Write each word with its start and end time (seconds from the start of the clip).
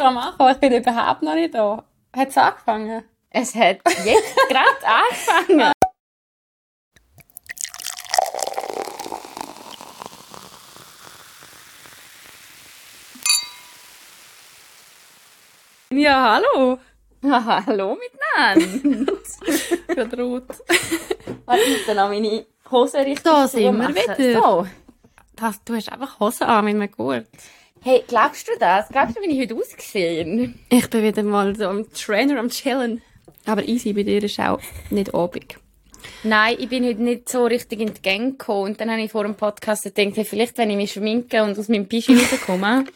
dran 0.00 0.14
machen? 0.14 0.50
Ich 0.50 0.56
bin 0.56 0.72
überhaupt 0.72 1.22
noch 1.22 1.34
nicht 1.34 1.54
da. 1.54 1.84
Hat 2.16 2.28
es 2.28 2.38
angefangen? 2.38 3.04
Es 3.30 3.54
hat 3.54 3.78
jetzt 4.04 4.36
gerade 4.48 4.68
angefangen. 4.82 5.72
Ja, 15.92 16.40
hallo. 16.40 16.78
Ah, 17.22 17.62
hallo 17.66 17.96
miteinander. 17.96 19.12
Rot. 20.22 20.44
Warte, 21.44 21.62
ich 21.62 21.86
muss 21.86 21.98
auch 21.98 22.08
meine 22.08 22.46
Hose 22.70 22.98
richtig 22.98 23.22
Da 23.22 23.46
sind 23.46 23.76
wir 23.78 23.88
wieder. 23.88 24.40
So. 24.40 24.66
Das, 25.36 25.62
du 25.64 25.74
hast 25.74 25.92
einfach 25.92 26.18
Hose 26.18 26.46
an 26.46 26.64
mit 26.64 26.74
einem 26.76 26.90
Gurt. 26.90 27.26
Hey, 27.82 28.04
glaubst 28.06 28.46
du 28.46 28.52
das? 28.60 28.88
Glaubst 28.88 29.16
du, 29.16 29.22
wie 29.22 29.30
ich 29.30 29.40
heute 29.40 29.54
ausgesehen? 29.54 30.60
Ich 30.68 30.90
bin 30.90 31.02
wieder 31.02 31.22
mal 31.22 31.56
so 31.56 31.66
am 31.66 31.90
Trainer 31.94 32.38
am 32.38 32.50
Chillen. 32.50 33.00
Aber 33.46 33.66
easy, 33.66 33.94
bei 33.94 34.02
dir 34.02 34.22
ist 34.22 34.38
auch 34.38 34.60
nicht 34.90 35.14
obig. 35.14 35.58
Nein, 36.22 36.56
ich 36.58 36.68
bin 36.68 36.84
heute 36.84 37.02
nicht 37.02 37.30
so 37.30 37.46
richtig 37.46 37.80
in 37.80 37.94
die 37.94 38.02
Gang 38.02 38.38
gekommen. 38.38 38.72
Und 38.72 38.80
dann 38.82 38.90
habe 38.90 39.00
ich 39.00 39.10
vor 39.10 39.22
dem 39.22 39.34
Podcast 39.34 39.84
gedacht, 39.84 40.14
hey, 40.14 40.26
vielleicht, 40.26 40.58
wenn 40.58 40.68
ich 40.68 40.76
mich 40.76 40.92
schminke 40.92 41.42
und 41.42 41.58
aus 41.58 41.68
meinem 41.68 41.88
Pischi 41.88 42.16
rauskomme. 42.16 42.84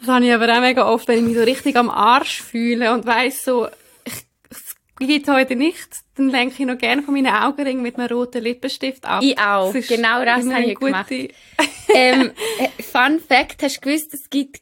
Das 0.00 0.08
habe 0.08 0.24
ich 0.24 0.32
aber 0.32 0.50
auch 0.50 0.62
mega 0.62 0.88
oft, 0.90 1.06
wenn 1.08 1.18
ich 1.18 1.24
mich 1.24 1.36
so 1.36 1.42
richtig 1.42 1.76
am 1.76 1.90
Arsch 1.90 2.40
fühle 2.40 2.94
und 2.94 3.04
weiss 3.04 3.44
so, 3.44 3.68
ich, 4.06 4.24
es 4.48 4.74
geht 4.98 5.28
heute 5.28 5.56
nichts, 5.56 6.01
dann 6.16 6.28
lenke 6.28 6.54
ich 6.58 6.66
noch 6.66 6.78
gerne 6.78 7.02
von 7.02 7.14
meinen 7.14 7.34
Augenringen 7.34 7.82
mit 7.82 7.98
einem 7.98 8.08
roten 8.08 8.42
Lippenstift 8.42 9.04
ab. 9.06 9.22
Ich 9.22 9.38
auch. 9.38 9.72
Genau 9.72 10.24
das 10.24 10.46
habe 10.46 10.64
ich 10.64 10.78
gemacht. 10.78 11.10
ähm, 11.94 12.32
äh, 12.58 12.82
Fun 12.82 13.18
Fact, 13.20 13.62
hast 13.62 13.78
du 13.78 13.80
gewusst, 13.80 14.12
es 14.12 14.28
gibt, 14.28 14.60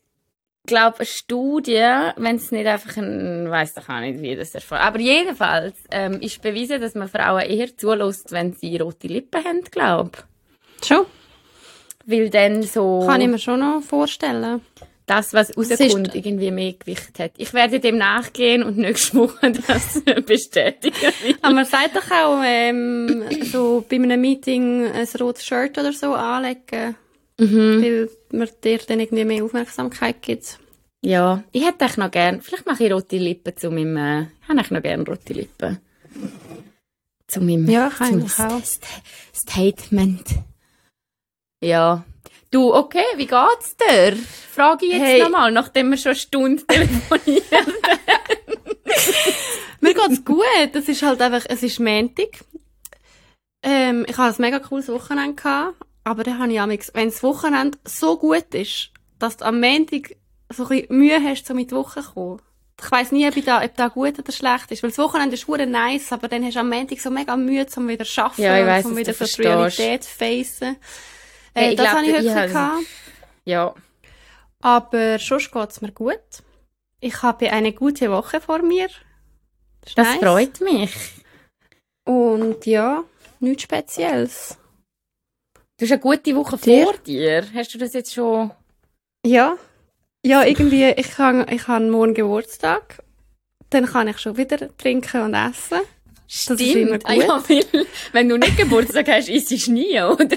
glaube 0.66 0.98
eine 0.98 1.06
Studie, 1.06 2.12
wenn 2.16 2.36
es 2.36 2.52
nicht 2.52 2.66
einfach 2.66 2.96
ein, 2.96 3.50
weiß 3.50 3.74
doch 3.74 3.88
auch 3.88 4.00
nicht, 4.00 4.20
wie 4.20 4.36
das 4.36 4.54
erfolgt. 4.54 4.84
Aber 4.84 5.00
jedenfalls 5.00 5.76
ähm, 5.90 6.20
ist 6.20 6.42
bewiesen, 6.42 6.80
dass 6.80 6.94
man 6.94 7.08
Frauen 7.08 7.42
eher 7.42 7.76
zulässt, 7.76 8.30
wenn 8.30 8.52
sie 8.52 8.76
rote 8.76 9.08
Lippen 9.08 9.44
haben, 9.44 9.62
glaube 9.62 10.12
Schon? 10.84 11.06
Weil 12.06 12.30
dann 12.30 12.62
so 12.62 13.04
Kann 13.06 13.20
ich 13.20 13.28
mir 13.28 13.38
schon 13.38 13.60
noch 13.60 13.82
vorstellen. 13.82 14.62
Das, 15.10 15.34
was 15.34 15.56
rauskommt, 15.56 16.14
irgendwie 16.14 16.50
mehr 16.50 16.72
Gewicht 16.74 17.18
hat. 17.18 17.32
Ich 17.36 17.52
werde 17.52 17.80
dem 17.80 17.98
nachgehen 17.98 18.62
und 18.62 18.78
nächste 18.78 19.16
Woche 19.18 19.50
das 19.66 20.02
bestätigen. 20.24 20.94
Aber 21.42 21.54
man 21.54 21.64
sagt 21.64 21.96
doch 21.96 22.10
auch, 22.10 22.40
ähm, 22.44 23.24
so 23.50 23.84
bei 23.88 23.96
einem 23.96 24.20
Meeting 24.20 24.86
ein 24.86 25.08
rotes 25.20 25.44
Shirt 25.44 25.76
oder 25.78 25.92
so 25.92 26.14
anlegen, 26.14 26.94
Mhm. 27.38 27.82
weil 27.82 28.10
man 28.32 28.48
dir 28.62 28.78
dann 28.86 29.00
irgendwie 29.00 29.24
mehr 29.24 29.42
Aufmerksamkeit 29.44 30.20
gibt. 30.20 30.58
Ja, 31.02 31.42
ich 31.52 31.64
hätte 31.64 31.84
eigentlich 31.86 31.96
noch 31.96 32.10
gern, 32.10 32.42
vielleicht 32.42 32.66
mache 32.66 32.84
ich 32.84 32.92
rote 32.92 33.16
Lippen 33.16 33.56
zu 33.56 33.70
meinem, 33.70 33.96
äh, 33.96 34.20
ich 34.42 34.48
habe 34.48 34.58
eigentlich 34.58 34.70
noch 34.70 34.82
gern 34.82 35.00
rote 35.06 35.32
Lippen. 35.32 35.78
Zu 37.26 37.40
meinem, 37.40 37.66
Ja, 37.70 37.88
zu 37.90 37.96
kann 37.96 38.18
meinem 38.18 38.26
auch. 38.26 38.62
Statement. 39.34 40.24
Ja. 41.62 42.04
Du, 42.50 42.74
okay, 42.74 43.04
wie 43.16 43.26
geht's 43.28 43.76
dir? 43.76 44.16
Frage 44.52 44.86
ich 44.86 44.92
jetzt 44.92 45.02
Hey. 45.02 45.22
nochmal, 45.22 45.52
nachdem 45.52 45.90
wir 45.90 45.96
schon 45.96 46.10
eine 46.10 46.18
Stunde 46.18 46.66
telefonieren. 46.66 47.44
Mir 49.80 49.94
geht's 49.94 50.24
gut. 50.24 50.44
Es 50.74 50.88
ist 50.88 51.02
halt 51.02 51.22
einfach, 51.22 51.44
es 51.48 51.62
ist 51.62 51.78
Montag. 51.78 52.44
Ähm, 53.62 54.04
ich 54.08 54.16
hatte 54.18 54.36
ein 54.36 54.42
mega 54.42 54.58
cooles 54.58 54.88
Wochenende 54.88 55.34
gehabt, 55.40 55.76
aber 56.02 56.24
dann 56.24 56.40
habe 56.40 56.52
ich 56.52 56.60
amigs, 56.60 56.90
wenn 56.94 57.10
das 57.10 57.22
Wochenende 57.22 57.78
so 57.84 58.18
gut 58.18 58.52
ist, 58.54 58.90
dass 59.20 59.36
du 59.36 59.44
am 59.44 59.60
Montag 59.60 60.16
so 60.52 60.64
ein 60.64 60.68
bisschen 60.80 60.96
Mühe 60.96 61.22
hast, 61.22 61.46
so 61.46 61.54
mit 61.54 61.70
die 61.70 61.76
Woche 61.76 62.02
zu 62.02 62.10
kommen. 62.12 62.42
Ich 62.82 62.90
weiss 62.90 63.12
nie, 63.12 63.28
ob, 63.28 63.44
da, 63.44 63.62
ob 63.62 63.76
da 63.76 63.88
gut 63.88 64.18
oder 64.18 64.32
schlecht 64.32 64.72
ist, 64.72 64.82
weil 64.82 64.90
das 64.90 64.98
Wochenende 64.98 65.34
ist 65.34 65.46
hure 65.46 65.66
nice, 65.66 66.10
aber 66.12 66.26
dann 66.28 66.44
hast 66.44 66.56
du 66.56 66.60
am 66.60 66.70
Montag 66.70 66.98
so 66.98 67.10
mega 67.10 67.36
Mühe, 67.36 67.66
um 67.76 67.86
wieder 67.88 68.06
zu 68.06 68.22
arbeiten 68.24 68.42
Ja, 68.42 68.56
ich 68.56 68.62
und 68.62 68.66
weiss, 68.68 68.86
um 68.86 68.96
wieder 68.96 69.12
so 69.12 69.24
die 69.26 69.42
Realität 69.42 70.02
zu 70.04 70.10
facen. 70.10 70.76
Hey, 71.54 71.68
Äh, 71.68 71.70
ich 71.70 71.76
das 71.76 71.86
glaub, 71.86 71.96
habe 71.98 72.06
ich 72.06 72.14
heute 72.34 72.48
gehabt. 72.52 72.84
ja. 73.44 73.74
Aber 74.62 75.18
sonst 75.18 75.50
geht's 75.52 75.80
mir 75.80 75.92
gut. 75.92 76.20
Ich 77.00 77.22
habe 77.22 77.50
eine 77.50 77.72
gute 77.72 78.10
Woche 78.10 78.40
vor 78.40 78.60
mir. 78.60 78.86
Ist 79.86 79.96
Das 79.96 80.06
nice. 80.06 80.18
freut 80.18 80.60
mich. 80.60 80.92
Und 82.04 82.66
ja, 82.66 83.04
nichts 83.40 83.62
Spezielles. 83.62 84.58
Du 85.78 85.86
hast 85.86 85.92
eine 85.92 86.00
gute 86.00 86.36
Woche 86.36 86.58
Dir? 86.58 86.84
vor 86.84 86.98
dir. 86.98 87.44
Hast 87.54 87.72
du 87.72 87.78
das 87.78 87.94
jetzt 87.94 88.12
schon? 88.12 88.50
Ja. 89.24 89.56
Ja, 90.22 90.44
irgendwie, 90.44 90.84
ich 90.90 91.16
habe 91.16 91.46
ich 91.50 91.66
hab 91.66 91.82
morgen 91.82 92.12
Geburtstag. 92.12 93.02
Dann 93.70 93.86
kann 93.86 94.08
ich 94.08 94.18
schon 94.18 94.36
wieder 94.36 94.76
trinken 94.76 95.22
und 95.22 95.32
essen. 95.34 95.80
Immer 96.58 96.98
Ah, 97.04 97.14
ja, 97.14 97.42
wenn 98.12 98.28
du 98.28 98.36
nicht 98.36 98.56
Geburtstag 98.56 99.08
hast, 99.08 99.28
isst 99.28 99.66
du 99.66 99.72
nie, 99.72 100.00
oder? 100.00 100.28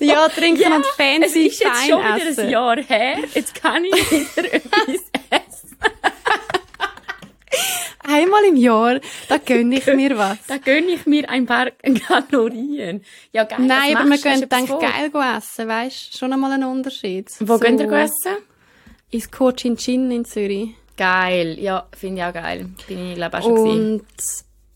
Ja, 0.00 0.28
trinken 0.28 0.60
Ja, 0.60 0.76
und 0.76 0.84
Es 0.84 0.90
fancy 0.96 1.46
ist 1.46 1.60
jetzt 1.60 1.88
schon 1.88 2.00
wieder 2.02 2.28
essen. 2.28 2.40
ein 2.44 2.50
Jahr 2.50 2.76
her. 2.82 3.16
Jetzt 3.34 3.54
kann 3.54 3.84
ich 3.86 4.10
wieder 4.10 4.52
etwas 4.52 4.88
essen. 5.30 5.76
Einmal 8.04 8.44
im 8.44 8.56
Jahr, 8.56 9.00
da 9.28 9.38
gönne 9.38 9.76
ich 9.78 9.86
mir 9.86 10.18
was. 10.18 10.38
Da 10.46 10.58
gönne 10.58 10.88
ich 10.92 11.06
mir 11.06 11.28
ein 11.30 11.46
paar 11.46 11.70
Kalorien. 11.70 13.02
Ja, 13.32 13.44
geil. 13.44 13.60
Nein, 13.60 13.96
aber 13.96 14.10
wir 14.10 14.18
gehen 14.18 14.42
etwas 14.42 14.66
vor? 14.66 14.80
geil 14.80 15.10
essen, 15.38 15.68
weißt 15.68 16.12
du? 16.14 16.18
Schon 16.18 16.32
einmal 16.32 16.52
ein 16.52 16.64
Unterschied. 16.64 17.30
Wo 17.40 17.58
geht 17.58 17.80
ihr 17.80 17.90
essen? 17.92 18.36
Ins 19.10 19.30
Cochin 19.30 19.76
Chin 19.76 20.10
in 20.10 20.24
Zürich. 20.24 20.70
Geil. 20.96 21.58
Ja, 21.60 21.86
finde 21.98 22.20
ich 22.20 22.26
auch 22.26 22.32
geil. 22.34 22.66
Bin 22.86 23.10
ich, 23.10 23.14
glaube 23.14 23.38
auch 23.38 23.42
schon 23.42 23.54
gewesen. 23.54 24.06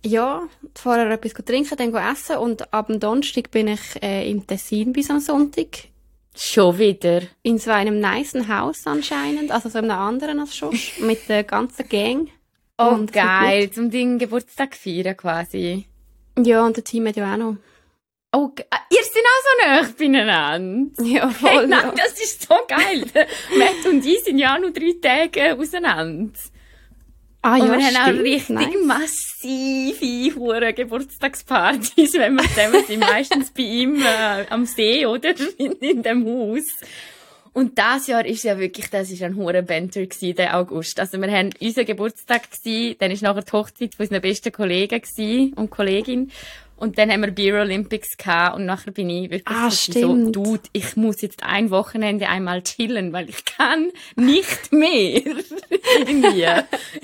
Ja, 0.06 0.48
vorher 0.76 1.10
etwas 1.10 1.32
trinken, 1.32 1.76
dann 1.76 1.92
essen 1.92 2.36
und 2.36 2.72
ab 2.72 2.86
dem 2.86 3.00
Donnerstag 3.00 3.50
bin 3.50 3.66
ich 3.66 3.80
äh, 4.00 4.30
im 4.30 4.46
Tessin 4.46 4.92
bis 4.92 5.10
am 5.10 5.18
Sonntag. 5.18 5.88
Schon 6.36 6.78
wieder. 6.78 7.22
In 7.42 7.58
so 7.58 7.72
einem 7.72 7.98
nicen 7.98 8.46
Haus 8.46 8.86
anscheinend, 8.86 9.50
also 9.50 9.68
so 9.68 9.78
einem 9.78 9.90
anderen 9.90 10.38
als 10.38 10.56
schon, 10.56 10.78
mit 11.00 11.28
der 11.28 11.42
ganzen 11.42 11.88
Gang. 11.88 12.28
Oh, 12.78 12.90
Und 12.90 13.12
geil. 13.12 13.68
Zum 13.72 13.90
Ding 13.90 14.18
Geburtstag 14.18 14.76
feiern, 14.76 15.16
quasi. 15.16 15.86
Ja, 16.38 16.64
und 16.64 16.76
der 16.76 16.84
Team 16.84 17.08
hat 17.08 17.16
ja 17.16 17.32
auch 17.32 17.36
noch. 17.36 17.56
Oh, 18.32 18.50
ah, 18.70 18.78
ihr 18.90 19.02
seid 19.02 19.24
auch 19.24 19.42
so 19.42 19.66
nah 19.66 19.94
beieinander. 19.98 21.02
Ja, 21.02 21.28
voll. 21.30 21.50
Hey, 21.50 21.66
nein, 21.66 21.80
ja. 21.84 21.94
das 21.96 22.22
ist 22.22 22.46
so 22.46 22.54
geil. 22.68 23.06
Matt 23.58 23.90
und 23.90 24.06
ich 24.06 24.22
sind 24.22 24.38
ja 24.38 24.54
auch 24.54 24.60
noch 24.60 24.72
drei 24.72 24.94
Tage 25.02 25.58
auseinander. 25.58 26.30
Ah 27.46 27.58
und 27.58 27.68
ja, 27.68 27.78
wir 27.78 27.86
haben 27.86 27.96
auch 27.96 28.08
stimmt. 28.08 28.22
richtig 28.22 28.56
Nice. 28.56 28.84
massive 28.84 30.34
hure 30.34 30.72
Geburtstagspartys, 30.72 32.14
wenn 32.14 32.34
wir 32.34 32.42
zusammen 32.42 32.84
sind. 32.84 32.98
Meistens 32.98 33.52
bei 33.52 33.62
ihm 33.62 34.02
äh, 34.02 34.46
am 34.50 34.66
See, 34.66 35.06
oder? 35.06 35.32
In, 35.58 35.72
in 35.74 36.02
dem 36.02 36.26
Haus. 36.26 36.64
Und 37.52 37.78
das 37.78 38.08
Jahr 38.08 38.26
ist 38.26 38.42
ja 38.42 38.58
wirklich, 38.58 38.90
das 38.90 39.12
ist 39.12 39.22
ein 39.22 39.36
hoher 39.36 39.62
Banter 39.62 40.04
gewesen, 40.04 40.34
der 40.34 40.58
August. 40.58 40.98
Also 40.98 41.18
wir 41.20 41.30
haben 41.30 41.50
unser 41.60 41.84
Geburtstag 41.84 42.50
gewesen, 42.50 42.96
dann 42.98 43.12
ist 43.12 43.22
nachher 43.22 43.42
die 43.42 43.52
Hochzeit 43.52 43.94
von 43.94 44.04
unseren 44.04 44.22
besten 44.22 44.50
Kollegen 44.50 45.00
gewesen 45.00 45.52
und 45.54 45.70
Kollegin. 45.70 46.32
Und 46.76 46.98
dann 46.98 47.10
haben 47.10 47.22
wir 47.22 47.30
Beer 47.30 47.62
Olympics 47.62 48.18
gehabt 48.18 48.56
und 48.56 48.66
nachher 48.66 48.90
bin 48.90 49.08
ich 49.08 49.30
wirklich 49.30 49.56
Ah, 49.56 49.70
so, 49.70 50.30
Dude, 50.30 50.68
ich 50.72 50.94
muss 50.96 51.22
jetzt 51.22 51.42
ein 51.42 51.70
Wochenende 51.70 52.28
einmal 52.28 52.62
chillen, 52.62 53.14
weil 53.14 53.30
ich 53.30 53.46
kann 53.46 53.90
nicht 54.14 54.72
mehr. 54.72 55.22
Irgendwie. 55.98 56.46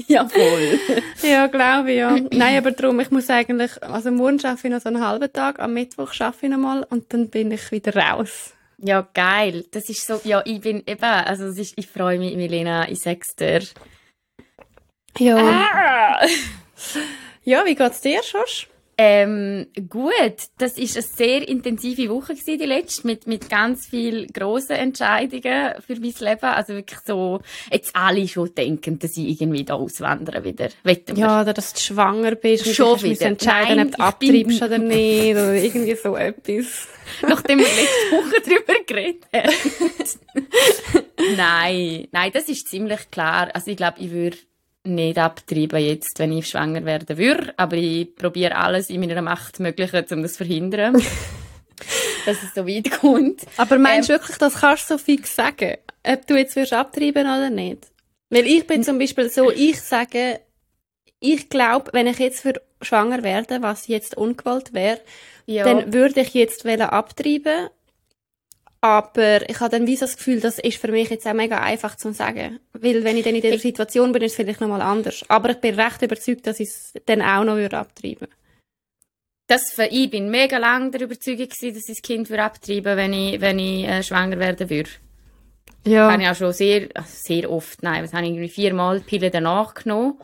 Ja, 0.09 0.29
voll. 0.29 0.79
Ja, 1.23 1.47
glaube 1.47 1.93
ich, 1.93 1.99
ja. 1.99 2.17
Nein, 2.33 2.59
aber 2.59 2.73
darum, 2.73 3.01
ich 3.01 3.11
muss 3.11 3.31
eigentlich, 3.31 3.83
also 3.83 4.11
morgen 4.11 4.45
arbeite 4.45 4.69
ich 4.69 4.73
noch 4.75 4.81
so 4.83 4.91
einen 4.91 5.05
halben 5.07 5.33
Tag, 5.33 5.59
am 5.59 5.73
Mittwoch 5.73 6.13
arbeite 6.21 6.47
ich 6.47 6.51
noch 6.51 6.59
mal 6.59 6.87
und 6.91 7.13
dann 7.15 7.31
bin 7.31 7.51
ich 7.51 7.71
wieder 7.73 7.97
raus. 7.97 8.53
Ja, 8.77 9.09
geil. 9.15 9.65
Das 9.71 9.89
ist 9.89 10.07
so, 10.07 10.21
ja, 10.25 10.43
ich 10.45 10.61
bin 10.61 10.83
eben, 10.87 11.03
also 11.03 11.47
ist, 11.47 11.75
ich 11.77 11.87
freue 11.87 12.19
mich, 12.19 12.37
Milena, 12.37 12.89
ich 12.91 13.01
sag's 13.01 13.35
dir. 13.37 13.63
Ja. 15.19 15.37
Ah! 15.39 16.27
Ja, 17.45 17.65
wie 17.65 17.75
geht's 17.75 18.01
dir, 18.01 18.23
Schosch? 18.23 18.69
Ähm, 18.99 19.67
gut, 19.89 20.13
das 20.59 20.77
ist 20.77 20.97
eine 20.97 21.03
sehr 21.03 21.49
intensive 21.49 22.09
Woche 22.11 22.35
gewesen, 22.35 22.59
die 22.59 22.67
letzte, 22.67 23.07
mit, 23.07 23.27
mit 23.27 23.49
ganz 23.49 23.87
viel 23.87 24.27
grossen 24.27 24.73
Entscheidungen 24.77 25.73
für 25.85 25.95
mein 25.95 26.13
Leben. 26.19 26.45
Also 26.45 26.75
wirklich 26.75 27.01
so, 27.07 27.41
jetzt 27.71 27.97
alle 27.97 28.29
schon 28.29 28.55
denken, 28.55 28.99
dass 28.99 29.17
ich 29.17 29.41
irgendwie 29.41 29.65
da 29.65 29.75
auswandern 29.75 30.45
wieder. 30.45 30.69
Wetten. 30.85 31.17
Ja, 31.17 31.41
oder 31.41 31.55
dass 31.55 31.73
du 31.73 31.81
schwanger 31.81 32.35
bist 32.35 32.67
und 32.67 32.75
Schon 32.75 33.03
wieder. 33.03 33.27
entscheiden, 33.27 33.77
Nein, 33.77 33.95
ob 33.99 34.21
du 34.21 34.27
ich 34.27 34.33
bin- 34.33 34.53
abtreibst 34.61 34.63
oder 34.63 34.79
nicht, 34.95 35.31
oder 35.33 35.55
irgendwie 35.55 35.95
so 35.97 36.17
etwas. 36.17 36.87
Nachdem 37.27 37.59
wir 37.61 37.67
letzte 37.67 38.11
Woche 38.13 38.41
drüber 38.43 38.75
geredet 38.87 39.25
haben. 39.35 39.53
nein, 41.37 42.09
nein, 42.13 42.31
das 42.33 42.49
ist 42.49 42.69
ziemlich 42.69 43.11
klar. 43.11 43.49
Also 43.55 43.71
ich 43.71 43.77
glaube, 43.77 43.99
ich 44.01 44.11
würde 44.11 44.37
nicht 44.85 45.19
abtreiben 45.19 45.81
jetzt, 45.81 46.19
wenn 46.19 46.33
ich 46.33 46.49
schwanger 46.49 46.85
werden 46.85 47.17
würde, 47.17 47.55
aber 47.57 47.77
ich 47.77 48.15
probiere 48.17 48.57
alles 48.57 48.91
in 48.91 49.01
meiner 49.01 49.23
Macht 49.23 49.61
Mögliche, 49.61 50.05
um 50.11 50.23
das 50.23 50.33
zu 50.33 50.39
verhindern. 50.39 51.01
dass 52.27 52.43
es 52.43 52.55
so 52.55 52.67
weit 52.67 52.91
kommt. 52.91 53.43
Aber 53.57 53.79
meinst 53.79 54.09
du 54.09 54.15
wirklich, 54.15 54.39
das 54.39 54.55
kannst 54.55 54.91
du 54.91 54.95
so 54.95 54.99
fix 54.99 55.35
sagen? 55.35 55.77
Ob 56.05 56.27
du 56.27 56.37
jetzt 56.37 56.57
wirst 56.57 56.73
abtreiben 56.73 57.23
oder 57.27 57.51
nicht? 57.51 57.91
Weil 58.31 58.47
ich 58.47 58.67
bin 58.67 58.83
zum 58.83 58.99
Beispiel 58.99 59.29
so, 59.29 59.51
ich 59.51 59.81
sage, 59.81 60.41
ich 61.21 61.49
glaube, 61.49 61.91
wenn 61.93 62.07
ich 62.07 62.19
jetzt 62.19 62.41
für 62.41 62.55
schwanger 62.81 63.23
werde, 63.23 63.63
was 63.63 63.87
jetzt 63.89 64.17
ungewollt 64.17 64.73
wäre, 64.73 65.01
Ja. 65.47 65.65
dann 65.65 65.93
würde 65.93 66.21
ich 66.21 66.35
jetzt 66.35 66.65
wollen 66.65 66.81
abtreiben. 66.83 67.69
Aber 68.83 69.49
ich 69.49 69.61
habe 69.61 69.71
dann 69.71 69.87
wie 69.87 69.97
so 69.97 70.07
das 70.07 70.17
Gefühl, 70.17 70.41
das 70.41 70.59
ist 70.59 70.79
für 70.79 70.91
mich 70.91 71.09
jetzt 71.09 71.27
auch 71.27 71.35
mega 71.35 71.61
einfach 71.61 71.97
zu 71.97 72.13
sagen. 72.13 72.59
Weil 72.73 73.05
wenn 73.05 73.17
ich 73.17 73.25
dann 73.25 73.35
in 73.35 73.41
dieser 73.41 73.59
Situation 73.59 74.13
bin, 74.13 74.23
ist 74.23 74.33
es 74.33 74.37
vielleicht 74.37 74.61
nochmal 74.61 74.83
anders. 74.83 75.25
Aber 75.29 75.51
ich 75.51 75.59
bin 75.59 75.79
recht 75.79 76.03
überzeugt, 76.03 76.47
dass 76.47 76.59
ich 76.59 76.69
es 76.69 76.93
dann 77.07 77.23
auch 77.23 77.45
noch 77.45 77.55
würde 77.55 77.79
abtreiben 77.79 78.29
das 79.53 79.73
für, 79.73 79.85
ich 79.85 80.11
bin 80.11 80.31
mega 80.31 80.57
lang 80.57 80.91
der 80.93 81.03
Überzeugung 81.03 81.49
gewesen, 81.49 81.75
dass 81.75 81.89
ich 81.89 81.97
das 81.97 82.03
Kind 82.03 82.31
würde 82.31 82.43
abtreiben, 82.45 82.97
wenn 82.97 83.13
ich, 83.13 83.41
wenn 83.41 83.59
ich 83.59 83.87
äh, 83.87 84.03
schwanger 84.03 84.39
werden 84.39 84.71
würde. 84.71 84.91
Ja. 85.85 86.11
Habe 86.11 86.23
ich 86.23 86.29
auch 86.29 86.35
schon 86.35 86.53
sehr, 86.53 86.89
sehr 87.05 87.51
oft, 87.51 87.83
nein, 87.83 88.03
was 88.03 88.13
habe 88.13 88.25
ich 88.25 88.31
irgendwie 88.31 88.49
viermal 88.49 89.01
die 89.01 89.05
Pille 89.05 89.31
danach 89.31 89.75
genommen. 89.75 90.19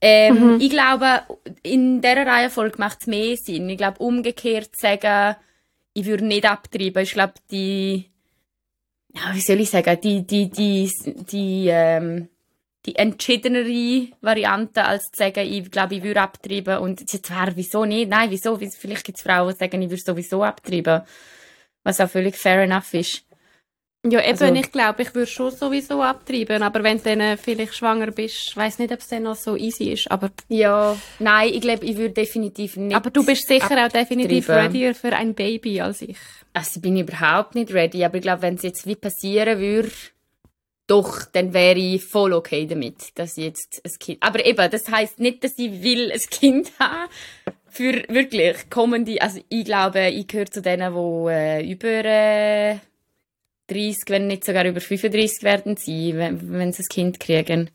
Ähm, 0.00 0.58
Ich 0.60 0.70
glaube, 0.70 1.22
in 1.62 2.02
dieser 2.02 2.26
Reihenfolge 2.26 2.78
macht 2.78 3.00
es 3.00 3.06
mehr 3.06 3.36
Sinn. 3.36 3.68
Ich 3.70 3.78
glaube, 3.78 3.98
umgekehrt 3.98 4.76
zu 4.76 4.82
sagen, 4.82 5.36
ich 5.96 6.04
würde 6.06 6.24
nicht 6.26 6.44
abtreiben, 6.44 7.02
ich 7.02 7.12
glaube, 7.12 7.34
die, 7.50 8.10
ja, 9.14 9.34
wie 9.34 9.40
soll 9.40 9.60
ich 9.60 9.70
sagen, 9.70 9.98
die, 10.02 10.26
die, 10.26 10.50
die, 10.50 10.90
die, 11.30 11.68
ähm, 11.70 12.28
die 12.84 12.96
entschiedenere 12.96 14.08
Variante, 14.20 14.84
als 14.84 15.04
zu 15.10 15.18
sagen, 15.18 15.46
ich 15.50 15.70
glaube, 15.70 15.96
ich 15.96 16.02
würde 16.04 16.20
abtreiben. 16.20 16.78
Und 16.78 17.00
jetzt 17.12 17.30
wäre, 17.30 17.56
wieso 17.56 17.84
nicht? 17.84 18.08
Nein, 18.08 18.30
wieso? 18.30 18.60
Wie- 18.60 18.70
Vielleicht 18.70 19.04
gibt 19.04 19.18
es 19.18 19.24
Frauen, 19.24 19.52
die 19.52 19.58
sagen, 19.58 19.82
ich 19.82 19.90
würde 19.90 20.02
sowieso 20.02 20.42
abtreiben. 20.44 21.02
Was 21.82 22.00
auch 22.00 22.08
völlig 22.10 22.36
fair 22.36 22.62
enough 22.62 22.94
ist. 22.94 23.25
Ja, 24.08 24.20
eben, 24.20 24.38
Also- 24.40 24.54
ich 24.54 24.70
glaube, 24.72 25.02
ich 25.02 25.14
würde 25.14 25.26
schon 25.26 25.50
sowieso 25.50 26.02
abtreiben. 26.02 26.62
Aber 26.62 26.82
wenn 26.82 26.98
du 26.98 27.04
dann 27.04 27.20
äh, 27.20 27.36
vielleicht 27.36 27.74
schwanger 27.74 28.10
bist, 28.10 28.48
ich 28.50 28.56
weiss 28.56 28.78
nicht, 28.78 28.92
ob 28.92 29.00
es 29.00 29.08
dann 29.08 29.24
noch 29.24 29.36
so 29.36 29.56
easy 29.56 29.90
ist. 29.92 30.10
Aber, 30.10 30.30
Ja, 30.48 30.96
nein, 31.18 31.50
ich 31.52 31.60
glaube, 31.60 31.84
ich 31.84 31.96
würde 31.96 32.14
definitiv 32.14 32.76
nicht. 32.76 32.94
aber 32.94 33.10
du 33.10 33.24
bist 33.24 33.48
sicher 33.48 33.84
auch 33.84 33.90
definitiv 33.92 34.48
abtreiben. 34.48 34.72
readier 34.72 34.94
für 34.94 35.12
ein 35.14 35.34
Baby 35.34 35.80
als 35.80 36.02
ich. 36.02 36.16
Also 36.52 36.80
bin 36.80 36.96
ich 36.96 37.02
überhaupt 37.02 37.54
nicht 37.54 37.72
ready, 37.74 38.04
aber 38.04 38.16
ich 38.16 38.22
glaube, 38.22 38.42
wenn 38.42 38.54
es 38.54 38.62
jetzt 38.62 38.86
wie 38.86 38.94
passieren 38.96 39.58
würde, 39.58 39.90
doch, 40.86 41.24
dann 41.32 41.52
wäre 41.52 41.78
ich 41.78 42.04
voll 42.04 42.32
okay 42.32 42.64
damit, 42.66 43.18
dass 43.18 43.36
ich 43.36 43.44
jetzt 43.44 43.82
ein 43.84 43.92
Kind. 43.98 44.22
Aber 44.22 44.44
eben, 44.46 44.70
das 44.70 44.88
heißt 44.88 45.18
nicht, 45.18 45.42
dass 45.42 45.58
ich 45.58 45.82
will 45.82 46.12
ein 46.12 46.20
Kind 46.30 46.70
haben. 46.78 47.10
Für 47.68 48.04
wirklich 48.08 48.70
kommende, 48.70 49.20
also 49.20 49.40
ich 49.50 49.64
glaube, 49.66 50.08
ich 50.08 50.26
gehöre 50.28 50.46
zu 50.50 50.62
denen, 50.62 50.94
die 50.94 51.30
äh, 51.30 51.70
über 51.72 51.88
äh, 52.06 52.76
30, 53.68 54.04
wenn 54.08 54.26
nicht 54.26 54.44
sogar 54.44 54.64
über 54.64 54.80
35 54.80 55.42
werden 55.42 55.76
sein, 55.76 56.12
wenn, 56.16 56.52
wenn 56.58 56.72
sie 56.72 56.82
ein 56.82 56.88
Kind 56.88 57.20
kriegen. 57.20 57.70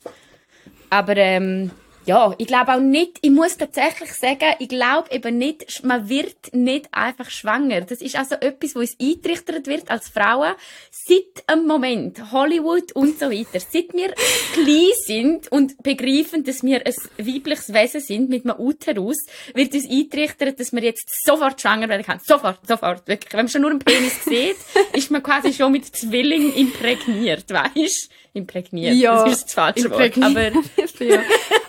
Aber 0.90 1.16
ähm, 1.18 1.72
ja, 2.06 2.34
ich 2.40 2.48
glaube 2.48 2.74
auch 2.74 2.80
nicht, 2.80 3.20
ich 3.22 3.30
muss 3.30 3.58
tatsächlich 3.58 4.12
sagen, 4.14 4.56
ich 4.60 4.70
glaube 4.70 5.12
eben 5.12 5.38
nicht, 5.38 5.84
man 5.84 6.10
wird 6.10 6.54
nicht 6.54 6.88
einfach 6.92 7.30
schwanger. 7.30 7.82
Das 7.82 8.02
ist 8.02 8.16
also 8.16 8.36
etwas, 8.36 8.76
wo 8.76 8.80
uns 8.80 8.98
eintrichtert 9.00 9.68
wird 9.68 9.92
als 9.92 10.10
Frauen 10.10 10.54
seit 10.90 11.44
einem 11.48 11.68
Moment, 11.68 12.32
Hollywood 12.32 12.92
und 12.94 13.20
so 13.20 13.30
weiter. 13.30 13.60
Seit 13.60 13.94
wir 13.94 14.14
klein 14.54 14.90
sind 15.06 15.52
und 15.52 15.82
begreifen, 15.84 16.44
dass 16.44 16.64
wir 16.64 16.86
ein 16.86 16.94
weibliches 17.20 17.72
Wesen 17.72 18.02
sind 18.02 18.30
mit 18.30 18.46
einem 18.46 18.60
Uterus, 18.60 19.18
wird 19.54 19.74
uns 19.74 19.88
eintrichtert, 19.90 20.60
dass 20.60 20.74
wir 20.74 20.82
jetzt 20.82 21.08
sofort 21.24 21.62
schwanger 21.62 21.88
werden 21.88 22.06
können. 22.06 22.22
Sofort, 22.24 22.66
sofort, 22.68 23.08
wirklich. 23.08 23.32
Wenn 23.34 23.42
man 23.42 23.50
schon 23.50 23.62
nur 23.62 23.72
einen 23.72 23.80
Penis 23.80 24.24
sieht, 24.26 24.58
ist 24.94 25.12
man 25.12 25.22
quasi 25.22 25.54
schon 25.54 25.72
mit 25.72 25.86
Zwilling 25.96 26.54
imprägniert, 26.54 27.46
weißt? 27.52 28.10
Imprägniert, 28.34 28.96
Ja, 28.96 29.24
das 29.24 29.34
ist 29.34 29.46
das 29.46 29.54
falsche 29.54 29.92
Wort. 29.92 30.18
Aber 30.22 30.42
ja. 31.04 31.20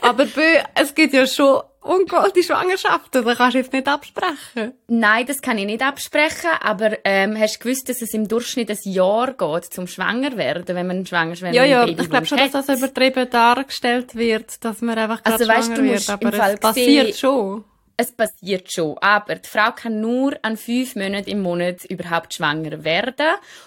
Aber 0.01 0.27
Bö, 0.27 0.43
es 0.75 0.95
gibt 0.95 1.13
ja 1.13 1.27
schon 1.27 1.61
ungewollte 1.81 2.43
Schwangerschaften. 2.43 3.25
Das 3.25 3.37
kannst 3.37 3.55
du 3.55 3.59
jetzt 3.59 3.73
nicht 3.73 3.89
absprechen. 3.89 4.73
Nein, 4.87 5.27
das 5.27 5.43
kann 5.43 5.59
ich 5.59 5.67
nicht 5.67 5.83
absprechen, 5.83 6.51
aber 6.61 6.99
ähm, 7.05 7.37
hast 7.39 7.57
du 7.57 7.65
gewusst, 7.65 7.89
dass 7.89 8.01
es 8.03 8.15
im 8.15 8.29
Durchschnitt 8.29 8.71
ein 8.71 8.79
Jahr 8.85 9.33
geht, 9.33 9.65
zum 9.73 9.87
schwanger 9.87 10.37
werden, 10.37 10.77
wenn 10.77 10.87
man 10.87 11.05
schwanger 11.05 11.33
ist, 11.33 11.43
wenn 11.43 11.55
Ja, 11.55 11.65
ja, 11.65 11.85
ich 11.87 11.97
glaube 12.09 12.27
schon, 12.27 12.39
dass 12.39 12.53
das 12.53 12.79
übertrieben 12.79 13.29
dargestellt 13.29 14.15
wird, 14.15 14.65
dass 14.65 14.81
man 14.81 14.97
einfach 14.99 15.21
Also, 15.25 15.47
weißt 15.49 15.67
schwanger 15.67 15.83
du, 15.83 15.83
musst 15.83 16.09
wird. 16.09 16.23
im 16.23 16.29
Aber 16.29 16.37
Fall 16.37 16.55
es 16.55 16.61
passiert 16.61 17.17
schon. 17.17 17.65
Es 17.97 18.11
passiert 18.11 18.73
schon, 18.73 18.97
aber 18.99 19.35
die 19.37 19.49
Frau 19.49 19.71
kann 19.73 20.01
nur 20.01 20.37
an 20.43 20.57
fünf 20.57 20.97
Monaten 20.97 21.29
im 21.31 21.43
Monat 21.43 21.85
überhaupt 21.85 22.35
schwanger 22.35 22.83
werden. 22.85 23.27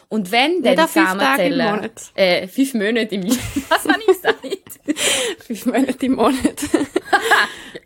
Und 0.09 0.31
wenn 0.31 0.61
dann 0.63 0.73
Nicht 0.75 0.79
an 0.79 0.87
fünf 0.89 1.05
Tage 1.19 1.43
im 1.43 1.53
Samenzellen- 1.53 1.75
Monat. 1.75 2.01
Äh, 2.15 2.47
fünf 2.47 2.73
Monate 2.73 3.15
im 3.15 3.23
Was 3.69 3.85
habe 3.87 3.99
ich 3.99 4.07
gesagt? 4.07 5.45
Fünf 5.45 5.65
Monate 5.67 6.05
im 6.05 6.15
Monat. 6.15 6.35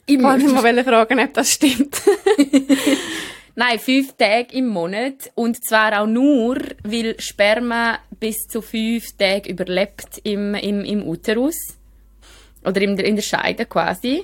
Ich 0.05 0.19
wollte 0.23 0.47
mal 0.47 0.83
fragen, 0.83 1.19
ob 1.19 1.33
das 1.35 1.51
stimmt. 1.53 2.01
Nein, 3.55 3.77
fünf 3.77 4.13
Tage 4.13 4.55
im 4.55 4.67
Monat. 4.67 5.31
Und 5.35 5.63
zwar 5.63 6.01
auch 6.01 6.07
nur, 6.07 6.57
weil 6.83 7.15
Sperma 7.19 7.99
bis 8.19 8.47
zu 8.47 8.61
fünf 8.63 9.15
Tage 9.17 9.49
überlebt 9.51 10.19
im, 10.23 10.55
im, 10.55 10.83
im 10.83 11.07
Uterus. 11.07 11.55
Oder 12.65 12.81
in 12.81 12.95
der, 12.95 13.05
in 13.05 13.17
der 13.17 13.21
Scheide 13.23 13.65
quasi. 13.67 14.23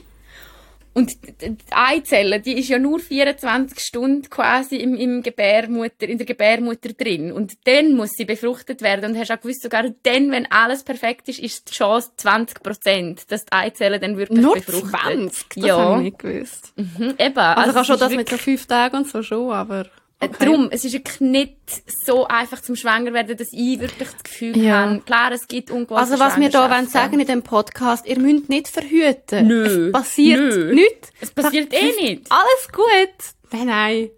Und 0.96 1.18
die 1.42 1.58
Eizelle, 1.72 2.40
die 2.40 2.58
ist 2.58 2.70
ja 2.70 2.80
nur 2.80 3.00
24 3.00 3.78
Stunden 3.80 4.30
quasi 4.30 4.78
im, 4.78 4.96
im 4.96 5.24
Gebärmutter, 5.24 6.08
in 6.08 6.18
der 6.18 6.26
Gebärmutter 6.26 6.94
drin. 6.94 7.34
Und 7.34 7.68
dann 7.68 7.98
muss 7.98 8.12
sie 8.12 8.24
befruchtet 8.24 8.82
werden. 8.82 9.12
Und 9.12 9.20
hast 9.20 9.30
auch 9.30 9.42
gewusst, 9.42 9.62
sogar 9.62 9.84
dann, 10.04 10.32
wenn 10.32 10.50
alles 10.50 10.84
perfekt 10.84 11.28
ist, 11.28 11.40
ist 11.40 11.70
die 11.70 11.74
Chance 11.74 12.12
20 12.16 12.64
Prozent, 12.64 13.30
dass 13.30 13.44
die 13.44 13.52
Eizelle 13.52 14.00
dann 14.00 14.16
wirklich 14.16 14.40
Nur 14.40 14.56
befruchtet. 14.56 14.90
20? 14.90 15.50
Das 15.56 15.66
ja. 15.66 15.78
habe 15.78 15.98
ich 15.98 16.04
nicht 16.06 16.20
gewusst. 16.20 16.74
Mhm, 16.78 17.16
eben. 17.20 17.38
Also, 17.38 17.72
habe 17.72 17.80
es 17.82 17.88
schon 17.88 18.00
das 18.00 18.12
mit 18.14 18.30
so 18.30 18.38
fünf 18.38 18.66
Tagen 18.66 18.96
und 18.96 19.08
so 19.10 19.22
schon, 19.22 19.52
aber... 19.52 19.88
äh, 20.20 20.30
Darum, 20.40 20.70
es 20.72 20.86
ist 20.86 20.94
wirklich 20.94 21.20
nicht 21.20 21.58
so 22.06 22.26
einfach 22.28 22.62
zum 22.62 22.76
Schwanger 22.76 23.14
werden, 23.14 23.36
dass 23.38 23.50
ich 23.52 23.80
wirklich 23.80 24.10
das 24.12 24.24
Gefühl 24.24 24.58
Ja. 24.58 24.86
habe, 24.90 25.00
klar, 25.02 25.32
es 25.32 25.48
gibt 25.48 25.72
ungewollte 25.72 26.02
Also 26.04 26.20
was 26.20 26.40
wir 26.40 26.50
da 26.50 26.70
wollen 26.70 26.88
sagen 26.88 27.20
in 27.20 27.28
dem 27.28 27.44
Podcast, 27.44 28.06
ihr 28.06 28.18
müsst 28.20 28.48
nicht 28.50 28.68
verhüten. 28.70 29.48
Nö. 29.48 29.88
Es 29.88 29.92
passiert 29.92 30.40
Nö. 30.40 30.74
nichts. 30.74 31.10
Es 31.20 31.32
passiert 31.32 31.74
eh 31.74 31.92
nicht. 32.02 32.32
Alles 32.32 32.72
gut. 32.72 33.52
Nein, 33.52 33.68
nein. 33.68 34.10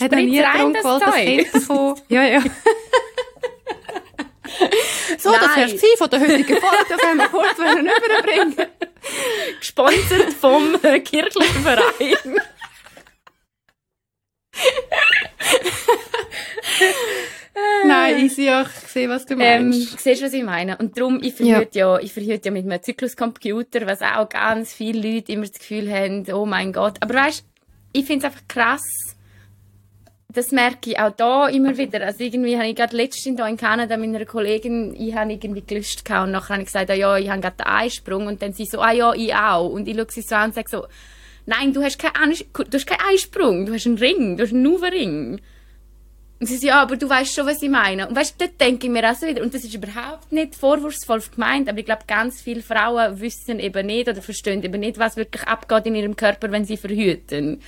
Hat 0.00 0.10
Spritz 0.10 0.24
nie 0.28 0.40
rein, 0.40 0.60
ein 0.60 0.72
das 0.72 0.82
Zeug. 0.82 1.52
Bekommen. 1.52 2.00
Ja, 2.08 2.24
ja. 2.24 2.42
so, 5.18 5.32
das 5.32 5.40
Nein. 5.40 5.56
wär's 5.56 5.72
gewesen 5.72 5.96
von 5.98 6.10
der 6.10 6.20
heutigen 6.20 6.56
Folge. 6.56 6.84
Das 6.88 7.02
haben 7.02 7.18
wir 7.18 7.28
kurz 7.28 7.58
überbringen. 7.58 8.56
Gesponsert 9.60 10.32
vom 10.40 10.74
äh, 10.82 10.98
kirchlichen 11.00 11.62
Verein. 11.62 12.40
Nein, 17.86 18.24
easy, 18.24 18.46
ja, 18.46 18.62
ich 18.62 18.68
sehe, 18.88 19.08
was 19.08 19.26
du 19.26 19.34
Ähm, 19.38 19.70
meinst. 19.70 20.00
siehst 20.00 20.22
du, 20.22 20.26
was 20.26 20.32
ich 20.32 20.42
meine? 20.42 20.76
Und 20.78 20.98
darum, 20.98 21.20
ich 21.22 21.34
verhüte 21.34 21.78
ja. 21.78 21.98
ich 21.98 22.12
verhüte 22.12 22.46
ja 22.46 22.50
mit 22.50 22.64
einem 22.64 22.82
Zykluscomputer, 22.82 23.86
was 23.86 24.02
auch 24.02 24.28
ganz 24.28 24.72
viele 24.72 25.14
Leute 25.14 25.32
immer 25.32 25.46
das 25.46 25.58
Gefühl 25.58 25.92
haben, 25.92 26.24
oh 26.32 26.46
mein 26.46 26.72
Gott. 26.72 26.96
Aber 27.00 27.14
weißt, 27.14 27.44
ich 27.92 28.06
finde 28.06 28.26
es 28.26 28.32
einfach 28.32 28.46
krass. 28.48 28.82
Das 30.28 30.50
merke 30.50 30.90
ich 30.90 30.98
auch 30.98 31.12
da 31.12 31.46
immer 31.46 31.76
wieder. 31.78 32.04
Also 32.04 32.24
irgendwie 32.24 32.56
habe 32.56 32.66
ich 32.66 32.74
gerade 32.74 32.96
letztens 32.96 33.36
hier 33.38 33.46
in 33.46 33.56
Kanada 33.56 33.96
mit 33.96 34.08
einer 34.08 34.24
Kollegin, 34.24 34.92
ich 34.98 35.14
habe 35.14 35.32
irgendwie 35.32 35.62
gelöscht 35.64 36.02
und 36.10 36.32
nachher 36.32 36.54
habe 36.54 36.62
ich 36.62 36.66
gesagt, 36.66 36.90
ah 36.90 36.94
ja, 36.94 37.16
ich 37.16 37.30
habe 37.30 37.40
gerade 37.40 37.56
den 37.56 37.66
Eisprung 37.66 38.26
und 38.26 38.42
dann 38.42 38.52
sie 38.52 38.66
so, 38.66 38.80
ah 38.80 38.90
ja, 38.90 39.14
ich 39.14 39.32
auch. 39.32 39.68
Und 39.68 39.86
ich 39.86 39.96
schaue 39.96 40.06
sie 40.10 40.22
so 40.22 40.34
an 40.34 40.46
und 40.46 40.54
sage 40.54 40.68
so, 40.68 40.86
nein, 41.46 41.72
du 41.72 41.82
hast 41.82 41.98
keinen, 41.98 42.32
du 42.32 42.64
hast 42.72 42.86
keinen 42.86 43.12
Eisprung, 43.12 43.66
du 43.66 43.74
hast 43.74 43.86
einen 43.86 43.98
Ring, 43.98 44.36
du 44.36 44.44
hast 44.44 44.52
einen 44.52 44.62
Nuva-Ring. 44.62 45.40
Und 46.40 46.46
sie 46.46 46.56
sagt, 46.56 46.64
ja, 46.64 46.82
aber 46.82 46.96
du 46.96 47.08
weißt 47.08 47.34
schon, 47.34 47.46
was 47.46 47.62
ich 47.62 47.70
meine. 47.70 48.08
Und 48.08 48.16
weißt 48.16 48.40
dort 48.40 48.60
denke 48.60 48.86
ich 48.86 48.92
mir 48.92 49.08
auch 49.10 49.14
so 49.14 49.26
wieder, 49.26 49.42
und 49.42 49.54
das 49.54 49.64
ist 49.64 49.74
überhaupt 49.74 50.32
nicht 50.32 50.54
vorwurfsvoll 50.54 51.22
gemeint, 51.34 51.68
aber 51.68 51.78
ich 51.78 51.84
glaube, 51.84 52.02
ganz 52.06 52.42
viele 52.42 52.62
Frauen 52.62 53.20
wissen 53.20 53.60
eben 53.60 53.86
nicht 53.86 54.08
oder 54.08 54.20
verstehen 54.20 54.62
eben 54.62 54.80
nicht, 54.80 54.98
was 54.98 55.16
wirklich 55.16 55.44
abgeht 55.44 55.86
in 55.86 55.94
ihrem 55.94 56.16
Körper, 56.16 56.50
wenn 56.50 56.64
sie 56.64 56.76
verhüten. 56.76 57.62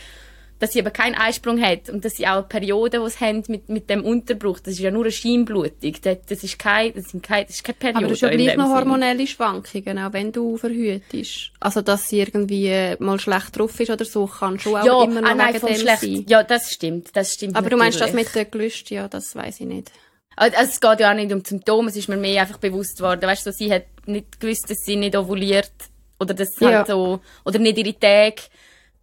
Dass 0.59 0.73
sie 0.73 0.79
eben 0.79 0.91
keinen 0.93 1.15
Eisprung 1.15 1.61
hat 1.61 1.91
und 1.91 2.03
dass 2.05 2.15
sie 2.15 2.27
auch 2.27 2.49
Perioden, 2.49 3.05
die 3.05 3.11
sie 3.11 3.19
haben 3.25 3.43
mit, 3.49 3.69
mit 3.69 3.91
dem 3.91 4.03
Unterbruch, 4.05 4.59
das 4.59 4.75
ist 4.75 4.81
ja 4.81 4.91
nur 4.91 5.05
eine 5.05 5.13
Scheinblutung. 5.13 5.95
Das, 6.03 6.17
das 6.27 6.43
ist 6.45 6.59
kein, 6.59 6.95
das 6.95 7.11
sind 7.11 7.23
kein, 7.23 7.47
das 7.47 7.57
ist 7.57 7.65
keine 7.65 7.77
Periode. 7.77 7.99
Aber 7.99 8.09
das 8.09 8.17
ist 8.17 8.23
ja 8.23 8.31
gleich 8.31 8.57
noch 8.57 8.71
hormonelle 8.71 9.27
Schwankungen, 9.27 9.99
auch 9.99 10.15
wenn 10.15 10.33
du 10.33 10.57
verhütest. 10.57 11.51
Also, 11.61 11.83
dass 11.83 12.09
sie 12.09 12.21
irgendwie 12.21 12.69
äh, 12.69 12.97
mal 13.01 13.21
schlecht 13.21 13.59
drauf 13.59 13.79
ist 13.79 13.91
oder 13.91 14.07
so, 14.07 14.27
kann 14.27 14.59
schon 14.59 14.77
auch 14.77 14.85
Ja, 14.87 15.05
immer 15.05 15.21
noch 15.21 15.31
ah, 15.31 15.35
nein, 15.35 15.55
wegen 15.55 15.67
dem 15.67 15.77
schlecht. 15.77 16.01
sein. 16.01 16.25
Ja, 16.27 16.43
das 16.43 16.73
stimmt, 16.73 17.09
das 17.15 17.35
stimmt 17.35 17.55
Aber 17.55 17.69
du 17.69 17.77
meinst 17.77 18.01
das 18.01 18.13
natürlich. 18.13 18.35
mit 18.35 18.35
den 18.47 18.51
Gelüsten, 18.51 18.95
ja, 18.97 19.09
das 19.09 19.37
weiß 19.37 19.61
ich 19.61 19.67
nicht. 19.67 19.93
Also 20.37 20.57
es 20.63 20.81
geht 20.81 21.01
ja 21.01 21.11
auch 21.11 21.15
nicht 21.15 21.33
um 21.33 21.45
Symptome, 21.45 21.89
es 21.91 21.97
ist 21.97 22.09
mir 22.09 22.17
mehr 22.17 22.43
einfach 22.43 22.59
bewusst 22.59 23.01
worden. 23.03 23.23
Weißt 23.23 23.47
du, 23.47 23.53
so, 23.53 23.57
sie 23.57 23.73
hat 23.73 23.85
nicht 24.07 24.41
gewusst, 24.41 24.71
dass 24.71 24.79
sie 24.85 24.97
nicht 24.97 25.17
ovuliert 25.17 25.71
oder 26.19 26.35
sie 26.47 26.65
Ja. 26.65 26.71
halt 26.79 26.87
so, 26.89 27.21
oder 27.45 27.59
nicht 27.59 27.79
ihre 27.79 27.99
Tage. 27.99 28.37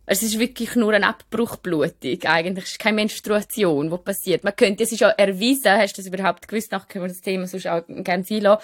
Es 0.06 0.22
ist 0.22 0.38
wirklich 0.38 0.76
nur 0.76 0.94
eine 0.94 1.08
Abbruchblutung. 1.08 2.24
Eigentlich 2.24 2.66
ist 2.66 2.72
es 2.74 2.78
keine 2.78 2.96
Menstruation, 2.96 3.90
die 3.90 3.98
passiert. 3.98 4.44
Man 4.44 4.56
könnte, 4.56 4.84
es 4.84 4.92
ist 4.92 5.00
ja 5.00 5.10
erwiesen, 5.10 5.72
hast 5.72 5.98
du 5.98 6.02
das 6.02 6.08
überhaupt 6.12 6.48
gewusst? 6.48 6.72
Nachher 6.72 6.88
können 6.88 7.06
wir 7.06 7.10
das 7.10 7.22
Thema 7.22 7.48
sonst 7.48 7.68
auch 7.68 7.84
gerne 7.88 8.24
sein 8.24 8.42
lassen. 8.42 8.62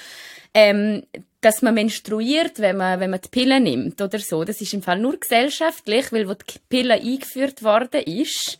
Ähm, 0.53 1.03
dass 1.41 1.61
man 1.61 1.75
menstruiert, 1.75 2.59
wenn 2.59 2.77
man, 2.77 2.99
wenn 2.99 3.11
man 3.11 3.21
die 3.21 3.29
Pille 3.29 3.59
nimmt 3.61 4.01
oder 4.01 4.19
so. 4.19 4.43
Das 4.43 4.59
ist 4.59 4.73
im 4.73 4.81
Fall 4.81 4.99
nur 4.99 5.17
gesellschaftlich, 5.17 6.11
weil 6.11 6.27
wo 6.27 6.33
die 6.33 6.59
Pille 6.67 6.95
eingeführt 6.95 7.63
worden 7.63 8.01
ist, 8.03 8.59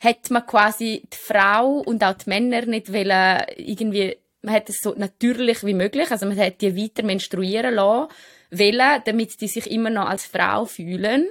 hat 0.00 0.30
man 0.30 0.46
quasi 0.46 1.02
die 1.12 1.16
Frau 1.16 1.78
und 1.78 2.02
auch 2.02 2.14
die 2.14 2.28
Männer 2.28 2.66
nicht 2.66 2.92
wollen, 2.92 3.44
irgendwie, 3.56 4.16
man 4.42 4.54
hat 4.54 4.68
es 4.68 4.80
so 4.82 4.94
natürlich 4.96 5.64
wie 5.64 5.74
möglich, 5.74 6.10
also 6.10 6.26
man 6.26 6.38
hat 6.38 6.60
die 6.60 6.76
weiter 6.76 7.04
menstruieren 7.04 7.74
lassen, 7.74 8.12
wollen, 8.50 9.02
damit 9.04 9.40
die 9.40 9.48
sich 9.48 9.70
immer 9.70 9.90
noch 9.90 10.08
als 10.08 10.26
Frau 10.26 10.64
fühlen. 10.64 11.28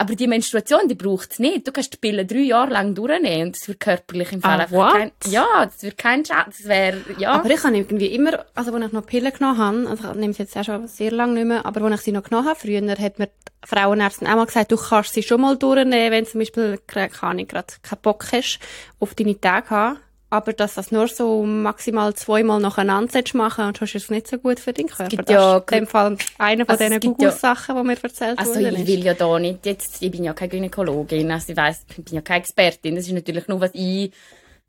Aber 0.00 0.14
die 0.14 0.26
Menstruation, 0.26 0.88
die 0.88 0.94
braucht 0.94 1.32
es 1.32 1.38
nicht. 1.40 1.68
Du 1.68 1.72
kannst 1.72 1.92
die 1.92 1.98
Pille 1.98 2.24
drei 2.24 2.38
Jahre 2.38 2.70
lang 2.70 2.94
durchnehmen 2.94 3.48
und 3.48 3.56
das 3.56 3.68
wird 3.68 3.80
körperlich 3.80 4.32
im 4.32 4.40
Fall 4.40 4.62
ah, 4.62 4.70
what? 4.70 4.92
kein, 4.92 5.12
ja, 5.26 5.66
das 5.66 5.82
wird 5.82 5.98
kein 5.98 6.24
Schaden, 6.24 6.54
das 6.56 6.66
wäre, 6.66 6.96
ja. 7.18 7.32
Aber 7.32 7.50
ich 7.50 7.62
habe 7.62 7.76
irgendwie 7.76 8.06
immer, 8.06 8.46
also 8.54 8.72
als 8.72 8.86
ich 8.86 8.92
noch 8.92 9.04
Pillen 9.04 9.30
genommen 9.30 9.58
habe, 9.58 9.90
also 9.90 10.12
ich 10.12 10.16
nehme 10.16 10.32
sie 10.32 10.44
jetzt 10.44 10.56
auch 10.56 10.64
schon 10.64 10.88
sehr 10.88 11.10
lange 11.10 11.34
nicht 11.34 11.48
mehr, 11.48 11.66
aber 11.66 11.82
als 11.82 11.96
ich 11.96 12.00
sie 12.06 12.12
noch 12.12 12.22
genommen 12.22 12.48
habe, 12.48 12.58
früher 12.58 12.80
hat 12.80 13.18
mir 13.18 13.26
die 13.26 13.68
Frauenärztin 13.68 14.26
auch 14.26 14.36
mal 14.36 14.46
gesagt, 14.46 14.72
du 14.72 14.78
kannst 14.78 15.12
sie 15.12 15.22
schon 15.22 15.42
mal 15.42 15.58
durchnehmen, 15.58 16.12
wenn 16.12 16.24
du 16.24 16.30
zum 16.30 16.40
Beispiel, 16.40 16.78
keine 16.86 17.10
Ahnung, 17.20 17.46
gerade 17.46 17.74
keinen 17.82 18.00
Bock 18.00 18.24
hast, 18.32 18.58
auf 19.00 19.14
deine 19.14 19.38
Tage 19.38 19.68
haben 19.68 19.98
aber 20.30 20.52
dass 20.52 20.74
das 20.74 20.92
nur 20.92 21.08
so 21.08 21.44
maximal 21.44 22.14
zweimal 22.14 22.60
nacheinander 22.60 23.20
machen 23.34 23.66
und 23.66 23.76
sonst 23.76 23.96
ist 23.96 24.04
es 24.04 24.10
nicht 24.10 24.28
so 24.28 24.38
gut 24.38 24.60
für 24.60 24.72
deinen 24.72 24.86
Körper. 24.86 25.22
Das 25.24 25.34
ja, 25.34 25.56
ist 25.58 25.72
in 25.72 25.78
dem 25.78 25.86
Fall 25.88 26.16
eine 26.38 26.64
von 26.64 26.78
also 26.78 26.84
diesen 26.84 27.00
Google-Sachen, 27.00 27.74
ja, 27.74 27.82
die 27.82 27.88
mir 27.88 27.96
erzählt 28.00 28.38
also 28.38 28.54
wurden. 28.54 28.66
Also 28.66 28.78
ich 28.78 28.86
will 28.86 29.04
ja 29.04 29.14
da 29.14 29.38
nicht 29.40 29.66
jetzt, 29.66 30.00
ich 30.00 30.10
bin 30.10 30.22
ja 30.22 30.32
keine 30.32 30.50
Gynäkologin, 30.50 31.30
also 31.32 31.50
ich 31.50 31.56
weiss, 31.56 31.84
ich 31.88 32.04
bin 32.04 32.14
ja 32.14 32.20
keine 32.20 32.40
Expertin, 32.40 32.94
das 32.94 33.06
ist 33.06 33.12
natürlich 33.12 33.48
nur, 33.48 33.60
was 33.60 33.72
ich 33.74 34.12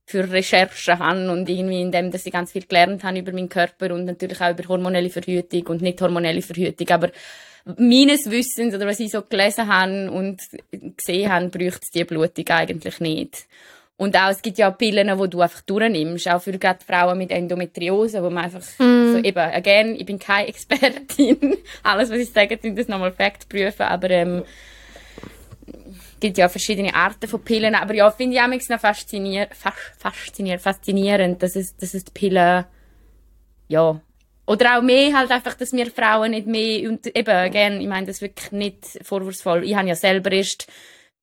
für 0.05 0.29
Recherchen 0.29 0.99
habe 0.99 1.31
und 1.31 1.47
irgendwie 1.47 1.81
in 1.81 1.91
dem, 1.91 2.11
dass 2.11 2.25
ich 2.25 2.33
ganz 2.33 2.51
viel 2.51 2.65
gelernt 2.65 3.03
habe 3.03 3.19
über 3.19 3.31
meinen 3.31 3.47
Körper 3.47 3.93
und 3.93 4.05
natürlich 4.05 4.41
auch 4.41 4.49
über 4.49 4.67
hormonelle 4.67 5.11
Verhütung 5.11 5.67
und 5.67 5.83
nicht 5.83 6.01
hormonelle 6.01 6.41
Verhütung, 6.41 6.89
aber 6.89 7.11
meines 7.77 8.29
Wissens 8.31 8.73
oder 8.73 8.87
was 8.87 8.99
ich 8.99 9.11
so 9.11 9.21
gelesen 9.21 9.67
habe 9.67 10.09
und 10.11 10.41
gesehen 10.97 11.31
habe, 11.31 11.49
bräuchte 11.49 11.81
es 11.83 11.91
die 11.91 12.03
Blutung 12.03 12.47
eigentlich 12.49 12.99
nicht. 12.99 13.45
Und 14.01 14.17
auch, 14.17 14.31
es 14.31 14.41
gibt 14.41 14.57
ja 14.57 14.71
Pillen, 14.71 15.15
die 15.15 15.29
du 15.29 15.41
einfach 15.41 15.61
durchnimmst, 15.61 16.27
auch 16.27 16.41
für 16.41 16.57
gerade 16.57 16.83
Frauen 16.83 17.19
mit 17.19 17.29
Endometriose, 17.29 18.23
wo 18.23 18.31
man 18.31 18.45
einfach 18.45 18.61
mm. 18.79 19.13
so 19.13 19.17
eben, 19.19 19.37
again, 19.37 19.95
ich 19.95 20.07
bin 20.07 20.17
keine 20.17 20.47
Expertin, 20.47 21.55
alles, 21.83 22.09
was 22.09 22.17
ich 22.17 22.31
sage, 22.31 22.57
sind 22.59 22.79
das 22.79 22.87
nochmal 22.87 23.11
Fakt 23.11 23.47
prüfen, 23.47 23.83
aber 23.83 24.09
ähm, 24.09 24.43
gibt 26.19 26.39
ja 26.39 26.49
verschiedene 26.49 26.95
Arten 26.95 27.27
von 27.27 27.43
Pillen, 27.43 27.75
aber 27.75 27.93
ja, 27.93 28.09
finde 28.09 28.37
ich 28.37 28.41
auch 28.41 28.47
noch 28.47 28.79
faszinier 28.79 29.47
faszinier 29.51 30.57
faszinierend, 30.57 31.43
dass 31.43 31.55
es, 31.55 31.77
dass 31.77 31.93
es 31.93 32.03
die 32.03 32.11
Pillen, 32.11 32.65
ja, 33.67 34.01
oder 34.47 34.79
auch 34.79 34.81
mehr 34.81 35.15
halt 35.15 35.29
einfach, 35.29 35.53
dass 35.53 35.73
wir 35.73 35.91
Frauen 35.91 36.31
nicht 36.31 36.47
mehr, 36.47 36.89
und 36.89 37.05
eben, 37.05 37.29
again, 37.29 37.79
ich 37.79 37.87
meine 37.87 38.07
das 38.07 38.19
wirklich 38.19 38.51
nicht 38.51 38.99
vorwurfsvoll, 39.03 39.63
ich 39.63 39.75
habe 39.75 39.89
ja 39.89 39.95
selber 39.95 40.31
erst 40.31 40.67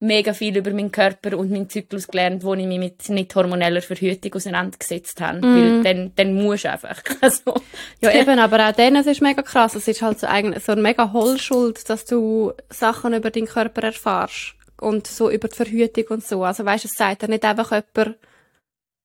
mega 0.00 0.32
viel 0.32 0.56
über 0.56 0.70
meinen 0.70 0.92
Körper 0.92 1.36
und 1.36 1.50
meinen 1.50 1.68
Zyklus 1.68 2.06
gelernt, 2.06 2.44
wo 2.44 2.54
ich 2.54 2.66
mich 2.66 2.78
mit 2.78 3.08
nicht 3.08 3.34
hormoneller 3.34 3.82
Verhütung 3.82 4.34
auseinandergesetzt 4.34 5.20
habe. 5.20 5.38
Mm. 5.38 5.42
Weil 5.42 5.82
dann, 5.82 6.12
dann 6.14 6.34
musst 6.34 6.64
du 6.64 6.70
einfach. 6.70 7.02
Also, 7.20 7.54
ja, 8.00 8.12
eben, 8.12 8.38
aber 8.38 8.68
auch 8.68 8.72
dann, 8.72 8.94
es 8.94 9.06
ist 9.06 9.20
mega 9.20 9.42
krass. 9.42 9.74
Es 9.74 9.88
ist 9.88 10.02
halt 10.02 10.20
so, 10.20 10.28
eigentlich 10.28 10.64
so 10.64 10.72
eine 10.72 10.82
mega 10.82 11.12
Hohlschuld, 11.12 11.88
dass 11.90 12.04
du 12.04 12.52
Sachen 12.70 13.12
über 13.12 13.30
deinen 13.30 13.46
Körper 13.46 13.82
erfährst. 13.82 14.54
Und 14.80 15.08
so 15.08 15.28
über 15.28 15.48
die 15.48 15.56
Verhütung 15.56 16.04
und 16.10 16.24
so. 16.24 16.44
Also 16.44 16.64
weißt 16.64 16.84
du, 16.84 16.88
es 16.88 16.94
sagt 16.94 17.22
ja 17.22 17.28
nicht 17.28 17.44
einfach 17.44 17.72
jemand, 17.72 18.16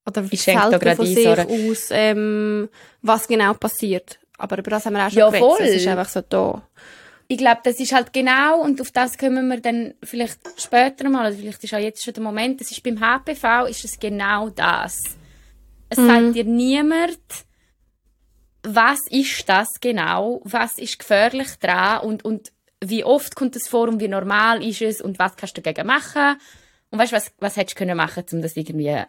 oder 0.06 0.24
ich 0.30 0.48
erzählt 0.48 0.96
von 0.96 1.06
sich 1.06 1.28
aus, 1.28 1.88
ähm, 1.90 2.70
was 3.02 3.28
genau 3.28 3.54
passiert. 3.56 4.20
Aber 4.38 4.60
über 4.60 4.70
das 4.70 4.86
haben 4.86 4.94
wir 4.94 5.08
auch 5.08 5.10
schon 5.10 5.20
ja, 5.20 5.30
geredet. 5.30 5.60
Es 5.62 5.76
ist 5.78 5.88
einfach 5.88 6.10
so 6.10 6.22
da 6.22 6.62
ich 7.34 7.40
glaube, 7.40 7.62
das 7.64 7.80
ist 7.80 7.94
halt 7.94 8.14
genau, 8.14 8.62
und 8.62 8.80
auf 8.80 8.92
das 8.92 9.18
kommen 9.18 9.48
wir 9.48 9.60
dann 9.60 9.96
vielleicht 10.04 10.40
später 10.58 11.10
mal, 11.10 11.28
oder 11.28 11.36
vielleicht 11.36 11.64
ist 11.64 11.74
auch 11.74 11.80
jetzt 11.80 12.04
schon 12.04 12.14
der 12.14 12.22
Moment, 12.22 12.62
das 12.62 12.70
ist 12.70 12.84
beim 12.84 13.00
HPV, 13.00 13.66
ist 13.66 13.84
es 13.84 14.00
genau 14.00 14.50
das. 14.50 15.18
Es 15.90 15.98
mhm. 15.98 16.08
sagt 16.08 16.36
dir 16.36 16.44
niemand, 16.44 17.18
was 18.62 19.00
ist 19.10 19.50
das 19.50 19.68
genau, 19.82 20.42
was 20.44 20.78
ist 20.78 21.00
gefährlich 21.00 21.48
dran 21.60 22.02
und, 22.02 22.24
und 22.24 22.52
wie 22.86 23.04
oft 23.04 23.36
kommt 23.36 23.56
es 23.56 23.68
vor 23.68 23.88
und 23.88 24.00
wie 24.00 24.08
normal 24.08 24.64
ist 24.64 24.84
es 24.84 25.02
und 25.02 25.18
was 25.18 25.36
kannst 25.36 25.58
du 25.58 25.62
dagegen 25.62 25.88
machen. 25.88 26.38
Und 26.92 27.00
weißt 27.00 27.14
du, 27.14 27.16
was, 27.16 27.32
was 27.40 27.58
hättest 27.58 27.76
du 27.76 27.80
können 27.80 27.98
machen, 27.98 28.26
um 28.32 28.44
das 28.44 28.56
irgendwie 28.56 29.02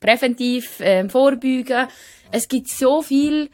präventiv 0.00 0.80
äh, 0.80 1.06
vorbeugen? 1.06 1.86
Es 2.32 2.48
gibt 2.48 2.68
so 2.68 3.02
viel 3.02 3.50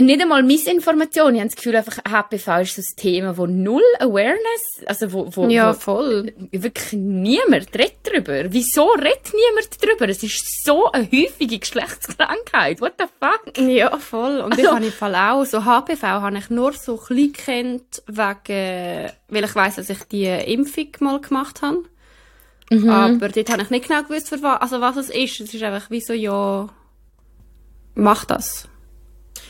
nicht 0.00 0.20
einmal 0.20 0.42
Missinformation. 0.42 1.34
Ich 1.34 1.40
habe 1.40 1.50
das 1.50 1.56
Gefühl, 1.56 1.76
einfach 1.76 1.98
HPV 1.98 2.62
ist 2.62 2.74
so 2.74 2.82
ein 2.82 2.96
Thema, 2.96 3.36
wo 3.36 3.46
null 3.46 3.82
Awareness, 4.00 4.82
also 4.86 5.12
wo, 5.12 5.28
wo, 5.36 5.48
ja, 5.48 5.70
wo 5.70 5.78
voll. 5.78 6.32
wirklich 6.50 6.92
niemand 6.94 7.72
redet 7.74 7.98
darüber. 8.02 8.52
Wieso 8.52 8.88
redet 8.90 9.32
niemand 9.32 9.68
darüber? 9.80 10.08
Es 10.08 10.22
ist 10.24 10.64
so 10.64 10.90
eine 10.90 11.04
häufige 11.04 11.60
Geschlechtskrankheit. 11.60 12.80
What 12.80 12.94
the 12.98 13.04
fuck? 13.20 13.56
Ja, 13.56 13.96
voll. 13.98 14.40
Und 14.40 14.52
also, 14.52 14.62
ich 14.62 14.70
habe 14.70 14.84
im 14.84 14.92
Fall 14.92 15.14
auch, 15.14 15.44
so 15.44 15.64
HPV 15.64 16.02
habe 16.02 16.38
ich 16.38 16.50
nur 16.50 16.72
so 16.72 16.96
klein 16.96 17.32
kennt, 17.32 18.02
wegen, 18.08 19.12
weil 19.28 19.44
ich 19.44 19.54
weiss, 19.54 19.76
dass 19.76 19.90
ich 19.90 20.02
die 20.04 20.26
Impfung 20.26 20.88
mal 21.00 21.20
gemacht 21.20 21.62
habe. 21.62 21.84
Mhm. 22.70 22.90
Aber 22.90 23.28
dort 23.28 23.50
habe 23.50 23.62
ich 23.62 23.70
nicht 23.70 23.88
genau 23.88 24.02
gewusst, 24.02 24.28
für 24.28 24.42
was, 24.42 24.60
also 24.60 24.80
was 24.80 24.96
es 24.96 25.10
ist. 25.10 25.40
Es 25.40 25.54
ist 25.54 25.62
einfach 25.62 25.88
wie 25.90 26.00
so, 26.00 26.12
ja, 26.12 26.68
mach 27.94 28.24
das. 28.24 28.68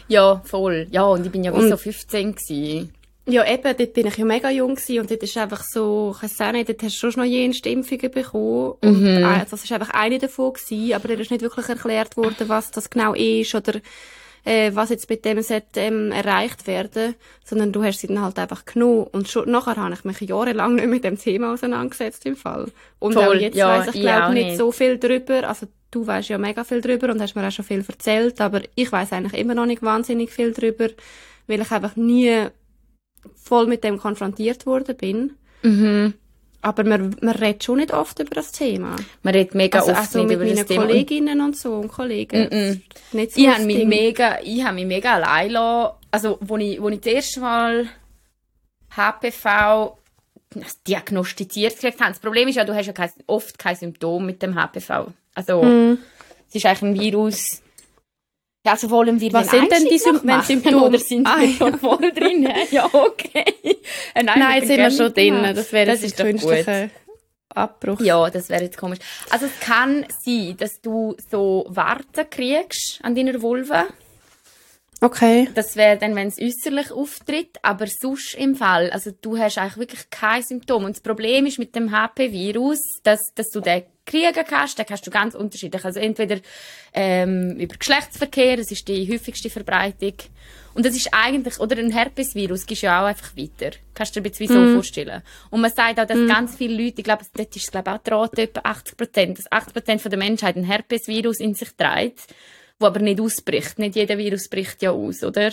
Ja, 0.09 0.43
voll. 0.45 0.87
Ja, 0.91 1.05
und 1.05 1.25
ich 1.25 1.33
bin 1.33 1.45
ja 1.45 1.57
wie 1.57 1.69
so 1.69 1.77
15 1.77 2.35
gewesen. 2.35 2.93
Ja, 3.27 3.51
eben, 3.51 3.63
dort 3.63 3.95
bin 3.95 4.07
ich 4.07 4.19
ja 4.19 4.25
mega 4.25 4.51
jung 4.51 4.75
gewesen 4.75 5.01
und 5.01 5.11
dort 5.11 5.23
ist 5.23 5.37
einfach 5.39 5.63
so, 5.65 6.15
ich 6.15 6.23
weiß 6.23 6.41
auch 6.43 6.53
nicht, 6.53 6.69
dort 6.69 6.83
hast 6.83 7.03
du 7.03 7.11
schon 7.11 7.23
noch 7.23 7.29
jenste 7.29 7.71
Impfungen 7.71 8.11
bekommen 8.11 8.75
und 8.83 9.01
mhm. 9.01 9.25
äh, 9.25 9.47
das 9.51 9.65
ist 9.65 9.73
einfach 9.73 9.91
eine 9.91 10.19
davon 10.19 10.53
gewesen, 10.53 10.93
aber 10.93 11.09
dort 11.09 11.21
ist 11.21 11.31
nicht 11.31 11.41
wirklich 11.41 11.67
erklärt 11.67 12.19
worden, 12.19 12.49
was 12.49 12.71
das 12.71 12.91
genau 12.91 13.15
ist 13.15 13.55
oder 13.55 13.81
äh, 14.45 14.73
was 14.75 14.91
jetzt 14.91 15.09
mit 15.09 15.25
dem 15.25 15.41
sollte, 15.41 15.81
ähm, 15.81 16.13
erreicht 16.13 16.67
werden, 16.67 17.15
sondern 17.45 17.73
du 17.73 17.83
hast 17.83 18.01
sie 18.01 18.09
dann 18.09 18.21
halt 18.21 18.39
einfach 18.39 18.67
genommen 18.67 19.07
und 19.13 19.29
schon 19.29 19.51
nachher 19.51 19.77
habe 19.77 19.95
ich 19.95 20.05
mich 20.05 20.21
jahrelang 20.21 20.75
nicht 20.75 20.89
mit 20.89 21.05
dem 21.05 21.19
Thema 21.19 21.55
auseinandergesetzt 21.55 22.27
im 22.27 22.37
Fall. 22.37 22.71
Und 22.99 23.15
Voll. 23.15 23.25
auch 23.25 23.33
jetzt 23.33 23.57
ja, 23.57 23.79
weiss 23.79 23.95
ich 23.95 24.03
glaube 24.03 24.35
nicht, 24.35 24.47
nicht 24.49 24.59
so 24.59 24.71
viel 24.71 24.99
drüber, 24.99 25.49
also 25.49 25.67
du 25.95 26.07
weißt 26.07 26.29
ja 26.29 26.39
mega 26.39 26.65
viel 26.65 26.81
drüber 26.81 27.11
und 27.11 27.21
hast 27.21 27.35
mir 27.35 27.47
auch 27.47 27.53
schon 27.53 27.65
viel 27.65 27.85
erzählt, 27.87 28.41
aber 28.41 28.63
ich 28.75 28.91
weiß 28.91 29.13
eigentlich 29.13 29.41
immer 29.41 29.55
noch 29.55 29.67
nicht 29.67 29.83
wahnsinnig 29.83 30.31
viel 30.31 30.53
drüber, 30.53 30.89
weil 31.47 31.61
ich 31.61 31.71
einfach 31.71 31.97
nie 31.97 32.49
voll 33.37 33.67
mit 33.67 33.85
dem 33.85 33.99
konfrontiert 33.99 34.67
worden 34.67 34.97
bin. 34.97 35.33
Mhm. 35.63 36.15
Aber 36.63 36.83
man, 36.83 37.15
man 37.21 37.35
redet 37.35 37.63
schon 37.63 37.77
nicht 37.77 37.93
oft 37.93 38.19
über 38.21 38.35
das 38.35 38.51
Thema. 38.51 38.97
Man 39.23 39.35
redet 39.35 39.55
mega 39.55 39.81
also 39.81 39.93
oft 39.93 40.01
also 40.01 40.25
nicht 40.25 40.35
über 40.35 40.47
das 40.47 40.55
Thema. 40.55 40.63
mit 40.63 40.71
meinen 40.71 40.89
Kolleginnen 40.89 41.41
und 41.43 41.57
so 41.57 41.75
und 41.75 41.89
Kollegen. 41.89 42.45
Mm 42.45 42.55
-mm. 42.55 42.81
Nicht 43.13 43.35
so 43.35 43.41
ich 43.41 43.49
habe 43.49 43.65
mich 43.65 43.85
mega, 43.85 44.39
ich 44.43 44.65
habe 44.65 44.75
mich 44.75 44.87
mega 44.87 45.15
allein 45.15 45.51
lassen. 45.51 45.95
Also, 46.11 46.39
wo 46.41 46.57
ich, 46.57 46.81
wo 46.81 46.89
ich 46.89 47.01
das 47.01 47.13
erste 47.13 47.41
Mal 47.41 47.89
HPV 48.97 49.99
diagnostiziert 50.87 51.75
gekriegt 51.75 52.01
habe. 52.01 52.13
Das 52.13 52.21
Problem 52.21 52.49
ist 52.49 52.55
ja, 52.55 52.65
du 52.65 52.75
hast 52.75 52.87
ja 52.87 52.93
kein, 52.93 53.11
oft 53.27 53.59
kein 53.59 53.77
Symptom 53.77 54.25
mit 54.25 54.43
dem 54.43 54.55
HPV. 54.55 55.09
Also, 55.35 55.63
mm. 55.63 55.99
es 56.49 56.55
ist 56.55 56.67
eigentlich 56.67 56.83
ein 56.83 57.01
Virus. 57.01 57.61
Ja, 58.67 58.73
also 58.73 58.89
wollen 58.89 59.21
wir 59.21 59.33
Was 59.33 59.51
sind 59.51 59.71
denn 59.71 59.85
die 59.85 59.99
Sym 59.99 60.21
Symptome? 60.43 60.83
Oder 60.87 60.99
sind 60.99 61.27
ah, 61.27 61.39
wir 61.39 61.49
schon 61.49 61.79
voll 61.79 62.13
drin? 62.13 62.49
ja, 62.71 62.89
okay. 62.93 63.45
Nein, 64.15 64.25
nein 64.25 64.57
jetzt 64.57 64.69
sind 64.69 64.79
wir 64.79 64.91
schon 64.91 65.13
drin. 65.13 65.55
Das 65.55 65.73
wäre 65.73 65.91
das 65.91 66.03
ist 66.03 66.17
künstlicher 66.17 66.89
Abbruch. 67.51 68.01
Ja, 68.01 68.31
das 68.31 68.49
wäre 68.49 68.63
jetzt 68.63 68.79
komisch. 68.79 68.99
Also 69.31 69.47
es 69.47 69.61
kann 69.61 70.07
sein, 70.25 70.57
dass 70.57 70.81
du 70.81 71.15
so 71.31 71.67
Warten 71.69 72.29
kriegst 72.31 73.01
an 73.03 73.15
deiner 73.15 73.41
Vulva. 73.43 73.87
Okay. 75.01 75.49
Das 75.55 75.77
wäre 75.77 75.99
dann, 75.99 76.15
wenn 76.15 76.29
es 76.29 76.39
äußerlich 76.41 76.91
auftritt, 76.91 77.59
aber 77.63 77.87
sonst 77.87 78.35
im 78.35 78.55
Fall, 78.55 78.91
also 78.91 79.11
du 79.11 79.37
hast 79.37 79.59
eigentlich 79.59 79.77
wirklich 79.77 80.09
kein 80.09 80.43
Symptom. 80.43 80.85
Und 80.85 80.97
das 80.97 81.03
Problem 81.03 81.45
ist 81.45 81.59
mit 81.59 81.77
dem 81.77 81.91
HP-Virus, 81.91 82.81
dass, 83.03 83.21
dass 83.35 83.51
du 83.51 83.61
den 83.61 83.83
kriegen 84.07 84.45
kannst, 84.47 84.79
den 84.79 84.87
kannst 84.87 85.07
du 85.07 85.11
ganz 85.11 85.35
unterschiedlich. 85.35 85.85
Also 85.85 86.01
entweder 86.01 86.39
ähm, 86.93 87.57
über 87.59 87.77
Geschlechtsverkehr, 87.77 88.57
das 88.57 88.71
ist 88.71 88.87
die 88.89 89.11
häufigste 89.11 89.51
Verbreitung. 89.51 90.15
Und 90.75 90.85
das 90.85 90.97
ist 90.97 91.09
eigentlich, 91.13 91.61
oder 91.61 91.77
ein 91.79 91.93
Herpesvirus 91.93 92.67
gehst 92.67 92.83
ja 92.83 93.03
auch 93.03 93.07
einfach 93.07 93.37
weiter. 93.37 93.77
Kannst 93.95 94.17
du 94.17 94.21
dir 94.21 94.29
ein 94.29 94.33
bisschen 94.33 94.47
mm. 94.47 94.69
so 94.69 94.75
vorstellen. 94.75 95.23
Und 95.51 95.61
man 95.61 95.71
sagt 95.71 96.01
auch, 96.01 96.07
dass 96.07 96.19
mm. 96.19 96.27
ganz 96.27 96.57
viele 96.57 96.83
Leute, 96.83 96.99
ich 96.99 97.05
glaube, 97.05 97.25
dort 97.33 97.55
ist 97.55 97.65
es 97.65 97.71
glaube 97.71 97.93
auch 97.93 98.29
die 98.29 98.41
etwa 98.43 98.61
80 98.65 98.97
Prozent, 98.97 99.39
dass 99.39 99.53
80 99.53 99.73
Prozent 99.73 100.05
der 100.05 100.19
Menschheit 100.19 100.57
ein 100.57 100.65
Herpesvirus 100.65 101.39
in 101.39 101.55
sich 101.55 101.71
trägt 101.77 102.27
wo 102.79 102.87
aber 102.87 103.01
nicht 103.01 103.21
ausbricht. 103.21 103.79
Nicht 103.79 103.97
jeder 103.97 104.19
Virus 104.19 104.49
bricht 104.49 104.83
ja 104.83 104.91
aus, 104.91 105.23
oder? 105.23 105.53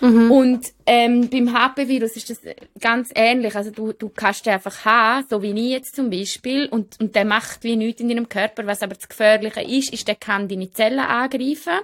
Mhm. 0.00 0.30
Und 0.30 0.66
ähm, 0.84 1.28
beim 1.28 1.52
HP-Virus 1.52 2.16
ist 2.16 2.30
das 2.30 2.40
ganz 2.80 3.10
ähnlich. 3.14 3.54
Also 3.56 3.70
du, 3.70 3.92
du 3.92 4.08
kannst 4.08 4.46
den 4.46 4.54
einfach 4.54 4.84
haben, 4.84 5.26
so 5.28 5.42
wie 5.42 5.52
ich 5.52 5.70
jetzt 5.70 5.96
zum 5.96 6.10
Beispiel, 6.10 6.66
und, 6.66 7.00
und 7.00 7.14
der 7.14 7.24
macht 7.24 7.64
wie 7.64 7.76
nichts 7.76 8.00
in 8.00 8.08
deinem 8.08 8.28
Körper. 8.28 8.66
Was 8.66 8.82
aber 8.82 8.94
das 8.94 9.08
Gefährliche 9.08 9.62
ist, 9.62 9.92
ist, 9.92 10.08
der 10.08 10.16
kann 10.16 10.48
deine 10.48 10.70
Zellen 10.70 10.98
angreifen 10.98 11.80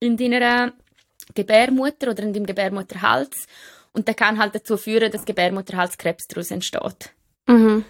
in 0.00 0.16
deiner 0.16 0.72
Gebärmutter 1.34 2.10
oder 2.10 2.22
in 2.22 2.32
dem 2.32 2.46
Gebärmutterhals. 2.46 3.46
Und 3.92 4.08
der 4.08 4.14
kann 4.14 4.38
halt 4.38 4.54
dazu 4.54 4.76
führen, 4.76 5.10
dass 5.10 5.24
Gebärmutterhalskrebs 5.24 6.26
daraus 6.28 6.50
entsteht. 6.50 7.12
Mhm. 7.46 7.84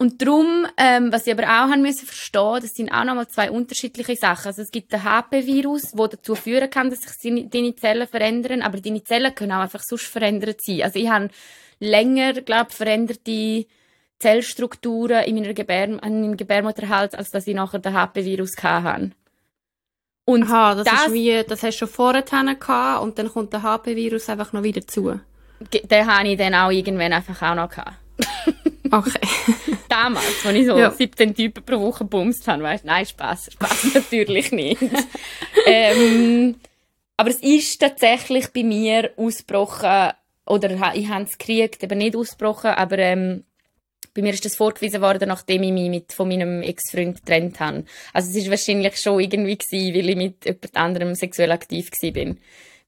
Und 0.00 0.22
darum, 0.22 0.64
ähm, 0.76 1.12
was 1.12 1.26
ich 1.26 1.32
aber 1.32 1.42
auch 1.42 1.70
haben 1.70 1.82
müssen 1.82 2.06
verstehen, 2.06 2.60
das 2.62 2.74
sind 2.74 2.92
auch 2.92 3.02
nochmal 3.02 3.26
zwei 3.26 3.50
unterschiedliche 3.50 4.14
Sachen. 4.14 4.46
Also 4.46 4.62
es 4.62 4.70
gibt 4.70 4.92
den 4.92 5.02
HP-Virus, 5.02 5.90
der 5.90 6.08
dazu 6.08 6.36
führen 6.36 6.70
kann, 6.70 6.88
dass 6.88 7.00
sich 7.00 7.50
deine 7.50 7.74
Zellen 7.74 8.06
verändern, 8.06 8.62
aber 8.62 8.80
deine 8.80 9.02
Zellen 9.02 9.34
können 9.34 9.50
auch 9.50 9.62
einfach 9.62 9.82
sonst 9.82 10.06
verändert 10.06 10.60
sein. 10.62 10.82
Also 10.82 11.00
ich 11.00 11.08
habe 11.08 11.30
länger, 11.80 12.34
glaube 12.34 12.70
veränderte 12.70 13.66
Zellstrukturen 14.20 15.24
in 15.24 15.34
meiner 15.34 15.52
Gebär 15.52 15.84
in 15.84 15.96
meinem 15.96 16.36
Gebärmutterhals, 16.36 17.14
als 17.14 17.32
dass 17.32 17.48
ich 17.48 17.54
nachher 17.56 17.80
den 17.80 17.94
HP-Virus 17.94 18.56
hatte. 18.62 19.10
Und 20.24 20.44
Aha, 20.44 20.76
das, 20.76 20.84
das, 20.84 21.06
ist 21.06 21.12
wie, 21.12 21.42
das 21.42 21.62
hast 21.64 21.74
du 21.74 21.86
schon 21.86 21.88
vorher 21.88 22.22
gehabt 22.22 23.02
und 23.02 23.18
dann 23.18 23.32
kommt 23.32 23.52
der 23.52 23.64
HP-Virus 23.64 24.28
einfach 24.28 24.52
noch 24.52 24.62
wieder 24.62 24.86
zu. 24.86 25.18
Den 25.72 26.06
habe 26.06 26.28
ich 26.28 26.38
dann 26.38 26.54
auch 26.54 26.70
irgendwann 26.70 27.12
einfach 27.12 27.42
auch 27.42 27.54
noch 27.56 27.70
gehabt. 27.70 27.96
Okay. 28.90 29.20
Damals, 29.88 30.44
als 30.44 30.54
ich 30.54 30.66
so 30.66 30.78
ja. 30.78 30.90
17 30.90 31.34
Typen 31.34 31.64
pro 31.64 31.80
Woche 31.80 32.04
bumst 32.04 32.46
habe, 32.48 32.62
weißt 32.62 32.84
Nein, 32.84 33.06
Spaß, 33.06 33.50
Spaß 33.52 33.86
natürlich 33.94 34.52
nicht. 34.52 34.80
ähm, 35.66 36.56
aber 37.16 37.30
es 37.30 37.40
ist 37.40 37.80
tatsächlich 37.80 38.48
bei 38.48 38.62
mir 38.62 39.10
ausgebrochen, 39.16 40.12
oder 40.46 40.70
ich 40.94 41.08
habe 41.08 41.24
es 41.24 41.36
gekriegt, 41.36 41.82
eben 41.82 41.98
nicht 41.98 42.16
ausgebrochen, 42.16 42.70
aber 42.70 42.98
ähm, 42.98 43.44
bei 44.14 44.22
mir 44.22 44.32
ist 44.32 44.44
das 44.44 44.56
vorgewiesen 44.56 45.00
worden, 45.00 45.28
nachdem 45.28 45.62
ich 45.62 45.72
mich 45.72 45.90
mit, 45.90 46.12
von 46.12 46.28
meinem 46.28 46.62
Ex-Freund 46.62 47.18
getrennt 47.18 47.60
habe. 47.60 47.84
Also 48.12 48.36
es 48.36 48.44
war 48.44 48.52
wahrscheinlich 48.52 49.00
schon 49.00 49.20
irgendwie 49.20 49.58
gewesen, 49.58 49.94
weil 49.94 50.08
ich 50.08 50.16
mit 50.16 50.44
jemand 50.44 50.76
anderem 50.76 51.14
sexuell 51.14 51.52
aktiv 51.52 51.90
war. 52.02 52.12
Weil 52.14 52.36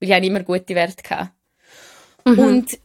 ich 0.01 0.29
immer 0.29 0.43
gute 0.43 0.75
Werte 0.75 1.09
hatte. 1.09 1.31
Mhm. 2.25 2.39
Und 2.39 2.79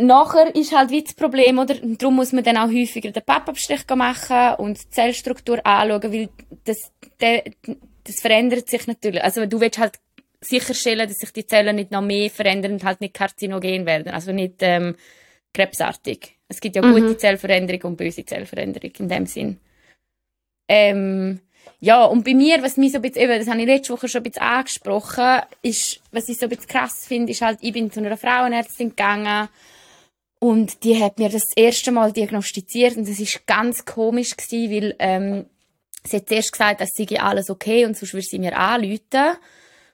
nachher 0.00 0.54
ist 0.54 0.74
halt 0.74 0.90
wie 0.90 1.02
das 1.02 1.14
Problem, 1.14 1.58
oder? 1.58 1.74
Darum 1.74 2.16
muss 2.16 2.32
man 2.32 2.44
dann 2.44 2.56
auch 2.56 2.68
häufiger 2.68 3.10
den 3.10 3.22
Pappabstrich 3.22 3.84
machen 3.94 4.54
und 4.58 4.82
die 4.82 4.90
Zellstruktur 4.90 5.64
anschauen, 5.66 6.12
weil 6.12 6.28
das, 6.64 6.92
der, 7.20 7.44
das 8.04 8.20
verändert 8.20 8.68
sich 8.68 8.86
natürlich. 8.86 9.22
Also 9.22 9.46
du 9.46 9.60
willst 9.60 9.78
halt 9.78 9.98
sicherstellen, 10.40 11.08
dass 11.08 11.18
sich 11.18 11.32
die 11.32 11.46
Zellen 11.46 11.76
nicht 11.76 11.90
noch 11.90 12.00
mehr 12.00 12.30
verändern 12.30 12.72
und 12.72 12.84
halt 12.84 13.00
nicht 13.00 13.14
karzinogen 13.14 13.86
werden, 13.86 14.12
also 14.12 14.32
nicht 14.32 14.56
ähm, 14.60 14.94
krebsartig. 15.52 16.36
Es 16.46 16.60
gibt 16.60 16.76
ja 16.76 16.82
mhm. 16.82 16.94
gute 16.94 17.16
Zellveränderung 17.18 17.92
und 17.92 17.96
böse 17.96 18.24
Zellveränderung 18.24 18.92
in 18.98 19.08
dem 19.08 19.26
Sinn. 19.26 19.58
Ähm, 20.68 21.40
ja, 21.80 22.04
und 22.04 22.24
bei 22.24 22.34
mir, 22.34 22.62
was 22.62 22.76
mich 22.76 22.92
so 22.92 22.98
ein 22.98 23.02
bisschen, 23.02 23.22
eben, 23.22 23.38
das 23.38 23.48
habe 23.48 23.60
ich 23.60 23.66
letzte 23.66 23.92
Woche 23.92 24.08
schon 24.08 24.20
ein 24.20 24.24
bisschen 24.24 24.42
angesprochen, 24.42 25.42
ist, 25.62 26.00
was 26.12 26.28
ich 26.28 26.38
so 26.38 26.46
ein 26.46 26.50
bisschen 26.50 26.68
krass 26.68 27.04
finde, 27.06 27.32
ist 27.32 27.42
halt, 27.42 27.58
ich 27.62 27.72
bin 27.72 27.90
zu 27.90 28.00
einer 28.00 28.16
Frauenärztin 28.16 28.90
gegangen 28.90 29.48
und 30.38 30.84
die 30.84 31.02
hat 31.02 31.18
mir 31.18 31.28
das 31.28 31.44
erste 31.56 31.90
Mal 31.90 32.12
diagnostiziert 32.12 32.96
und 32.96 33.08
das 33.08 33.18
ist 33.18 33.46
ganz 33.46 33.84
komisch 33.84 34.36
gewesen, 34.36 34.70
weil 34.70 34.96
ähm, 34.98 35.46
sie 36.04 36.16
hat 36.16 36.28
zuerst 36.28 36.52
gesagt, 36.52 36.80
dass 36.80 36.90
sei 36.94 37.20
alles 37.20 37.50
okay 37.50 37.84
und 37.84 37.96
sonst 37.96 38.14
würde 38.14 38.26
sie 38.26 38.38
mir 38.38 38.56
anrufen. 38.56 39.36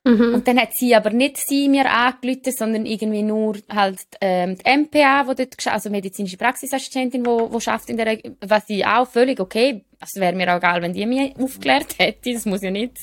Mhm. 0.06 0.34
Und 0.34 0.46
dann 0.46 0.60
hat 0.60 0.74
sie 0.74 0.94
aber 0.94 1.08
nicht 1.10 1.38
sie 1.38 1.66
mir 1.66 1.90
angerufen, 1.90 2.52
sondern 2.52 2.84
irgendwie 2.84 3.22
nur 3.22 3.56
halt 3.70 4.00
ähm, 4.20 4.58
die 4.58 4.70
MPA, 4.70 5.26
wo 5.26 5.32
dort, 5.32 5.66
also 5.66 5.88
medizinische 5.88 6.36
Praxisassistentin, 6.36 7.24
wo, 7.24 7.50
wo 7.50 7.58
schafft 7.58 7.88
in 7.88 7.96
der, 7.96 8.18
was 8.42 8.66
sie 8.66 8.84
auch 8.84 9.08
völlig 9.08 9.40
okay, 9.40 9.82
also 9.98 10.20
wäre 10.20 10.34
mir 10.34 10.52
auch 10.52 10.58
egal, 10.58 10.82
wenn 10.82 10.92
die 10.92 11.06
mich 11.06 11.34
aufgeklärt 11.38 11.98
hätte, 11.98 12.34
das 12.34 12.44
muss 12.44 12.60
ja 12.60 12.70
nicht 12.70 12.98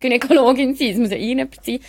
Gynäkologin 0.00 0.74
sein, 0.74 0.88
das 0.88 0.98
muss 0.98 1.10
ja 1.10 1.18
sein. 1.18 1.80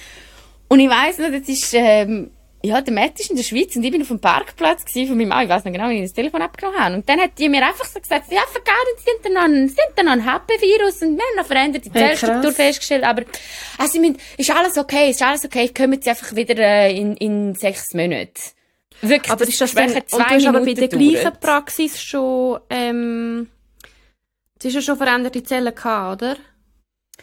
Und 0.68 0.80
ich 0.82 0.90
weiss 0.90 1.20
noch, 1.20 1.32
das 1.32 1.48
ist 1.48 1.74
ähm, 1.74 2.32
ja, 2.62 2.82
der 2.82 2.94
Matt 2.94 3.18
ist 3.20 3.30
in 3.30 3.38
der 3.38 3.44
Schweiz 3.44 3.76
und 3.76 3.84
ich 3.84 3.92
bin 3.92 4.02
auf 4.02 4.10
dem 4.10 4.20
Parkplatz 4.20 4.84
von 4.92 5.18
meinem 5.18 5.30
Mann. 5.30 5.44
Ich 5.44 5.50
weiß 5.50 5.64
noch 5.64 5.72
genau, 5.72 5.90
wie 5.90 5.96
ich 5.96 6.02
das 6.02 6.14
Telefon 6.14 6.42
abgenommen 6.42 6.80
habe. 6.80 6.96
Und 6.96 7.08
dann 7.08 7.22
hat 7.22 7.32
die 7.38 7.48
mir 7.48 7.66
einfach 7.66 7.86
so 7.86 8.00
gesagt, 8.00 8.30
ja, 8.32 8.42
vergessen, 8.52 8.98
sie 8.98 9.04
sind 9.04 9.24
da 9.24 9.30
noch 9.30 9.48
ein, 9.48 9.68
sind 9.70 9.78
da 9.96 10.04
noch 10.04 10.12
ein 10.12 10.26
HP-Virus 10.26 11.02
und 11.02 11.16
wir 11.16 11.24
haben 11.24 11.38
noch 11.38 11.46
veränderte 11.46 11.92
Zellstruktur 11.92 12.52
hey, 12.52 12.52
festgestellt. 12.52 13.06
Aber, 13.06 13.24
also, 13.78 13.96
ich 13.96 14.02
meine, 14.02 14.18
ist 14.38 14.52
alles 14.52 14.78
okay, 14.78 15.10
ist 15.10 15.22
alles 15.22 15.46
okay, 15.46 15.70
kommen 15.70 16.02
sie 16.02 16.10
einfach 16.10 16.36
wieder 16.36 16.58
äh, 16.58 16.98
in, 16.98 17.16
in 17.16 17.56
sechs 17.56 17.94
Monaten. 17.94 18.34
Wirklich, 19.02 19.32
aber 19.32 19.48
ist 19.48 19.62
das 19.62 19.74
dann, 19.74 19.90
zwei 19.90 20.18
und 20.18 20.30
du 20.30 20.36
hast 20.36 20.48
aber 20.48 20.66
bei 20.66 20.74
der 20.74 20.88
gleichen 20.90 21.32
Praxis 21.40 22.02
schon, 22.02 22.60
ähm, 22.70 23.48
du 24.62 24.68
hast 24.68 24.76
ja 24.76 24.82
schon 24.82 24.98
veränderte 24.98 25.42
Zellen 25.44 25.74
gehabt, 25.74 26.22
oder? 26.22 26.36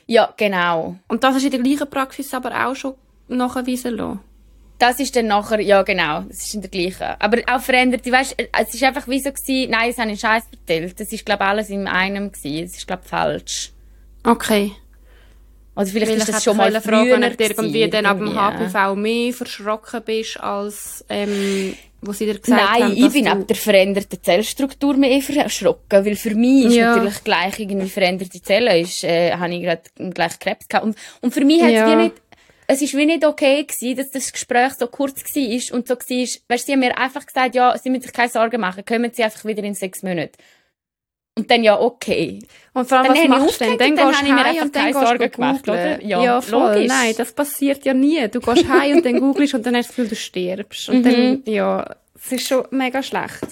Ja, 0.07 0.33
genau. 0.38 0.96
Und 1.09 1.22
das 1.22 1.35
hast 1.35 1.42
du 1.42 1.46
in 1.49 1.53
der 1.53 1.61
gleichen 1.61 1.90
Praxis 1.90 2.33
aber 2.33 2.66
auch 2.66 2.75
schon 2.75 2.94
nachweisen 3.29 3.96
lassen? 3.96 4.20
Das 4.79 5.01
ist 5.01 5.17
dann 5.17 5.27
nachher, 5.29 5.61
ja 5.61 5.83
genau, 5.83 6.23
das 6.23 6.39
ist 6.39 6.55
in 6.55 6.61
der 6.61 6.71
gleichen. 6.71 7.15
Aber 7.19 7.39
auch 7.47 7.61
verändert, 7.61 8.05
weißt, 8.11 8.37
es 8.37 8.75
ist 8.75 8.83
einfach 8.83 9.09
wie 9.09 9.21
so 9.21 9.33
gewesen, 9.33 9.71
nein, 9.71 9.91
es 9.91 9.99
habe 9.99 10.11
ich 10.11 10.21
Scheiß 10.21 10.45
vertellt. 10.49 11.01
Das 11.01 11.12
ist 11.12 11.25
glaube 11.25 11.45
alles 11.45 11.71
in 11.71 11.87
einem 11.87 12.33
gewesen. 12.33 12.65
Es 12.65 12.77
ist 12.77 12.87
glaube 12.87 13.05
falsch. 13.05 13.73
Okay. 14.25 14.73
Also 15.75 15.93
vielleicht 15.93 16.12
Weil 16.12 16.19
ist 16.19 16.29
das 16.29 16.45
schon 16.45 16.57
mal 16.57 16.71
früher 16.81 16.81
fragen, 16.81 17.25
ob 17.25 17.37
du 17.37 17.45
irgendwie 17.45 17.89
dann 17.91 18.07
ab 18.07 18.19
dem 18.19 18.35
HPV 18.35 18.95
mehr 18.95 19.33
verschrocken 19.35 20.03
bist, 20.05 20.41
als 20.41 21.05
ähm, 21.11 21.75
wo 22.01 22.12
sie 22.12 22.25
dir 22.25 22.39
gesagt 22.39 22.62
Nein, 22.62 22.83
haben, 22.85 22.97
ich 22.97 23.12
bin 23.12 23.29
ab 23.29 23.47
der 23.47 23.57
veränderten 23.57 24.23
Zellstruktur 24.23 24.97
mehr 24.97 25.21
verschrocken, 25.21 26.05
weil 26.05 26.17
für 26.17 26.35
mich 26.35 26.67
ist 26.67 26.77
ja. 26.77 26.97
natürlich 26.97 27.25
gleich 27.25 27.59
irgendwie 27.59 27.89
veränderte 27.89 28.41
Zellen, 28.41 28.83
ist, 28.83 29.05
äh, 29.05 29.33
habe 29.33 29.55
ich 29.55 29.62
gerade 29.62 29.83
gleich 30.11 30.39
Krebs 30.39 30.67
gehabt. 30.67 30.87
Und, 30.87 30.97
und 31.21 31.35
für 31.35 31.45
mich 31.45 31.61
ja. 31.61 31.67
hat 31.67 31.73
es 31.75 31.93
wie 31.93 32.03
nicht 32.05 32.15
es 32.66 32.83
ist 32.83 32.96
wie 32.96 33.07
nicht 33.07 33.24
okay 33.24 33.64
gewesen, 33.64 33.96
dass 33.96 34.11
das 34.11 34.33
Gespräch 34.33 34.72
so 34.74 34.87
kurz 34.87 35.22
war 35.22 35.76
und 35.76 35.88
so 35.88 35.94
war, 35.94 36.29
weißt, 36.48 36.66
sie 36.66 36.72
haben 36.72 36.81
mir 36.81 36.98
einfach 36.98 37.24
gesagt, 37.24 37.55
ja, 37.55 37.76
sie 37.79 37.90
müssen 37.90 38.02
sich 38.02 38.12
keine 38.12 38.29
Sorgen 38.29 38.61
machen, 38.61 38.85
kommen 38.85 39.11
sie 39.12 39.24
einfach 39.24 39.44
wieder 39.44 39.62
in 39.62 39.74
sechs 39.74 40.02
Monaten. 40.02 40.37
Und 41.38 41.50
dann 41.50 41.62
ja, 41.62 41.79
okay. 41.79 42.38
Und 42.72 42.88
vor 42.88 42.98
allem, 42.98 43.14
dann 43.14 43.31
was 43.31 43.40
machst 43.40 43.61
du 43.61 43.64
denn? 43.64 43.79
Dann, 43.79 43.96
dann 43.96 44.09
gehst 44.09 44.22
du 44.22 44.35
heim 44.35 44.62
und 44.62 44.76
dann 44.76 44.92
Sorgen 44.94 45.31
gemacht, 45.31 45.68
oder? 45.68 46.02
Ja, 46.02 46.22
ja 46.22 46.40
voll. 46.40 46.74
Logisch. 46.74 46.88
Nein, 46.88 47.14
das 47.16 47.33
passiert 47.33 47.85
ja 47.85 47.92
nie. 47.92 48.26
Du 48.29 48.40
gehst 48.40 48.66
heim 48.68 48.96
und 48.96 49.05
dann 49.05 49.20
googelst 49.20 49.52
und 49.52 49.66
dann 49.66 49.76
hast 49.76 49.88
du 49.88 49.88
das 49.88 49.96
Gefühl, 49.96 50.09
du 50.09 50.16
stirbst. 50.16 50.88
Und 50.88 51.05
mhm. 51.05 51.42
dann, 51.44 51.55
ja, 51.55 51.96
es 52.14 52.33
ist 52.33 52.48
schon 52.48 52.64
mega 52.70 53.02
schlecht. 53.02 53.48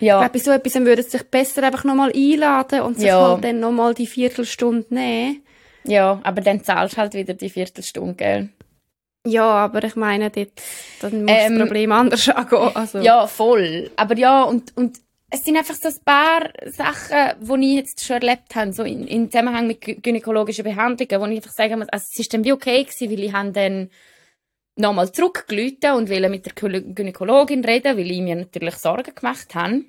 Ja. 0.00 0.16
Ich 0.16 0.20
glaube, 0.20 0.30
bei 0.30 0.38
so 0.38 0.50
etwas 0.50 0.74
würde 0.76 1.02
es 1.02 1.10
sich 1.10 1.22
besser 1.24 1.62
einfach 1.62 1.84
nochmal 1.84 2.10
einladen 2.14 2.80
und 2.80 2.96
sich 2.98 3.08
ja. 3.08 3.32
halt 3.32 3.44
dann 3.44 3.60
nochmal 3.60 3.92
die 3.92 4.06
Viertelstunde 4.06 4.86
nehmen. 4.88 5.42
Ja, 5.86 6.20
aber 6.22 6.40
dann 6.40 6.62
zahlst 6.62 6.96
du 6.96 6.98
halt 6.98 7.14
wieder 7.14 7.34
die 7.34 7.50
Viertelstunde, 7.50 8.14
gell? 8.14 8.48
Ja, 9.26 9.44
aber 9.44 9.82
ich 9.84 9.96
meine, 9.96 10.30
dort, 10.30 10.52
dann 11.00 11.24
muss 11.24 11.34
ähm, 11.36 11.58
das 11.58 11.66
Problem 11.66 11.92
anders 11.92 12.28
angehen. 12.28 12.70
Also. 12.74 13.00
Ja, 13.00 13.26
voll. 13.26 13.90
Aber 13.96 14.16
ja, 14.16 14.44
und, 14.44 14.76
und 14.76 15.00
es 15.30 15.44
sind 15.44 15.56
einfach 15.56 15.74
so 15.74 15.88
ein 15.88 16.04
paar 16.04 16.50
Sachen, 16.66 17.60
die 17.60 17.70
ich 17.70 17.76
jetzt 17.76 18.04
schon 18.04 18.22
erlebt 18.22 18.54
habe, 18.54 18.72
so 18.72 18.84
in, 18.84 19.06
in 19.06 19.30
Zusammenhang 19.30 19.66
mit 19.66 19.80
gynäkologischen 19.80 20.64
Behandlungen, 20.64 21.20
wo 21.20 21.26
ich 21.26 21.38
einfach 21.38 21.52
sagen 21.52 21.78
muss, 21.80 21.88
also 21.88 22.06
es 22.12 22.18
ist 22.18 22.32
dann 22.32 22.44
wie 22.44 22.52
okay 22.52 22.84
gewesen, 22.84 23.10
weil 23.10 23.24
ich 23.24 23.32
habe 23.32 23.50
dann 23.50 23.90
nochmal 24.76 25.10
zurückgelüht 25.10 25.84
und 25.86 26.08
will 26.08 26.28
mit 26.28 26.46
der 26.46 26.52
Gynäkologin 26.52 27.64
reden, 27.64 27.96
weil 27.96 28.10
ich 28.10 28.20
mir 28.20 28.36
natürlich 28.36 28.76
Sorgen 28.76 29.14
gemacht 29.14 29.54
habe. 29.54 29.84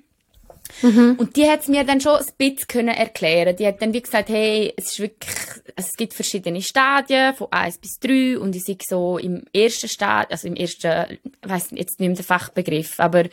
Mhm. 0.82 1.16
Und 1.18 1.36
die 1.36 1.48
hat 1.48 1.60
es 1.60 1.68
mir 1.68 1.84
dann 1.84 2.00
schon 2.00 2.16
ein 2.16 2.26
bisschen 2.36 2.68
können 2.68 2.94
erklären. 2.94 3.56
Die 3.56 3.66
hat 3.66 3.82
dann 3.82 3.92
wie 3.92 4.02
gesagt, 4.02 4.28
hey, 4.28 4.72
es 4.76 4.92
ist 4.92 5.00
wirklich, 5.00 5.36
also 5.76 5.88
es 5.88 5.96
gibt 5.96 6.14
verschiedene 6.14 6.62
Stadien 6.62 7.34
von 7.34 7.48
1 7.50 7.78
bis 7.78 7.98
3 8.00 8.38
und 8.38 8.54
ich 8.54 8.64
sehe 8.64 8.76
so 8.86 9.18
im 9.18 9.44
ersten 9.52 9.88
Stadium, 9.88 10.32
also 10.32 10.48
im 10.48 10.56
ersten, 10.56 11.18
ich 11.22 11.50
weiss 11.50 11.68
jetzt 11.70 12.00
nicht 12.00 12.08
mehr 12.08 12.16
den 12.16 12.24
Fachbegriff, 12.24 13.00
aber 13.00 13.24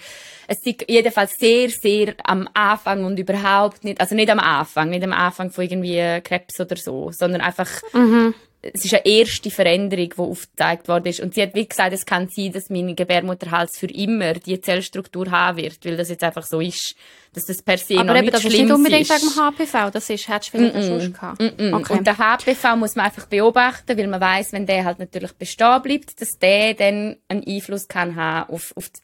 es 0.47 0.65
ist 0.65 0.85
jedenfalls 0.87 1.33
sehr, 1.37 1.69
sehr 1.69 2.15
am 2.23 2.47
Anfang 2.53 3.05
und 3.05 3.19
überhaupt 3.19 3.83
nicht, 3.83 3.99
also 3.99 4.15
nicht 4.15 4.29
am 4.29 4.39
Anfang, 4.39 4.89
nicht 4.89 5.03
am 5.03 5.13
Anfang 5.13 5.51
von 5.51 5.63
irgendwie 5.63 6.21
Krebs 6.21 6.59
oder 6.59 6.75
so, 6.75 7.11
sondern 7.11 7.41
einfach 7.41 7.69
mhm 7.93 8.33
es 8.73 8.85
ist 8.85 8.93
eine 8.93 9.05
erste 9.05 9.51
Veränderung, 9.51 10.09
die 10.09 10.17
aufgezeigt 10.17 10.87
worden 10.87 11.07
ist. 11.07 11.19
Und 11.19 11.35
sie 11.35 11.41
hat 11.43 11.53
wie 11.53 11.67
gesagt, 11.67 11.93
es 11.93 12.05
kann 12.05 12.27
sein, 12.29 12.51
dass 12.51 12.69
mein 12.69 12.95
Gebärmutterhals 12.95 13.77
für 13.77 13.87
immer 13.87 14.33
die 14.33 14.59
Zellstruktur 14.59 15.29
haben 15.29 15.57
wird, 15.57 15.85
weil 15.85 15.97
das 15.97 16.09
jetzt 16.09 16.23
einfach 16.23 16.43
so 16.43 16.59
ist, 16.59 16.95
dass 17.33 17.45
das 17.45 17.61
per 17.61 17.77
se 17.77 17.95
Aber 17.95 18.05
noch 18.05 18.15
eben, 18.15 18.25
nicht 18.25 18.39
schlimm 18.39 18.53
ist. 18.53 18.59
Nicht 18.59 18.71
unbedingt 18.71 19.09
wegen 19.09 19.35
HPV, 19.35 19.89
das 19.91 20.09
ist, 20.09 20.27
hättest 20.27 20.53
du 20.53 20.57
vielleicht 20.57 21.39
mm. 21.39 21.63
Mm 21.63 21.73
okay. 21.73 21.93
Und 21.93 22.07
der 22.07 22.17
HPV 22.17 22.75
muss 22.77 22.95
man 22.95 23.05
einfach 23.05 23.27
beobachten, 23.27 23.97
weil 23.97 24.07
man 24.07 24.21
weiß, 24.21 24.53
wenn 24.53 24.65
der 24.65 24.85
halt 24.85 24.99
natürlich 24.99 25.33
bestehen 25.33 25.81
bleibt, 25.81 26.19
dass 26.19 26.39
der 26.39 26.73
dann 26.73 27.17
einen 27.27 27.45
Einfluss 27.45 27.87
kann 27.87 28.15
haben 28.15 28.49
auf, 28.51 28.73
auf 28.75 28.89
die 28.89 29.03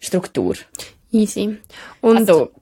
Zellstruktur. 0.00 0.54
Easy. 1.12 1.58
Und 2.00 2.16
also, 2.16 2.52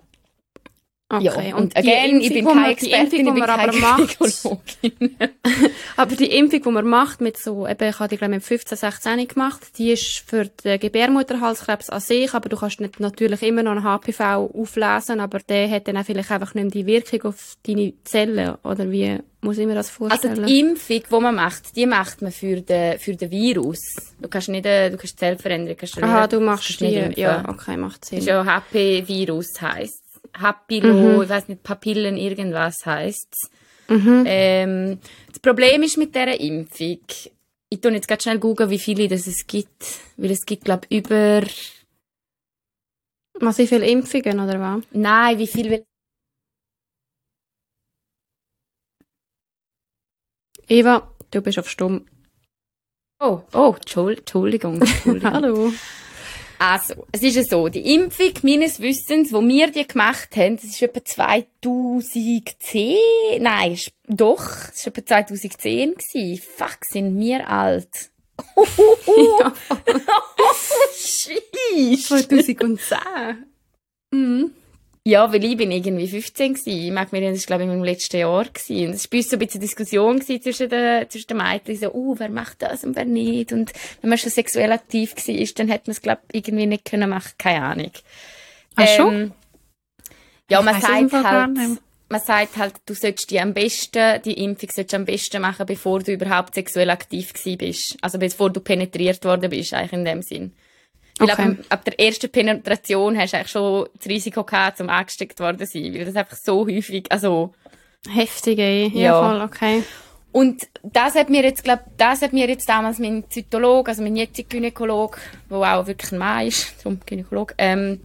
Okay. 1.10 1.48
Ja, 1.48 1.56
und 1.56 1.74
again, 1.74 2.20
ich 2.20 2.28
bin 2.34 2.44
keine 2.44 2.66
die 2.66 2.92
Expertin, 2.92 3.00
Impfung, 3.00 3.04
ich 3.04 3.10
die 3.10 3.24
bin 3.24 3.38
man 3.40 3.48
aber 3.50 3.72
keine 3.72 3.80
macht, 3.80 4.18
aber 5.96 6.16
die 6.16 6.36
Impfung, 6.36 6.62
die 6.62 6.68
man 6.70 6.86
macht 6.86 7.22
mit 7.22 7.38
so, 7.38 7.66
eben, 7.66 7.88
ich 7.88 7.98
habe 7.98 8.08
die, 8.10 8.18
glaube 8.18 8.32
ich, 8.34 8.36
mit 8.40 8.44
15, 8.44 8.76
16 8.76 9.28
gemacht, 9.28 9.78
die 9.78 9.92
ist 9.92 10.22
für 10.26 10.44
den 10.46 10.78
Gebärmutterhalskrebs 10.78 11.88
an 11.88 12.00
sich, 12.00 12.34
aber 12.34 12.50
du 12.50 12.58
kannst 12.58 12.80
nicht 12.80 13.00
natürlich 13.00 13.42
immer 13.42 13.62
noch 13.62 13.72
einen 13.72 13.84
HPV 13.84 14.50
auflesen, 14.54 15.20
aber 15.20 15.38
der 15.38 15.70
hat 15.70 15.88
dann 15.88 15.96
auch 15.96 16.04
vielleicht 16.04 16.30
einfach 16.30 16.52
nicht 16.54 16.64
mehr 16.64 16.70
die 16.72 16.86
Wirkung 16.86 17.22
auf 17.30 17.54
deine 17.66 17.94
Zellen, 18.04 18.56
oder 18.62 18.90
wie 18.90 19.18
muss 19.40 19.56
ich 19.56 19.66
mir 19.66 19.76
das 19.76 19.88
Also 19.88 20.08
vorstellen? 20.08 20.46
die 20.46 20.60
Impfung, 20.60 21.02
die 21.10 21.20
man 21.22 21.34
macht, 21.36 21.74
die 21.74 21.86
macht 21.86 22.20
man 22.20 22.32
für 22.32 22.60
den, 22.60 22.98
für 22.98 23.14
den 23.14 23.30
Virus. 23.30 23.78
Du 24.20 24.28
kannst 24.28 24.48
nicht, 24.48 24.64
du 24.66 24.96
kannst 24.98 25.18
Zellveränderung. 25.18 25.76
Kannst 25.78 25.96
du 25.96 26.02
Aha, 26.02 26.26
du 26.26 26.40
machst 26.40 26.80
die, 26.80 27.12
ja, 27.16 27.48
okay, 27.48 27.76
macht 27.76 28.02
Das 28.02 28.08
Sinn. 28.10 28.18
ist 28.18 28.26
ja 28.26 28.44
HP-Virus 28.44 29.62
heisst. 29.62 29.97
Papillo, 30.32 31.22
ich 31.22 31.28
weiß 31.28 31.48
nicht, 31.48 31.62
Papillen 31.62 32.16
irgendwas 32.16 32.84
heisst. 32.86 33.50
Mhm. 33.88 34.24
Ähm, 34.26 34.98
das 35.30 35.40
Problem 35.40 35.82
ist 35.82 35.96
mit 35.96 36.14
dieser 36.14 36.38
Impfung, 36.38 36.98
ich 37.70 37.80
tu 37.80 37.88
jetzt 37.90 38.08
ganz 38.08 38.22
schnell 38.22 38.38
googeln, 38.38 38.70
wie 38.70 38.78
viele 38.78 39.08
das 39.08 39.26
es 39.26 39.46
gibt, 39.46 40.00
weil 40.16 40.30
es 40.30 40.44
gibt, 40.46 40.64
glaube 40.64 40.86
über, 40.90 41.42
Was, 43.40 43.58
wie 43.58 43.66
viele 43.66 43.86
Impfungen, 43.88 44.40
oder 44.40 44.60
was? 44.60 44.84
nein, 44.92 45.38
wie 45.38 45.46
viele, 45.46 45.84
Eva, 50.68 51.10
du 51.30 51.40
bist 51.40 51.58
auf 51.58 51.68
Stumm. 51.68 52.06
oh, 53.20 53.42
oh, 53.52 53.74
Entschuld- 53.78 54.18
Entschuldigung, 54.20 54.74
Entschuldigung. 54.82 55.32
Hallo. 55.32 55.72
Also, 56.58 57.06
es 57.12 57.22
ist 57.22 57.36
ja 57.36 57.44
so, 57.44 57.68
die 57.68 57.94
Impfung 57.94 58.32
meines 58.42 58.80
Wissens, 58.80 59.32
wo 59.32 59.40
wir 59.40 59.70
die 59.70 59.86
gemacht 59.86 60.34
haben, 60.36 60.56
das 60.56 60.64
ist 60.64 60.82
etwa 60.82 61.04
2010, 61.04 62.98
nein, 63.40 63.78
doch, 64.08 64.44
das 64.66 64.86
war 64.86 64.92
etwa 64.96 65.06
2010 65.06 65.94
gewesen. 65.94 66.42
Fuck, 66.56 66.78
sind 66.90 67.18
wir 67.20 67.48
alt. 67.48 68.10
ja, 69.40 69.52
Sheesh. 70.94 72.06
2010. 72.06 72.98
Mhm. 74.10 74.52
Ja, 75.04 75.32
weil 75.32 75.44
ich 75.44 75.56
bin 75.56 75.70
irgendwie 75.70 76.06
15 76.06 76.54
gsi. 76.54 76.86
Ich 76.86 76.92
mag 76.92 77.12
mir, 77.12 77.20
das 77.20 77.40
war 77.40 77.46
glaube 77.46 77.62
ich 77.62 77.68
in 77.68 77.76
meinem 77.76 77.84
letzten 77.84 78.18
Jahr 78.18 78.44
gsi. 78.44 78.86
Und 78.86 78.94
es 78.94 79.04
war 79.04 79.10
bei 79.10 79.18
uns 79.18 79.30
so 79.30 79.36
ein 79.36 79.38
bisschen 79.38 79.60
Diskussion 79.60 80.18
gsi 80.18 80.40
zwischen 80.40 80.68
den, 80.68 81.08
zwischen 81.08 81.28
den 81.28 81.36
Mädchen, 81.38 81.76
so, 81.76 81.92
uh, 81.92 82.14
wer 82.18 82.28
macht 82.28 82.62
das 82.62 82.84
und 82.84 82.96
wer 82.96 83.04
nicht. 83.04 83.52
Und 83.52 83.72
wenn 84.00 84.10
man 84.10 84.18
schon 84.18 84.30
sexuell 84.30 84.72
aktiv 84.72 85.14
gsi 85.14 85.32
ist, 85.32 85.58
dann 85.58 85.68
hätte 85.68 85.88
man 85.88 85.92
es 85.92 86.02
glaube 86.02 86.22
ich 86.32 86.46
irgendwie 86.46 86.66
nicht 86.66 86.84
können 86.84 87.10
machen, 87.10 87.32
keine 87.38 87.64
Ahnung. 87.64 87.92
Ach 88.76 88.88
schon? 88.88 89.14
Ähm, 89.14 89.32
ja, 90.50 90.60
Ich 90.60 90.64
man 90.64 90.80
sagt 90.80 91.12
halt, 91.12 91.80
man 92.10 92.20
sagt 92.20 92.56
halt, 92.56 92.74
du 92.86 92.94
solltest 92.94 93.30
die 93.30 93.40
am 93.40 93.52
besten, 93.52 94.22
die 94.22 94.42
Impfung 94.44 94.70
solltest 94.70 94.92
du 94.92 94.96
am 94.96 95.04
besten 95.04 95.42
machen, 95.42 95.66
bevor 95.66 96.00
du 96.00 96.12
überhaupt 96.12 96.54
sexuell 96.54 96.90
aktiv 96.90 97.32
gsi 97.32 97.56
bist. 97.56 97.96
Also 98.00 98.18
bevor 98.18 98.50
du 98.50 98.60
penetriert 98.60 99.24
worden 99.24 99.50
bist, 99.50 99.74
eigentlich 99.74 99.92
in 99.92 100.04
dem 100.04 100.22
Sinn. 100.22 100.52
Weil 101.18 101.30
Okay. 101.30 101.42
ab, 101.42 101.56
ab 101.70 101.84
der 101.84 101.98
ersten 102.00 102.30
Penetration 102.30 103.18
hast 103.18 103.32
du 103.32 103.36
eigentlich 103.38 103.50
schon 103.52 103.88
das 103.96 104.06
Risiko 104.06 104.44
gehabt, 104.44 104.78
zum 104.78 104.88
angesteckt 104.88 105.40
worden 105.40 105.58
zu 105.58 105.66
sein, 105.66 105.94
weil 105.94 106.04
das 106.04 106.16
einfach 106.16 106.36
so 106.36 106.66
häufig, 106.66 107.10
also, 107.10 107.52
Heftig, 108.08 108.58
ey. 108.58 108.88
Ja, 108.94 109.00
Ja. 109.00 109.20
voll, 109.28 109.40
okay. 109.42 109.82
und 110.30 110.68
das 110.84 111.16
hat 111.16 111.28
mir 111.30 111.42
jetzt, 111.42 111.64
glaub, 111.64 111.80
das 111.96 112.22
hat 112.22 112.32
mir 112.32 112.48
jetzt 112.48 112.68
damals 112.68 112.98
mein 113.00 113.24
Zytologe, 113.28 113.90
also 113.90 114.02
mein 114.02 114.14
jetziger 114.16 114.48
Gynäkolog, 114.50 115.18
der 115.50 115.56
auch 115.58 115.86
wirklich 115.88 116.12
ein 116.12 116.18
Mann 116.18 116.46
ist, 116.46 116.76
darum 116.78 117.00
Gynäkolog, 117.04 117.54
ähm, 117.58 118.00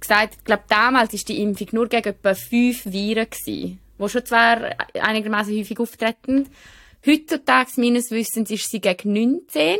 gesagt, 0.00 0.34
ich 0.38 0.44
glaube, 0.44 0.64
damals 0.68 1.14
ist 1.14 1.28
die 1.28 1.40
Impfung 1.40 1.68
nur 1.72 1.88
gegen 1.88 2.08
etwa 2.08 2.34
fünf 2.34 2.84
Viren 2.86 3.26
gewesen, 3.30 3.78
die 4.00 4.08
schon 4.08 4.24
zwar 4.26 4.58
einigermaßen 5.00 5.56
häufig 5.56 5.78
auftreten. 5.78 6.48
Heutzutage, 7.06 7.70
meines 7.76 8.10
Wissens, 8.10 8.50
ist 8.50 8.70
sie 8.70 8.80
gegen 8.80 9.12
19 9.12 9.76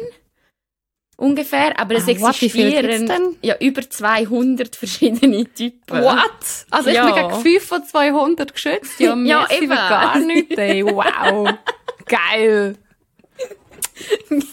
ungefähr, 1.18 1.78
aber 1.78 1.96
es 1.96 2.04
Ah, 2.04 2.20
what, 2.20 2.30
existieren 2.42 3.06
denn? 3.06 3.36
ja 3.42 3.56
über 3.60 3.82
200 3.88 4.74
verschiedene 4.74 5.44
Typen. 5.52 6.02
What? 6.02 6.66
Also 6.70 6.88
ich 6.88 6.94
Ja. 6.96 7.04
bin 7.12 7.14
gegen 7.28 7.42
5 7.42 7.62
von 7.64 7.84
200 7.84 8.54
geschützt. 8.54 8.98
Ja, 9.00 9.14
Ja, 9.24 9.46
eben. 9.50 9.68
gar 9.68 10.18
nichts, 10.20 10.56
ey. 10.56 10.84
Wow. 10.84 11.50
Geil. 12.06 12.76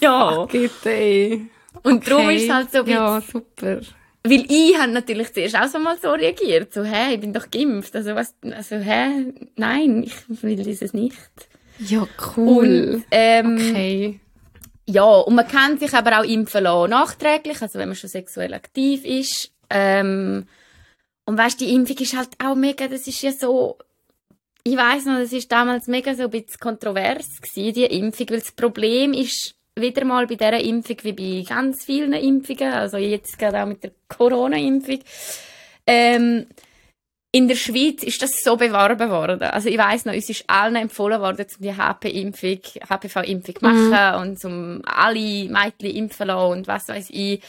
Ja. 0.00 0.46
Geht, 0.46 0.84
ey. 0.84 1.46
Und 1.82 2.08
darum 2.10 2.30
ist 2.30 2.44
es 2.44 2.50
halt 2.50 2.72
so 2.72 2.82
Ja, 2.84 3.20
super. 3.20 3.80
Weil 4.24 4.44
ich 4.50 4.76
habe 4.76 4.90
natürlich 4.90 5.32
zuerst 5.32 5.56
auch 5.56 5.68
so 5.68 5.78
mal 5.78 5.96
so 6.02 6.10
reagiert. 6.10 6.72
So, 6.74 6.82
hä, 6.82 7.14
ich 7.14 7.20
bin 7.20 7.32
doch 7.32 7.48
geimpft. 7.48 7.94
Also 7.94 8.16
was, 8.16 8.34
also, 8.42 8.74
hä, 8.76 9.32
nein, 9.54 10.02
ich 10.02 10.14
will 10.42 10.56
dieses 10.56 10.92
nicht. 10.92 11.14
Ja, 11.78 12.08
cool. 12.36 12.94
Und, 12.96 13.04
ähm, 13.12 13.54
okay. 13.56 14.20
Ja, 14.88 15.04
und 15.04 15.34
man 15.34 15.48
kann 15.48 15.78
sich 15.78 15.92
aber 15.94 16.20
auch 16.20 16.24
impfen 16.24 16.64
lassen, 16.64 16.90
nachträglich, 16.90 17.60
also 17.60 17.78
wenn 17.78 17.88
man 17.88 17.96
schon 17.96 18.10
sexuell 18.10 18.54
aktiv 18.54 19.04
ist. 19.04 19.52
Ähm, 19.68 20.46
und 21.24 21.36
weißt, 21.36 21.60
die 21.60 21.74
Impfung 21.74 21.98
ist 21.98 22.16
halt 22.16 22.30
auch 22.42 22.54
mega, 22.54 22.86
das 22.86 23.06
ist 23.08 23.20
ja 23.22 23.32
so, 23.32 23.78
ich 24.62 24.76
weiß 24.76 25.06
noch, 25.06 25.18
das 25.18 25.32
ist 25.32 25.50
damals 25.50 25.88
mega 25.88 26.14
so 26.14 26.24
ein 26.24 26.30
bisschen 26.30 26.60
kontrovers 26.60 27.40
gewesen, 27.40 27.74
die 27.74 27.84
Impfung, 27.84 28.30
weil 28.30 28.38
das 28.38 28.52
Problem 28.52 29.12
ist 29.12 29.56
wieder 29.74 30.04
mal 30.04 30.26
bei 30.26 30.36
dieser 30.36 30.60
Impfung 30.60 30.96
wie 31.02 31.12
bei 31.12 31.44
ganz 31.46 31.84
vielen 31.84 32.12
Impfungen, 32.12 32.72
also 32.72 32.96
jetzt 32.96 33.38
gerade 33.38 33.62
auch 33.62 33.66
mit 33.66 33.82
der 33.82 33.92
Corona-Impfung, 34.08 35.00
ähm, 35.86 36.46
in 37.36 37.48
der 37.48 37.54
Schweiz 37.54 38.02
ist 38.02 38.22
das 38.22 38.30
so 38.42 38.56
beworben 38.56 39.10
worden. 39.10 39.42
Also 39.42 39.68
ich 39.68 39.76
weiß 39.76 40.06
noch, 40.06 40.14
uns 40.14 40.30
ist 40.30 40.44
allen 40.46 40.74
empfohlen 40.74 41.20
worden, 41.20 41.44
um 41.44 41.62
die 41.62 41.76
HP-Impfung, 41.76 42.60
HPV-Impfung 42.88 43.56
zu 43.56 43.64
machen 43.64 44.22
und 44.22 44.44
um 44.46 44.80
alle 44.86 45.44
Mädchen 45.50 45.94
impfen 45.94 46.28
lassen 46.28 46.52
und 46.52 46.66
was 46.66 46.88
weiß 46.88 47.10
ich. 47.10 47.42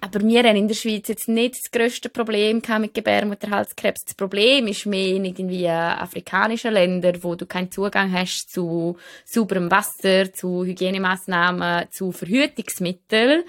Aber 0.00 0.20
wir 0.20 0.44
haben 0.44 0.56
in 0.56 0.68
der 0.68 0.76
Schweiz 0.76 1.08
jetzt 1.08 1.28
nicht 1.28 1.56
das 1.56 1.72
grösste 1.72 2.08
Problem 2.08 2.62
mit 2.78 2.94
Gebärmutterhalskrebs. 2.94 4.04
Das 4.04 4.14
Problem 4.14 4.68
ist 4.68 4.86
mehr 4.86 5.16
in 5.16 5.24
irgendwie 5.24 5.68
afrikanischen 5.68 6.72
Ländern, 6.72 7.22
wo 7.22 7.34
du 7.34 7.46
keinen 7.46 7.72
Zugang 7.72 8.12
hast 8.12 8.48
zu 8.52 8.96
sauberem 9.24 9.72
Wasser, 9.72 10.32
zu 10.32 10.64
Hygienemaßnahmen, 10.64 11.90
zu 11.90 12.12
Verhütungsmitteln. 12.12 13.42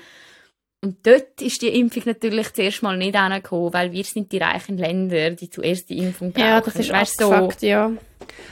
Und 0.84 1.06
dort 1.06 1.39
ist 1.41 1.62
die 1.62 1.67
Impfung 1.67 2.04
natürlich 2.08 2.54
zuerst 2.54 2.82
mal 2.82 2.98
nicht 2.98 3.15
angekommen, 3.15 3.72
weil 3.72 3.91
wir 3.91 4.04
sind 4.04 4.32
die 4.32 4.39
reichen 4.39 4.80
Länder, 4.80 5.30
die 5.32 5.48
zuerst 5.50 5.89
die 5.89 6.00
Impfung 6.00 6.32
brauchen. 6.32 6.44
Ja, 6.48 6.60
das 6.62 6.76
ist 6.76 6.91
Weißt 6.91 7.22
abgefuckt, 7.22 7.62
ja. 7.62 7.91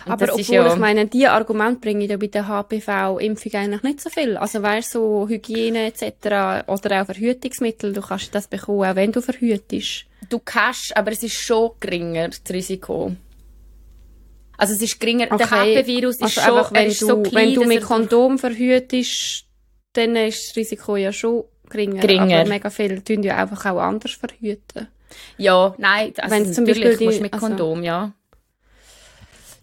Aber 0.05 0.27
das 0.27 0.29
obwohl, 0.35 0.41
ist 0.41 0.49
ja- 0.49 0.73
ich 0.73 0.79
meine, 0.79 1.07
die 1.07 1.27
Argumente 1.27 1.79
bringen 1.81 2.01
ja 2.07 2.17
bei 2.17 2.27
der 2.27 2.47
HPV-Impfung 2.47 3.53
eigentlich 3.53 3.81
nicht 3.83 4.01
so 4.01 4.09
viel. 4.11 4.37
Also 4.37 4.61
weißt 4.61 4.91
so 4.91 5.27
Hygiene 5.27 5.87
etc. 5.87 6.67
oder 6.67 7.01
auch 7.01 7.05
Verhütungsmittel, 7.07 7.93
du 7.93 8.01
kannst 8.01 8.33
das 8.35 8.47
bekommen, 8.47 8.89
auch 8.89 8.95
wenn 8.95 9.11
du 9.11 9.21
verhütest. 9.21 10.05
Du 10.29 10.39
kannst, 10.39 10.95
aber 10.95 11.11
es 11.11 11.23
ist 11.23 11.33
schon 11.33 11.71
geringer, 11.79 12.29
das 12.29 12.41
Risiko. 12.51 13.11
Also 14.57 14.73
es 14.73 14.81
ist 14.81 14.99
geringer, 14.99 15.27
der 15.27 15.49
HP-Virus 15.49 16.17
ist 16.17 16.23
also 16.23 16.41
schon, 16.41 16.57
einfach, 16.57 16.73
wenn 16.73 16.89
du, 16.89 16.93
so 16.93 17.23
klein, 17.23 17.47
wenn 17.47 17.53
du 17.55 17.65
mit 17.65 17.81
Kondom 17.81 18.37
verhütest, 18.37 19.45
dann 19.93 20.15
ist 20.15 20.49
das 20.49 20.55
Risiko 20.57 20.95
ja 20.95 21.11
schon 21.13 21.45
geringer. 21.69 22.01
Geringer. 22.01 22.39
Aber 22.41 22.49
mega 22.49 22.69
viele 22.69 23.03
tun 23.03 23.23
ja 23.23 23.38
einfach 23.38 23.65
auch 23.65 23.79
anders 23.79 24.12
verhüten. 24.12 24.88
Ja, 25.38 25.73
nein, 25.77 26.13
also 26.17 26.36
Wenn 26.36 26.53
zum 26.53 26.65
Beispiel 26.65 26.95
die- 26.97 27.05
musst 27.05 27.21
mit 27.21 27.34
also- 27.34 27.47
Kondom, 27.47 27.84
ja. 27.84 28.12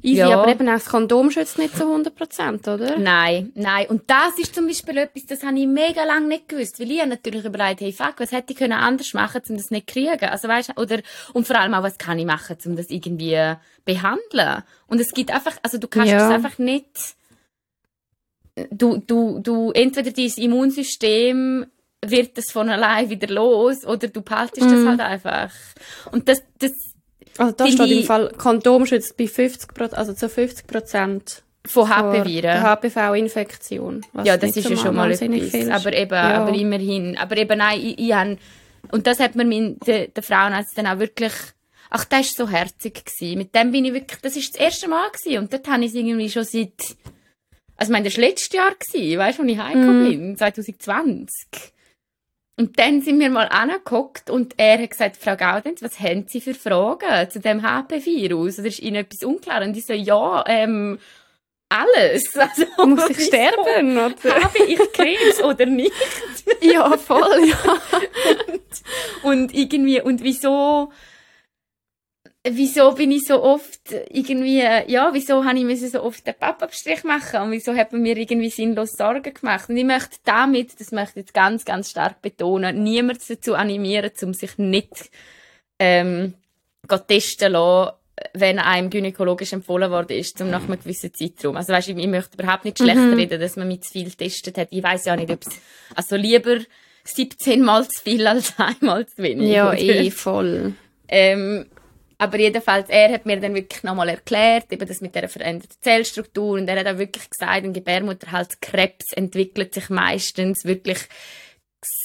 Easy, 0.03 0.21
Ja. 0.21 0.39
aber 0.41 0.53
eben 0.53 0.69
auch 0.69 0.75
das 0.75 0.85
Kondom 0.87 1.31
schützt 1.33 1.59
nicht 1.59 1.75
zu 1.77 1.85
100%, 1.85 2.69
oder? 2.69 2.97
Nein, 2.99 3.51
nein. 3.55 3.87
Und 3.89 4.03
das 4.09 4.39
ist 4.39 4.55
zum 4.55 4.67
Beispiel 4.67 4.99
etwas, 4.99 5.27
das 5.27 5.43
habe 5.43 5.59
ich 5.59 5.67
mega 5.67 6.05
lange 6.05 6.29
nicht 6.29 6.49
gewusst. 6.49 6.79
Weil 6.79 6.91
ich 6.93 7.05
natürlich 7.05 7.45
überlegt, 7.45 7.81
hey, 7.81 7.93
fuck, 7.93 8.15
was 8.19 8.31
hätte 8.31 8.53
ich 8.53 8.59
können 8.59 8.75
anders 8.75 9.15
machen, 9.15 9.41
um 9.49 9.57
das 9.57 9.71
nicht 9.71 9.89
zu 9.91 9.95
kriegen? 9.95 10.25
Also 10.27 10.47
weißt, 10.49 10.79
oder, 10.79 11.01
und 11.33 11.47
vor 11.47 11.57
allem 11.59 11.75
auch, 11.75 11.83
was 11.83 11.99
kann 11.99 12.19
ich 12.21 12.27
machen, 12.27 12.57
um 12.67 12.77
das 12.77 12.91
irgendwie 12.91 13.55
behandeln? 13.85 14.63
Und 14.87 15.01
es 15.01 15.13
gibt 15.13 15.33
einfach, 15.33 15.57
also 15.63 15.79
du 15.79 15.89
kannst 15.89 16.13
Ja. 16.13 16.27
es 16.29 16.33
einfach 16.35 16.59
nicht, 16.59 17.17
du, 18.71 18.99
du, 18.99 19.41
du, 19.41 19.73
entweder 19.73 20.13
dein 20.13 20.33
Immunsystem 20.37 21.67
wird 22.05 22.37
das 22.39 22.51
von 22.53 22.69
allein 22.69 23.11
wieder 23.11 23.29
los, 23.33 23.85
oder 23.87 24.09
du 24.09 24.21
behaltest 24.23 24.63
das 24.71 24.81
Mhm. 24.81 24.89
halt 24.89 25.01
einfach. 25.01 25.51
Und 26.13 26.29
das, 26.29 26.43
das, 26.59 26.73
Also 27.39 27.53
da 27.53 27.67
steht 27.69 27.91
im 27.91 28.05
Fall, 28.05 28.33
Kondom 28.37 28.87
schützt 28.87 29.17
bei 29.17 29.25
50%, 29.25 29.95
also 29.95 30.13
zu 30.13 30.29
50% 30.29 31.43
von 31.67 31.87
vor 31.87 31.89
HP-Viren. 31.89 32.43
der 32.43 32.63
HPV-Infektion. 32.63 34.05
Ja, 34.25 34.37
das 34.37 34.57
ist 34.57 34.65
so 34.65 34.71
ja 34.71 34.77
schon 34.77 34.95
mal 34.95 35.11
etwas. 35.11 35.69
Aber 35.71 35.93
eben, 35.93 36.13
Ja. 36.15 36.43
aber 36.45 36.55
immerhin. 36.55 37.17
Aber 37.19 37.37
eben, 37.37 37.59
nein, 37.59 37.81
ich, 37.81 37.99
ich 37.99 38.13
han, 38.13 38.39
und 38.93 39.07
das 39.07 39.19
hat 39.19 39.35
mir 39.35 39.45
mein, 39.45 39.79
der, 39.87 40.09
der 40.09 40.23
Frauenarzt 40.23 40.79
dann 40.79 40.87
auch 40.87 40.99
wirklich, 41.01 41.33
ach, 41.91 42.05
das 42.05 42.39
war 42.39 42.47
so 42.47 42.53
herzig 42.53 43.05
gewesen. 43.05 43.39
Mit 43.39 43.55
dem 43.55 43.73
bin 43.73 43.85
ich 43.85 43.93
wirklich, 43.95 44.21
das 44.21 44.37
ist 44.37 44.55
das 44.55 44.61
erste 44.61 44.89
Mal 44.89 45.11
gewesen. 45.11 45.39
Und 45.43 45.53
dort 45.53 45.67
habe 45.67 45.85
ich 45.85 45.95
irgendwie 45.95 46.31
schon 46.31 46.45
seit, 46.45 46.71
also 47.77 47.91
ich 47.91 47.93
meine, 47.93 48.05
das 48.05 48.17
war 48.17 48.25
letztes 48.25 48.53
Jahr 48.53 48.73
gewesen, 48.75 49.19
weißt 49.19 49.39
du, 49.39 49.43
als 49.43 49.51
ich 49.51 49.59
heimgekommen 49.59 50.03
Mhm. 50.05 50.09
bin, 50.09 50.37
2020. 50.37 51.73
Und 52.59 52.79
dann 52.79 53.03
sind 53.03 53.21
wir 53.21 53.29
mal 53.29 53.49
angeguckt 53.49 54.31
und 54.31 54.55
er 54.57 54.79
hat 54.79 54.91
gesagt, 54.91 55.19
Frau 55.19 55.37
Gaudenz, 55.37 55.83
was 55.83 56.01
haben 56.01 56.25
Sie 56.27 56.41
für 56.41 56.55
Fragen 56.55 57.29
zu 57.31 57.39
dem 57.39 57.63
HP-Virus? 57.63 58.59
Oder 58.59 58.69
ist 58.69 58.81
Ihnen 58.81 58.97
etwas 58.97 59.23
unklar? 59.25 59.63
Und 59.63 59.77
ich 59.77 59.85
so, 59.85 59.93
ja, 59.93 60.43
ähm, 60.47 60.99
alles. 61.69 62.35
Also, 62.37 62.87
Muss 62.87 63.11
ich 63.11 63.27
sterben, 63.27 63.99
oder? 63.99 64.43
Habe 64.43 64.59
ich 64.67 64.79
Krebs 64.93 65.43
oder 65.43 65.67
nicht? 65.67 65.93
ja, 66.63 66.97
voll, 66.97 67.49
ja. 67.49 67.77
und, 68.53 68.63
und 69.23 69.55
irgendwie, 69.55 70.01
und 70.01 70.23
wieso, 70.23 70.93
wieso 72.51 72.93
bin 72.93 73.11
ich 73.13 73.27
so 73.27 73.43
oft 73.43 73.81
irgendwie, 74.11 74.61
ja, 74.61 75.11
wieso 75.13 75.45
habe 75.45 75.59
ich 75.59 75.65
müssen 75.65 75.89
so 75.89 76.03
oft 76.03 76.27
den 76.27 76.35
Pappabstrich 76.35 77.05
machen 77.05 77.43
und 77.43 77.53
wieso 77.53 77.75
hat 77.75 77.93
man 77.93 78.03
mir 78.03 78.17
irgendwie 78.17 78.51
sinnlos 78.51 78.93
Sorgen 78.93 79.35
gemacht? 79.35 79.69
Und 79.69 79.77
ich 79.77 79.85
möchte 79.85 80.19
damit, 80.25 80.81
das 80.81 80.93
möchte 80.93 81.21
ich 81.21 81.27
jetzt 81.27 81.35
ganz, 81.35 81.65
ganz 81.65 81.91
stark 81.91 82.23
betonen, 82.23 82.83
niemand 82.83 83.29
dazu 83.29 83.55
animieren, 83.55 84.11
um 84.23 84.35
sich 84.35 84.59
nicht 84.59 85.11
ähm, 85.79 86.35
testen 87.09 87.53
lassen, 87.53 87.93
wenn 88.33 88.59
einem 88.59 88.91
gynäkologisch 88.91 89.53
empfohlen 89.53 89.91
worden 89.91 90.17
ist, 90.17 90.39
zum 90.39 90.51
nach 90.51 90.65
einem 90.65 90.79
gewissen 90.79 91.13
Zeitraum. 91.13 91.57
Also 91.57 91.73
weißt, 91.73 91.89
ich, 91.89 91.97
ich 91.97 92.07
möchte 92.07 92.39
überhaupt 92.39 92.65
nicht 92.65 92.79
schlecht 92.79 92.97
mhm. 92.97 93.15
reden, 93.15 93.41
dass 93.41 93.57
man 93.57 93.69
mit 93.69 93.85
zu 93.85 93.93
viel 93.93 94.09
getestet 94.09 94.57
hat. 94.57 94.69
Ich 94.71 94.83
weiß 94.83 95.05
ja 95.05 95.17
nicht, 95.17 95.31
ob 95.31 95.43
es, 95.43 95.61
also 95.95 96.17
lieber 96.17 96.59
17 97.05 97.63
Mal 97.63 97.87
zu 97.89 98.03
viel 98.03 98.27
als 98.27 98.55
einmal 98.57 99.07
zu 99.07 99.19
wenig. 99.19 99.51
Ja, 99.51 99.73
eh, 99.75 100.11
voll. 100.11 100.75
Ähm, 101.09 101.67
aber 102.19 102.39
jedenfalls, 102.39 102.89
er 102.89 103.13
hat 103.13 103.27
mir 103.27 103.39
dann 103.41 103.55
wirklich 103.55 103.83
nochmal 103.83 104.09
erklärt, 104.09 104.73
eben 104.73 104.87
das 104.87 105.01
mit 105.01 105.15
der 105.15 105.29
veränderten 105.29 105.77
Zellstruktur 105.81 106.55
und 106.55 106.69
er 106.69 106.81
hat 106.81 106.87
auch 106.87 106.99
wirklich 106.99 107.29
gesagt, 107.29 107.65
ein 107.65 107.73
Gebärmutterhalskrebs 107.73 109.13
entwickelt 109.13 109.75
sich 109.75 109.91
meistens 109.91 110.65
wirklich 110.65 111.09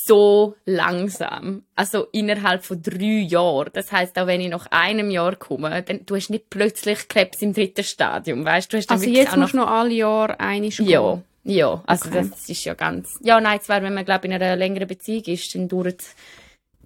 so 0.05 0.55
langsam. 0.65 1.63
Also 1.75 2.07
innerhalb 2.11 2.65
von 2.65 2.81
drei 2.81 3.21
Jahren. 3.21 3.69
Das 3.73 3.91
heißt, 3.91 4.17
auch 4.19 4.27
wenn 4.27 4.41
ich 4.41 4.49
nach 4.49 4.67
einem 4.69 5.09
Jahr 5.09 5.35
komme, 5.35 5.81
dann 5.83 6.05
du 6.05 6.15
hast 6.15 6.29
nicht 6.29 6.49
plötzlich 6.49 7.07
Krebs 7.07 7.41
im 7.41 7.53
dritten 7.53 7.83
Stadium, 7.83 8.43
weißt 8.43 8.71
du? 8.71 8.77
Hast 8.77 8.91
also 8.91 9.09
jetzt 9.09 9.37
musst 9.37 9.53
du 9.53 9.57
noch 9.57 9.69
alle 9.69 9.93
Jahre 9.93 10.39
eine 10.39 10.67
Ja, 10.67 11.21
ja. 11.43 11.83
Also 11.85 12.09
okay. 12.09 12.29
das 12.29 12.49
ist 12.49 12.63
ja 12.65 12.73
ganz. 12.73 13.17
Ja, 13.21 13.39
nein, 13.39 13.61
zwar 13.61 13.81
wenn 13.81 13.93
man 13.93 14.05
glaube 14.05 14.27
in 14.27 14.33
einer 14.33 14.55
längeren 14.55 14.87
Beziehung 14.87 15.23
ist, 15.25 15.55
dann 15.55 15.67
dauert, 15.67 16.03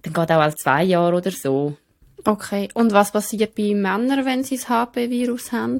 dann 0.02 0.12
geht 0.12 0.30
auch 0.30 0.40
alle 0.40 0.54
zwei 0.54 0.84
Jahre 0.84 1.16
oder 1.16 1.32
so. 1.32 1.76
Okay. 2.26 2.68
Und 2.74 2.92
was 2.92 3.12
passiert 3.12 3.54
bei 3.54 3.74
Männern, 3.74 4.24
wenn 4.24 4.44
sie 4.44 4.56
das 4.56 4.68
HB-Virus 4.68 5.52
haben? 5.52 5.78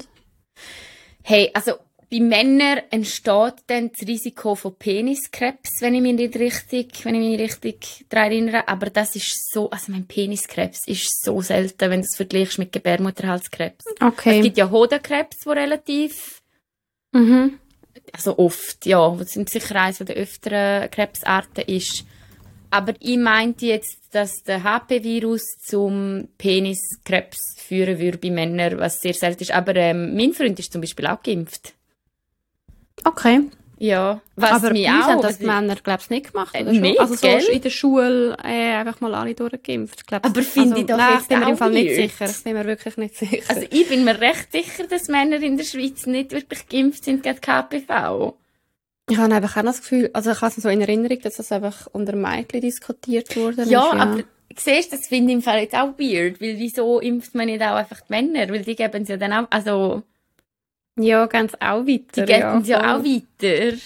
Hey, 1.23 1.51
also 1.53 1.73
bei 2.09 2.21
Männern 2.21 2.83
entsteht 2.91 3.55
dann 3.67 3.91
das 3.91 4.07
Risiko 4.07 4.55
von 4.55 4.77
Peniskrebs, 4.77 5.81
wenn 5.81 5.97
ich 5.97 6.03
mich 6.03 6.15
nicht 6.15 6.37
richtig, 6.37 7.05
wenn 7.05 7.17
ich 7.17 7.31
mich 7.31 7.41
richtig 7.41 8.07
daran 8.09 8.31
erinnere. 8.31 8.69
Aber 8.69 8.91
das 8.91 9.17
ist 9.17 9.53
so, 9.53 9.71
also 9.71 9.91
mein 9.91 10.07
Peniskrebs 10.07 10.87
ist 10.87 11.25
so 11.25 11.41
selten, 11.41 11.91
wenn 11.91 12.03
du 12.03 12.07
es 12.07 12.15
vergleichst 12.15 12.59
mit 12.59 12.73
Gebärmutterhalskrebs. 12.73 13.85
Okay. 14.01 14.39
Es 14.39 14.45
gibt 14.45 14.57
ja 14.57 14.71
Hodenkrebs, 14.71 15.47
wo 15.47 15.51
relativ, 15.51 16.43
mhm. 17.11 17.59
also 18.13 18.39
oft, 18.39 18.87
ja, 18.87 19.19
was 19.19 19.33
sicher 19.33 19.75
eines 19.75 19.99
der 19.99 20.15
öfteren 20.15 20.89
Krebsarten 20.91 21.65
ist. 21.65 22.05
Aber 22.71 22.95
ich 23.01 23.17
meinte 23.17 23.67
jetzt, 23.67 23.99
dass 24.13 24.43
der 24.43 24.65
HP-Virus 24.65 25.43
zum 25.63 26.29
Peniskrebs 26.39 27.57
führen 27.57 27.99
würde 27.99 28.19
bei 28.19 28.31
Männern, 28.31 28.79
was 28.79 29.01
sehr 29.01 29.15
selten 29.15 29.43
ist. 29.43 29.53
Aber 29.53 29.77
ähm, 29.77 30.17
mein 30.17 30.33
Freund 30.33 30.59
ist 30.59 30.73
zum 30.73 30.81
Beispiel 30.81 31.07
auch 31.07 31.23
geimpft. 31.23 31.75
Okay. 33.05 33.43
Ja, 33.79 34.23
was 34.37 34.53
aber 34.53 34.73
mich 34.73 34.89
auch, 34.89 34.93
haben 34.93 35.21
das 35.21 35.39
die 35.39 35.45
Männer, 35.45 35.77
glaube 35.77 36.01
ich, 36.03 36.09
nicht 36.09 36.33
gemacht, 36.33 36.55
äh, 36.55 36.65
nicht, 36.65 36.99
Also 36.99 37.15
so 37.15 37.27
in 37.27 37.61
der 37.61 37.69
Schule 37.69 38.35
äh, 38.43 38.75
einfach 38.75 39.03
mal 39.03 39.15
alle 39.15 39.35
durchgeimpft, 39.35 40.07
glaub's. 40.07 40.25
Aber 40.25 40.43
finde 40.43 40.71
also, 40.71 40.81
ich 40.81 40.87
doch 40.87 40.97
nein, 40.97 41.15
jetzt 41.15 41.29
bin 41.29 41.41
mir 41.41 41.49
im 41.51 41.57
Fall 41.59 41.71
nicht 41.73 41.95
sicher. 41.95 42.25
Ich 42.25 42.43
bin 42.43 42.55
mir 42.55 42.65
wirklich 42.65 42.97
nicht 42.97 43.17
sicher. 43.17 43.45
Also 43.49 43.67
ich 43.71 43.89
bin 43.89 44.05
mir 44.05 44.19
recht 44.19 44.51
sicher, 44.51 44.87
dass 44.87 45.09
Männer 45.09 45.43
in 45.43 45.59
der 45.59 45.65
Schweiz 45.65 46.07
nicht 46.07 46.33
wirklich 46.33 46.67
geimpft 46.69 47.05
sind 47.05 47.23
gegen 47.23 47.39
KPV. 47.39 48.35
Ich 49.09 49.17
habe 49.19 49.33
einfach 49.33 49.57
auch 49.57 49.63
das 49.63 49.83
Gefühl, 49.83 50.11
also 50.13 50.33
ich 50.33 50.41
habe 50.41 50.53
es 50.57 50.63
so 50.63 50.69
in 50.69 50.81
Erinnerung, 50.81 51.21
dass 51.21 51.37
das 51.37 51.53
einfach 51.53 51.87
unter 51.93 52.17
Mädchen 52.17 52.61
diskutiert 52.61 53.37
wurde. 53.37 53.63
Ja, 53.63 53.69
ja, 53.69 53.93
aber 53.93 54.25
siehst 54.57 54.93
das 54.93 55.07
finde 55.07 55.31
ich 55.31 55.37
im 55.37 55.43
Fall 55.43 55.61
jetzt 55.61 55.75
auch 55.75 55.99
weird, 55.99 56.41
weil 56.41 56.59
wieso 56.59 57.01
impft 57.01 57.35
man 57.35 57.47
nicht 57.47 57.63
auch 57.63 57.77
einfach 57.77 58.01
die 58.01 58.13
Männer? 58.13 58.49
Weil 58.53 58.63
die 58.63 58.75
geben 58.75 59.03
es 59.03 59.09
ja 59.09 59.17
dann 59.17 59.33
auch, 59.33 59.47
also... 59.51 60.03
Ja, 60.99 61.27
ganz 61.27 61.55
auch 61.55 61.87
weiter. 61.87 62.25
Die 62.25 62.33
geben 62.33 62.63
es 62.63 62.69
ja, 62.69 62.83
ja 62.83 62.97
auch 62.97 63.05
weiter. 63.05 63.77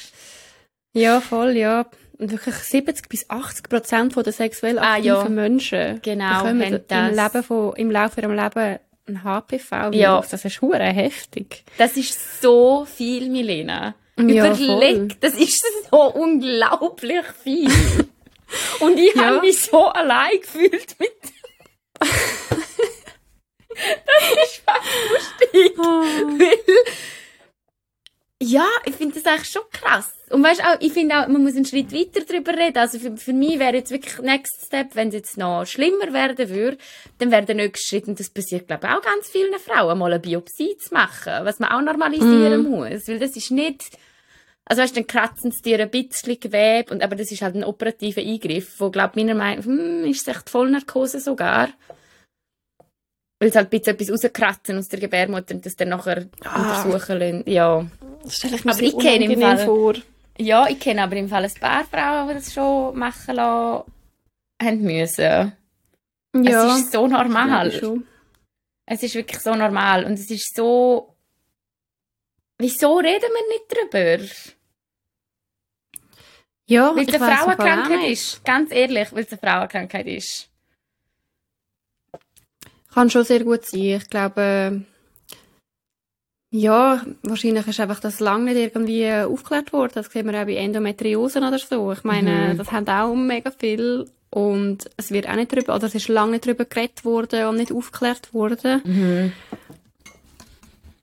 Ja, 0.92 1.20
voll, 1.20 1.56
ja. 1.56 1.86
Und 2.18 2.32
wirklich 2.32 2.54
70 2.54 3.08
bis 3.08 3.28
80 3.28 3.68
Prozent 3.68 4.16
der 4.16 4.32
sexuell 4.32 4.78
aktiven 4.78 5.16
ah, 5.16 5.24
ja. 5.24 5.28
Menschen 5.28 6.00
genau, 6.02 6.42
bekommen 6.42 6.62
im, 6.62 7.14
Leben 7.14 7.42
von, 7.42 7.76
im 7.76 7.90
Laufe 7.90 8.20
ihres 8.20 8.30
Lebens 8.30 8.80
ein 9.06 9.24
HPV-Virus. 9.24 9.96
Ja. 9.96 10.22
Das 10.30 10.44
ist 10.44 10.60
hure 10.60 10.78
heftig. 10.78 11.64
Das 11.78 11.96
ist 11.96 12.40
so 12.40 12.84
viel, 12.84 13.28
Milena. 13.28 13.94
Ja, 14.28 14.54
Überleg, 14.54 15.20
das 15.20 15.34
ist 15.34 15.64
so 15.90 16.02
unglaublich 16.12 17.24
viel. 17.42 17.68
Und 18.80 18.98
ich 18.98 19.14
Ja. 19.14 19.26
habe 19.26 19.40
mich 19.46 19.60
so 19.62 19.86
allein 19.86 20.40
gefühlt 20.40 20.96
mit. 20.98 21.12
das 21.98 22.08
ist 24.44 24.62
fast 24.64 24.88
lustig. 25.12 25.78
Weil, 25.78 26.58
ja, 28.42 28.66
ich 28.86 28.94
finde 28.94 29.20
das 29.20 29.26
eigentlich 29.32 29.50
schon 29.50 29.62
krass. 29.70 30.12
Und 30.30 30.42
weißt 30.42 30.64
auch, 30.64 30.76
ich 30.80 30.92
finde 30.92 31.18
auch, 31.18 31.28
man 31.28 31.42
muss 31.42 31.56
einen 31.56 31.66
Schritt 31.66 31.92
weiter 31.92 32.20
darüber 32.26 32.52
reden. 32.56 32.78
Also 32.78 32.98
für, 32.98 33.16
für 33.16 33.32
mich 33.32 33.58
wäre 33.58 33.74
jetzt 33.76 33.90
wirklich 33.90 34.18
Next 34.20 34.64
Step, 34.66 34.94
wenn 34.94 35.08
es 35.08 35.14
jetzt 35.14 35.36
noch 35.36 35.66
schlimmer 35.66 36.12
werden 36.12 36.48
würde, 36.48 36.78
dann 37.18 37.30
wäre 37.30 37.44
der 37.44 37.56
nächste 37.56 37.86
Schritt, 37.86 38.08
und 38.08 38.18
das 38.18 38.30
passiert, 38.30 38.68
glaube 38.68 38.86
ich, 38.86 38.92
auch 38.92 39.02
ganz 39.02 39.28
vielen 39.28 39.58
Frauen, 39.58 39.98
mal 39.98 40.12
eine 40.12 40.20
Biopsie 40.20 40.76
zu 40.78 40.94
machen, 40.94 41.44
was 41.44 41.58
man 41.58 41.70
auch 41.70 41.82
normalisieren 41.82 42.62
muss. 42.62 43.08
Weil 43.08 43.18
das 43.18 43.36
ist 43.36 43.50
nicht, 43.50 43.90
also 44.70 44.82
weißt, 44.82 44.96
dann 44.96 45.06
kratzen 45.06 45.50
sie 45.50 45.62
dir 45.62 45.80
ein 45.80 45.90
bisschen 45.90 46.38
Gewebe, 46.38 46.92
und, 46.94 47.02
aber 47.02 47.16
das 47.16 47.32
ist 47.32 47.42
halt 47.42 47.56
ein 47.56 47.64
operativer 47.64 48.20
Eingriff, 48.20 48.78
wo, 48.78 48.88
glaube 48.90 49.12
ich, 49.18 49.24
meiner 49.26 49.34
Meinung 49.36 49.64
hm, 49.64 50.04
ist 50.04 50.28
es 50.28 50.36
echt 50.36 50.48
Vollnarkose 50.48 51.18
sogar. 51.18 51.70
Weil 53.40 53.50
sie 53.50 53.58
halt 53.58 53.66
ein 53.66 53.70
bisschen 53.70 53.94
etwas 53.94 54.10
rauskratzen 54.12 54.78
aus 54.78 54.88
der 54.88 55.00
Gebärmutter 55.00 55.54
und 55.54 55.66
das 55.66 55.74
dann 55.74 55.88
nachher 55.88 56.26
Ah. 56.44 56.82
untersuchen 56.82 57.18
lassen. 57.18 57.42
Ja. 57.50 57.84
Das 58.22 58.36
stelle 58.36 58.56
ich 58.56 58.64
mir 58.64 58.72
Aber 58.72 58.82
ich 58.82 58.98
kenne 58.98 59.24
im 59.32 59.40
Fall- 59.40 59.58
vor. 59.64 59.94
Ja, 60.38 60.68
ich 60.68 60.78
kenne 60.78 61.02
aber 61.02 61.16
im 61.16 61.28
Fall 61.28 61.44
ein 61.44 61.54
paar 61.54 61.84
Frauen, 61.84 62.28
die 62.28 62.34
das 62.34 62.52
schon 62.52 62.96
machen 62.98 63.34
lassen 63.34 63.84
haben 64.62 64.82
müssen. 64.82 65.52
Ja, 66.36 66.74
Es 66.76 66.80
ist 66.82 66.92
so 66.92 67.06
normal. 67.08 67.72
Es 68.86 69.02
ist 69.02 69.14
wirklich 69.14 69.40
so 69.40 69.54
normal. 69.54 70.04
Und 70.04 70.12
es 70.14 70.30
ist 70.30 70.54
so. 70.54 71.14
Wieso 72.58 72.98
reden 72.98 73.30
wir 73.32 73.48
nicht 73.48 73.68
drüber? 73.68 74.34
Ja, 76.70 76.94
Weil 76.94 77.08
es 77.08 77.14
eine 77.20 77.24
Frauenkrankheit 77.36 78.08
ist. 78.10 78.44
Ganz 78.44 78.70
ehrlich, 78.70 79.12
weil 79.12 79.24
es 79.24 79.32
eine 79.32 79.40
Frauenkrankheit 79.40 80.06
ist. 80.06 80.48
Kann 82.94 83.10
schon 83.10 83.24
sehr 83.24 83.42
gut 83.44 83.66
sein. 83.66 83.80
Ich 84.00 84.08
glaube, 84.08 84.82
ja, 86.52 87.02
wahrscheinlich 87.22 87.66
ist 87.66 87.80
einfach 87.80 87.98
das 88.00 88.20
lange 88.20 88.44
nicht 88.52 88.56
irgendwie 88.56 89.02
äh, 89.02 89.24
aufgeklärt 89.24 89.72
worden. 89.72 89.92
Das 89.94 90.06
sehen 90.12 90.30
wir 90.30 90.40
auch 90.40 90.46
bei 90.46 90.54
Endometriosen 90.54 91.42
oder 91.44 91.58
so. 91.58 91.92
Ich 91.92 92.04
meine, 92.04 92.54
Mhm. 92.54 92.58
das 92.58 92.70
haben 92.70 92.88
auch 92.88 93.14
mega 93.14 93.50
viel 93.50 94.08
und 94.30 94.88
es 94.96 95.10
wird 95.10 95.28
auch 95.28 95.34
nicht 95.36 95.52
drüber, 95.52 95.74
oder 95.74 95.88
es 95.88 95.94
ist 95.96 96.06
lange 96.08 96.32
nicht 96.32 96.46
drüber 96.46 96.64
geredet 96.64 97.04
worden 97.04 97.46
und 97.46 97.56
nicht 97.56 97.72
aufgeklärt 97.72 98.32
worden. 98.32 99.32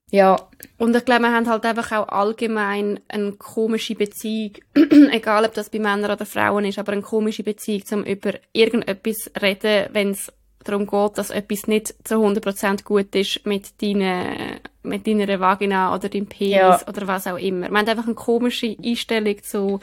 Ja, 0.09 0.37
Und 0.77 0.95
ich 0.95 1.03
glaube, 1.03 1.23
wir 1.23 1.33
haben 1.33 1.49
halt 1.49 1.65
einfach 1.65 1.91
auch 1.91 2.07
allgemein 2.07 2.99
eine 3.09 3.33
komische 3.33 3.93
Beziehung, 3.95 4.53
egal 5.11 5.43
ob 5.45 5.53
das 5.53 5.69
bei 5.69 5.79
Männern 5.79 6.11
oder 6.11 6.25
Frauen 6.25 6.63
ist, 6.65 6.79
aber 6.79 6.93
eine 6.93 7.01
komische 7.01 7.43
Beziehung, 7.43 7.83
um 7.91 8.03
über 8.03 8.33
irgendetwas 8.53 9.17
zu 9.17 9.41
reden, 9.41 9.89
wenn 9.91 10.11
es 10.11 10.31
darum 10.63 10.87
geht, 10.87 11.17
dass 11.17 11.29
etwas 11.29 11.67
nicht 11.67 11.93
zu 12.07 12.15
100% 12.15 12.83
gut 12.83 13.13
ist 13.15 13.45
mit 13.45 13.81
deiner, 13.81 14.59
mit 14.83 15.07
deiner 15.07 15.39
Vagina 15.39 15.93
oder 15.93 16.09
deinem 16.09 16.27
Penis 16.27 16.51
Ja. 16.53 16.81
oder 16.87 17.07
was 17.07 17.27
auch 17.27 17.37
immer. 17.37 17.69
Man 17.69 17.81
hat 17.81 17.89
einfach 17.89 18.05
eine 18.05 18.15
komische 18.15 18.75
Einstellung 18.83 19.41
zu 19.43 19.79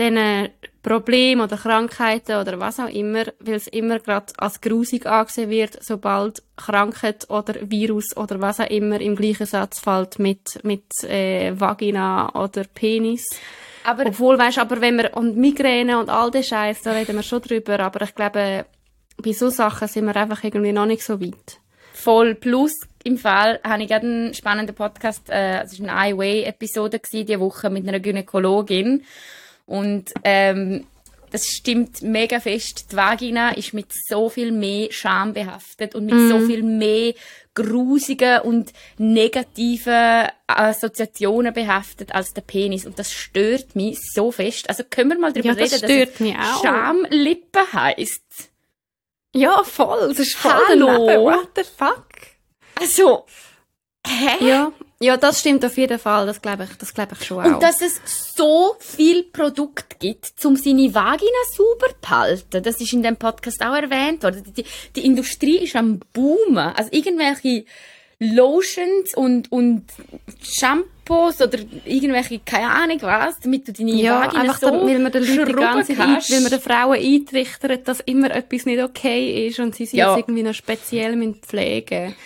diesen 0.00 0.48
Problemen 0.82 1.42
oder 1.42 1.58
Krankheiten 1.58 2.36
oder 2.36 2.58
was 2.58 2.80
auch 2.80 2.88
immer, 2.88 3.24
weil 3.38 3.54
es 3.54 3.66
immer 3.66 3.98
gerade 3.98 4.32
als 4.38 4.60
grusig 4.60 5.04
angesehen 5.06 5.50
wird, 5.50 5.82
sobald 5.82 6.42
Krankheit 6.56 7.28
oder 7.28 7.54
Virus 7.60 8.16
oder 8.16 8.40
was 8.40 8.60
auch 8.60 8.70
immer 8.70 9.00
im 9.00 9.14
gleichen 9.14 9.46
Satz 9.46 9.78
fällt 9.78 10.18
mit, 10.18 10.64
mit 10.64 11.04
äh, 11.04 11.52
Vagina 11.58 12.34
oder 12.34 12.64
Penis. 12.64 13.28
aber 13.84 14.06
Obwohl, 14.06 14.38
weißt 14.38 14.58
aber 14.58 14.80
wenn 14.80 14.96
wir, 14.96 15.14
und 15.16 15.36
Migräne 15.36 15.98
und 15.98 16.08
all 16.08 16.30
den 16.30 16.44
Scheiß, 16.44 16.80
da 16.82 16.92
reden 16.92 17.16
wir 17.16 17.22
schon 17.22 17.42
drüber, 17.42 17.78
aber 17.80 18.02
ich 18.02 18.14
glaube, 18.14 18.64
bei 19.18 19.32
so 19.32 19.50
Sachen 19.50 19.86
sind 19.86 20.06
wir 20.06 20.16
einfach 20.16 20.42
irgendwie 20.42 20.72
noch 20.72 20.86
nicht 20.86 21.02
so 21.02 21.20
weit. 21.20 21.60
voll 21.92 22.34
plus 22.34 22.72
im 23.04 23.18
Fall 23.18 23.60
habe 23.64 23.82
ich 23.82 23.88
gerade 23.88 24.06
einen 24.06 24.34
spannenden 24.34 24.74
Podcast, 24.74 25.28
äh, 25.28 25.62
es 25.62 25.80
war 25.80 25.88
eine 25.88 26.12
I-Way-Episode 26.12 27.00
diese 27.12 27.40
Woche 27.40 27.68
mit 27.68 27.86
einer 27.86 28.00
Gynäkologin 28.00 29.04
und 29.70 30.12
ähm, 30.24 30.84
das 31.30 31.46
stimmt 31.46 32.02
mega 32.02 32.40
fest. 32.40 32.86
Die 32.90 32.96
Vagina 32.96 33.50
ist 33.52 33.72
mit 33.72 33.92
so 33.92 34.28
viel 34.28 34.50
mehr 34.50 34.88
Scham 34.90 35.32
behaftet 35.32 35.94
und 35.94 36.06
mit 36.06 36.16
mm. 36.16 36.28
so 36.28 36.40
viel 36.40 36.64
mehr 36.64 37.14
grusigen 37.54 38.40
und 38.40 38.72
negativen 38.98 40.26
Assoziationen 40.48 41.54
behaftet 41.54 42.12
als 42.12 42.32
der 42.32 42.42
Penis. 42.42 42.84
Und 42.84 42.98
das 42.98 43.12
stört 43.12 43.76
mich 43.76 44.00
so 44.12 44.32
fest. 44.32 44.68
Also 44.68 44.82
können 44.90 45.10
wir 45.10 45.18
mal 45.20 45.32
darüber 45.32 45.50
ja, 45.50 45.54
das 45.54 45.72
reden, 45.72 45.84
stört 45.84 46.10
dass 46.14 46.20
mich 46.20 46.36
auch. 46.36 46.62
Schamlippe 46.64 47.72
heisst. 47.72 48.50
Ja, 49.32 49.62
voll. 49.62 50.08
Das 50.08 50.18
ist 50.18 50.34
voll 50.34 50.52
Hallo. 50.68 51.24
What 51.26 51.50
the 51.54 51.62
fuck? 51.62 52.08
Also, 52.74 53.24
hä? 54.04 54.44
Ja, 54.44 54.72
ja, 55.02 55.16
das 55.16 55.40
stimmt 55.40 55.64
auf 55.64 55.78
jeden 55.78 55.98
Fall. 55.98 56.26
Das 56.26 56.42
glaube 56.42 56.64
ich, 56.64 56.76
das 56.76 56.92
glaube 56.92 57.16
ich 57.18 57.26
schon 57.26 57.42
auch. 57.42 57.54
Und 57.54 57.62
dass 57.62 57.80
es 57.80 58.00
so 58.36 58.76
viel 58.78 59.22
Produkt 59.22 59.98
gibt, 59.98 60.44
um 60.44 60.56
seine 60.56 60.94
Vagina 60.94 61.42
sauber 61.56 61.86
zu 62.02 62.10
halten. 62.10 62.62
Das 62.62 62.80
ist 62.80 62.92
in 62.92 63.02
dem 63.02 63.16
Podcast 63.16 63.62
auch 63.62 63.74
erwähnt 63.74 64.22
worden. 64.22 64.52
Die, 64.54 64.64
die 64.94 65.06
Industrie 65.06 65.64
ist 65.64 65.74
am 65.74 66.00
boomen. 66.12 66.58
Also 66.58 66.90
irgendwelche 66.92 67.64
Lotions 68.18 69.14
und, 69.14 69.50
und 69.50 69.84
Shampoos 70.42 71.40
oder 71.40 71.58
irgendwelche, 71.86 72.38
keine 72.40 72.68
Ahnung 72.68 72.98
was, 73.00 73.40
damit 73.40 73.66
du 73.68 73.72
deine 73.72 73.92
ja, 73.92 74.20
Vagina 74.20 74.42
einfach 74.42 74.60
so 74.60 74.66
weil 74.66 74.98
man 74.98 75.10
den 75.10 75.34
Leuten 75.34 75.46
die 75.46 75.54
ganze 75.54 75.96
Zeit, 75.96 76.30
weil 76.30 76.40
man 76.42 76.50
den 76.50 76.60
Frauen 76.60 76.98
eintrichtert, 76.98 77.88
dass 77.88 78.00
immer 78.00 78.30
etwas 78.30 78.66
nicht 78.66 78.82
okay 78.82 79.46
ist 79.46 79.58
und 79.60 79.74
sie 79.74 79.86
sich 79.86 79.98
ja. 79.98 80.14
irgendwie 80.14 80.42
noch 80.42 80.52
speziell 80.52 81.16
pflegen 81.40 82.08
müssen. 82.08 82.16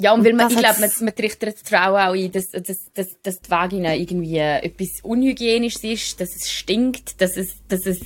Ja, 0.00 0.12
und, 0.12 0.20
und 0.20 0.26
weil 0.26 0.32
man, 0.34 0.50
ich 0.50 0.58
glaube, 0.58 0.80
man, 0.80 0.90
man 1.00 1.14
trichtert 1.14 1.56
die 1.60 1.68
Frau 1.68 1.94
auch 1.94 2.14
ein, 2.14 2.32
dass, 2.32 2.50
dass, 2.50 2.92
dass, 2.92 3.20
dass 3.22 3.40
die 3.40 3.50
Vagina 3.50 3.94
irgendwie 3.94 4.38
etwas 4.38 5.00
Unhygienisches 5.02 5.84
ist, 5.84 6.20
dass 6.20 6.34
es 6.34 6.50
stinkt, 6.50 7.20
dass 7.20 7.36
es, 7.36 7.56
dass 7.68 7.86
es, 7.86 8.00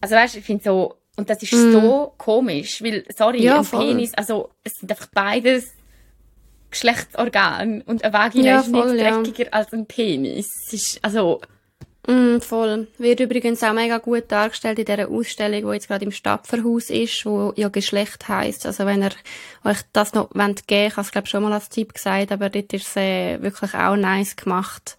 also 0.00 0.14
weißt, 0.14 0.36
ich 0.36 0.44
finde 0.44 0.64
so, 0.64 0.94
und 1.16 1.28
das 1.28 1.42
ist 1.42 1.52
mm. 1.52 1.72
so 1.72 2.14
komisch, 2.16 2.80
weil, 2.80 3.04
sorry, 3.16 3.42
ja, 3.42 3.58
ein 3.58 3.64
voll. 3.64 3.88
Penis, 3.88 4.14
also, 4.14 4.50
es 4.62 4.74
sind 4.74 4.88
einfach 4.90 5.08
beides 5.12 5.72
Geschlechtsorgane 6.70 7.82
und 7.86 8.04
eine 8.04 8.12
Vagina 8.12 8.46
ja, 8.46 8.60
ist 8.60 8.70
voll, 8.70 8.92
nicht 8.92 9.04
dreckiger 9.04 9.44
ja. 9.46 9.52
als 9.52 9.72
ein 9.72 9.86
Penis. 9.86 10.48
Es 10.66 10.72
ist, 10.72 11.04
also, 11.04 11.40
Mm, 12.06 12.40
voll. 12.40 12.86
Wird 12.96 13.20
übrigens 13.20 13.62
auch 13.62 13.72
mega 13.72 13.98
gut 13.98 14.24
dargestellt 14.28 14.78
in 14.78 14.84
dieser 14.86 15.08
Ausstellung, 15.08 15.62
die 15.62 15.74
jetzt 15.74 15.88
gerade 15.88 16.04
im 16.04 16.12
Stapferhaus 16.12 16.90
ist, 16.90 17.26
wo 17.26 17.52
ja 17.56 17.68
Geschlecht 17.68 18.28
heisst. 18.28 18.64
Also 18.64 18.86
wenn 18.86 19.02
ihr 19.02 19.10
euch 19.64 19.78
das 19.92 20.14
noch 20.14 20.30
wollt 20.34 20.66
geben, 20.66 20.86
ich 20.86 20.96
habe 20.96 21.06
es 21.06 21.12
glaube 21.12 21.26
schon 21.26 21.42
mal 21.42 21.52
als 21.52 21.68
Tipp 21.68 21.94
gesagt, 21.94 22.32
aber 22.32 22.48
dort 22.48 22.72
ist 22.72 22.88
es 22.88 22.96
äh, 22.96 23.42
wirklich 23.42 23.74
auch 23.74 23.96
nice 23.96 24.36
gemacht 24.36 24.96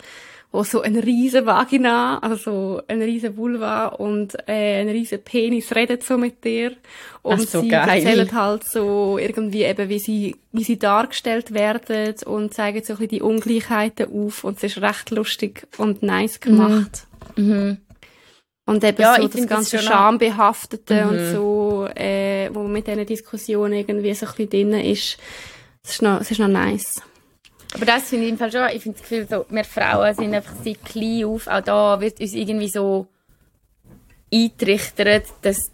wo 0.52 0.64
so 0.64 0.82
ein 0.82 0.98
riesen 0.98 1.46
Vagina, 1.46 2.18
also 2.20 2.36
so 2.36 2.82
ein 2.88 3.02
riesen 3.02 3.38
Vulva 3.38 3.88
und 3.88 4.36
äh, 4.48 4.82
ein 4.82 4.90
riesen 4.90 5.22
Penis 5.24 5.76
redet 5.76 6.04
so 6.04 6.18
mit 6.18 6.44
dir 6.44 6.74
und 7.22 7.48
so, 7.48 7.62
sie 7.62 7.70
geil. 7.70 7.88
erzählen 7.88 8.32
halt 8.34 8.64
so 8.64 9.20
irgendwie 9.20 9.64
eben, 9.64 9.90
wie 9.90 10.00
sie, 10.00 10.36
wie 10.52 10.64
sie 10.64 10.80
dargestellt 10.80 11.54
werden 11.54 12.16
und 12.26 12.54
zeigen 12.54 12.84
so 12.84 12.94
ein 12.94 12.98
bisschen 12.98 13.10
die 13.10 13.22
Ungleichheiten 13.22 14.08
auf 14.12 14.44
und 14.44 14.58
es 14.58 14.64
ist 14.64 14.82
recht 14.82 15.12
lustig 15.12 15.68
und 15.78 16.02
nice 16.02 16.40
gemacht. 16.40 17.06
Mhm. 17.36 17.46
Mhm. 17.46 17.78
Und 18.66 18.84
eben 18.84 19.02
ja, 19.02 19.16
so 19.16 19.28
das 19.28 19.48
ganze 19.48 19.78
das 19.78 19.86
Schambehaftete 19.86 21.06
mhm. 21.06 21.10
und 21.10 21.32
so, 21.32 21.88
äh, 21.96 22.50
wo 22.54 22.64
mit 22.64 22.88
diesen 22.88 23.06
Diskussionen 23.06 23.74
irgendwie 23.74 24.14
so 24.14 24.26
ein 24.26 24.32
bisschen 24.32 24.50
drin 24.50 24.74
ist, 24.74 25.18
es 25.84 25.92
ist 25.92 26.02
noch, 26.02 26.22
es 26.22 26.32
ist 26.32 26.40
noch 26.40 26.48
nice. 26.48 27.02
Aber 27.74 27.86
das 27.86 28.10
finde 28.10 28.26
ich 28.26 28.32
im 28.32 28.38
Fall 28.38 28.52
schon, 28.52 28.68
ich 28.74 28.82
finde 28.82 29.00
das 29.00 29.08
Gefühl, 29.08 29.28
so, 29.30 29.46
wir 29.50 29.64
Frauen 29.64 30.16
sind 30.16 30.34
einfach 30.34 30.56
seit 30.64 30.84
klein 30.84 31.26
auf, 31.26 31.48
auch 31.48 31.62
da 31.62 32.02
wird 32.02 32.20
uns 32.20 32.34
irgendwie 32.34 32.70
so 32.70 33.08
eintrichtert, 34.34 35.26
dass, 35.42 35.72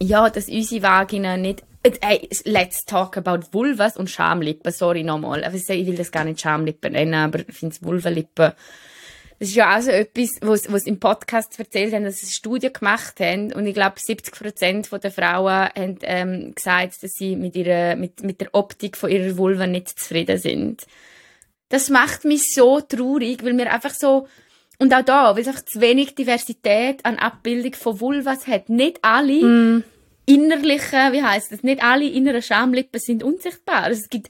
ja, 0.00 0.28
dass 0.28 0.48
unsere 0.48 0.82
Vagina 0.82 1.36
nicht, 1.36 1.62
hey, 2.00 2.28
let's 2.44 2.84
talk 2.84 3.16
about 3.16 3.46
Vulvas 3.52 3.96
und 3.96 4.10
Schamlippen, 4.10 4.72
sorry 4.72 5.04
nochmal, 5.04 5.48
ich 5.54 5.68
will 5.68 5.96
das 5.96 6.10
gar 6.10 6.24
nicht 6.24 6.40
Schamlippen 6.40 6.92
nennen, 6.92 7.14
aber 7.14 7.40
ich 7.40 7.54
finde 7.54 7.74
es 7.74 7.82
Vulvenlippen 7.82 8.52
das 9.38 9.48
ist 9.48 9.54
ja 9.54 9.76
auch 9.76 9.80
so 9.80 9.90
etwas, 9.90 10.30
was, 10.40 10.72
was 10.72 10.86
im 10.86 11.00
Podcast 11.00 11.58
erzählt 11.58 11.92
haben, 11.92 12.04
dass 12.04 12.18
sie 12.18 12.26
eine 12.26 12.32
Studie 12.32 12.72
gemacht 12.72 13.20
haben. 13.20 13.52
Und 13.52 13.66
ich 13.66 13.74
glaube, 13.74 13.96
70 13.98 14.34
Prozent 14.34 14.88
der 14.92 15.10
Frauen 15.10 15.68
haben 15.74 15.98
ähm, 16.02 16.54
gesagt, 16.54 17.02
dass 17.02 17.12
sie 17.12 17.36
mit, 17.36 17.56
ihrer, 17.56 17.96
mit, 17.96 18.22
mit 18.22 18.40
der 18.40 18.54
Optik 18.54 18.96
von 18.96 19.10
ihrer 19.10 19.36
Vulva 19.36 19.66
nicht 19.66 19.98
zufrieden 19.98 20.38
sind. 20.38 20.86
Das 21.68 21.88
macht 21.88 22.24
mich 22.24 22.52
so 22.54 22.80
traurig, 22.80 23.44
weil 23.44 23.54
mir 23.54 23.72
einfach 23.72 23.94
so, 23.94 24.28
und 24.78 24.92
auch 24.94 25.02
da, 25.02 25.34
weil 25.34 25.42
es 25.42 25.48
einfach 25.48 25.64
zu 25.64 25.80
wenig 25.80 26.14
Diversität 26.14 27.04
an 27.04 27.18
Abbildung 27.18 27.74
von 27.74 28.00
Vulvas 28.00 28.46
hat. 28.46 28.68
Nicht 28.68 28.98
alle 29.02 29.44
mm. 29.44 29.84
innerliche, 30.26 31.12
wie 31.12 31.22
heißt 31.22 31.52
das, 31.52 31.62
nicht 31.62 31.82
alle 31.82 32.04
inneren 32.04 32.42
Schamlippen 32.42 33.00
sind 33.00 33.22
unsichtbar. 33.22 33.84
Also 33.84 34.00
es 34.02 34.10
gibt 34.10 34.28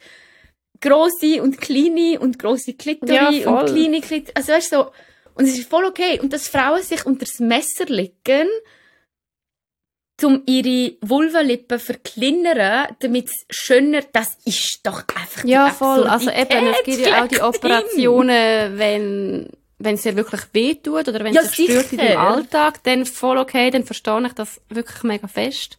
grosse 0.83 1.43
und 1.43 1.61
kleine 1.61 2.21
und 2.21 2.39
grosse 2.39 2.75
Klitori 2.75 3.41
ja, 3.43 3.51
und 3.51 3.67
kleine 3.67 4.01
Klitori. 4.01 4.33
Also 4.35 4.53
weißt 4.53 4.73
du, 4.73 4.77
so, 4.77 4.91
und 5.35 5.47
es 5.47 5.59
ist 5.59 5.71
voll 5.71 5.87
okay. 5.87 6.21
Und 6.21 6.33
dass 6.33 6.49
Frauen 6.49 6.83
sich 6.83 7.07
unter 7.07 7.25
das 7.25 7.39
Messer 7.39 7.87
legen, 7.87 8.49
um 10.23 10.43
ihre 10.47 10.97
Vulvalippen 11.01 11.81
verkleinern, 11.81 12.95
damit 13.01 13.29
es 13.29 13.45
schöner, 13.51 14.03
das 14.13 14.37
ist 14.45 14.81
doch 14.85 15.03
einfach 15.17 15.45
Ja, 15.45 15.71
voll. 15.71 16.07
Also 16.07 16.31
eben, 16.31 16.69
es 16.69 16.83
gibt 16.85 17.07
ja 17.07 17.25
auch 17.25 17.29
die 17.29 17.41
Operationen, 17.41 18.79
wenn 18.79 19.49
wenn 19.79 19.97
es 19.97 20.03
dir 20.03 20.15
wirklich 20.15 20.43
wehtut 20.53 21.09
oder 21.09 21.25
wenn 21.25 21.35
ja, 21.35 21.41
es 21.41 21.57
dich 21.57 21.69
stört 21.69 21.91
in 21.93 21.99
deinem 21.99 22.19
Alltag, 22.19 22.85
dann 22.85 23.05
voll 23.05 23.37
okay, 23.37 23.69
dann 23.71 23.83
verstehe 23.83 24.25
ich 24.27 24.33
das 24.33 24.61
wirklich 24.69 25.03
mega 25.03 25.27
fest. 25.27 25.77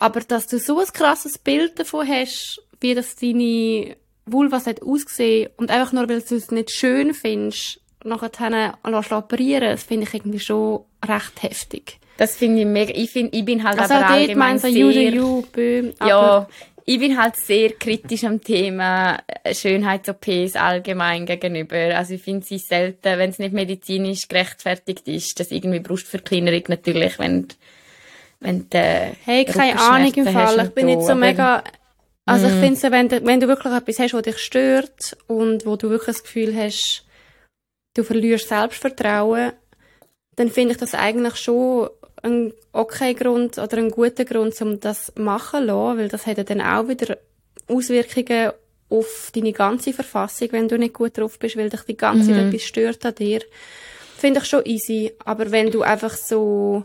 Aber 0.00 0.18
dass 0.20 0.48
du 0.48 0.58
so 0.58 0.80
ein 0.80 0.86
krasses 0.86 1.38
Bild 1.38 1.78
davon 1.78 2.08
hast, 2.08 2.60
wie 2.80 2.94
das 2.96 3.14
deine 3.14 3.96
Vulva 4.26 4.64
hat 4.64 4.82
ausgesehen 4.82 5.50
und 5.56 5.70
einfach 5.70 5.92
nur, 5.92 6.08
weil 6.08 6.20
du 6.20 6.34
es 6.34 6.50
nicht 6.50 6.70
schön 6.70 7.14
findest, 7.14 7.80
nachher 8.04 8.78
operieren 9.18 9.70
das 9.70 9.84
finde 9.84 10.06
ich 10.06 10.14
irgendwie 10.14 10.40
schon 10.40 10.80
recht 11.06 11.42
heftig. 11.42 11.98
Das 12.18 12.36
finde 12.36 12.60
ich 12.60 12.66
mega, 12.66 12.92
ich, 12.94 13.10
find, 13.10 13.34
ich 13.34 13.44
bin 13.44 13.62
halt 13.62 13.78
also 13.78 13.94
aber 13.94 14.08
allgemein 14.08 14.58
sehr... 14.58 14.70
You, 14.70 14.90
you, 14.90 15.42
bö, 15.52 15.92
ja, 16.04 16.48
ich 16.88 17.00
bin 17.00 17.20
halt 17.20 17.36
sehr 17.36 17.72
kritisch 17.72 18.24
am 18.24 18.40
Thema 18.40 19.18
Schönheits-OPs 19.50 20.54
allgemein 20.54 21.26
gegenüber. 21.26 21.96
Also 21.96 22.14
ich 22.14 22.22
finde 22.22 22.46
sie 22.46 22.58
selten, 22.58 23.18
wenn 23.18 23.30
es 23.30 23.40
nicht 23.40 23.52
medizinisch 23.52 24.28
gerechtfertigt 24.28 25.08
ist, 25.08 25.38
dass 25.40 25.50
irgendwie 25.50 25.80
Brustverkleinerung 25.80 26.62
natürlich, 26.68 27.18
wenn 27.18 27.48
wenn 28.38 28.68
der 28.70 29.12
Hey, 29.24 29.44
keine 29.44 29.80
Ahnung 29.80 30.12
im 30.14 30.26
Fall. 30.26 30.66
Ich 30.66 30.74
bin 30.74 30.86
nicht 30.86 31.02
so 31.02 31.14
mega 31.14 31.64
also 32.26 32.48
ich 32.48 32.54
mhm. 32.54 32.60
finde, 32.60 32.90
wenn 32.90 33.08
du, 33.08 33.24
wenn 33.24 33.40
du 33.40 33.48
wirklich 33.48 33.72
etwas 33.72 33.98
hast, 34.00 34.14
was 34.14 34.22
dich 34.22 34.38
stört 34.38 35.16
und 35.28 35.64
wo 35.64 35.76
du 35.76 35.90
wirklich 35.90 36.16
das 36.16 36.24
Gefühl 36.24 36.54
hast, 36.56 37.06
du 37.94 38.02
verlierst 38.02 38.48
Selbstvertrauen, 38.48 39.52
dann 40.34 40.50
finde 40.50 40.72
ich 40.72 40.78
das 40.78 40.94
eigentlich 40.94 41.36
schon 41.36 41.88
ein 42.22 42.52
okay 42.72 43.14
Grund 43.14 43.58
oder 43.58 43.78
ein 43.78 43.90
guter 43.90 44.24
Grund, 44.24 44.60
um 44.60 44.80
das 44.80 45.12
machen 45.16 45.60
zu 45.60 45.66
lassen, 45.66 45.98
weil 45.98 46.08
das 46.08 46.26
hat 46.26 46.50
dann 46.50 46.60
auch 46.60 46.88
wieder 46.88 47.16
Auswirkungen 47.68 48.52
auf 48.88 49.30
deine 49.34 49.52
ganze 49.52 49.92
Verfassung, 49.92 50.48
wenn 50.50 50.68
du 50.68 50.78
nicht 50.78 50.94
gut 50.94 51.16
drauf 51.16 51.38
bist, 51.38 51.56
weil 51.56 51.70
dich 51.70 51.82
die 51.82 51.96
ganze 51.96 52.28
Zeit 52.28 52.42
mhm. 52.42 52.48
etwas 52.48 52.62
stört 52.62 53.06
an 53.06 53.14
dir. 53.14 53.40
Finde 54.16 54.40
ich 54.40 54.46
schon 54.46 54.64
easy. 54.64 55.12
Aber 55.24 55.50
wenn 55.50 55.70
du 55.70 55.82
einfach 55.82 56.14
so 56.14 56.84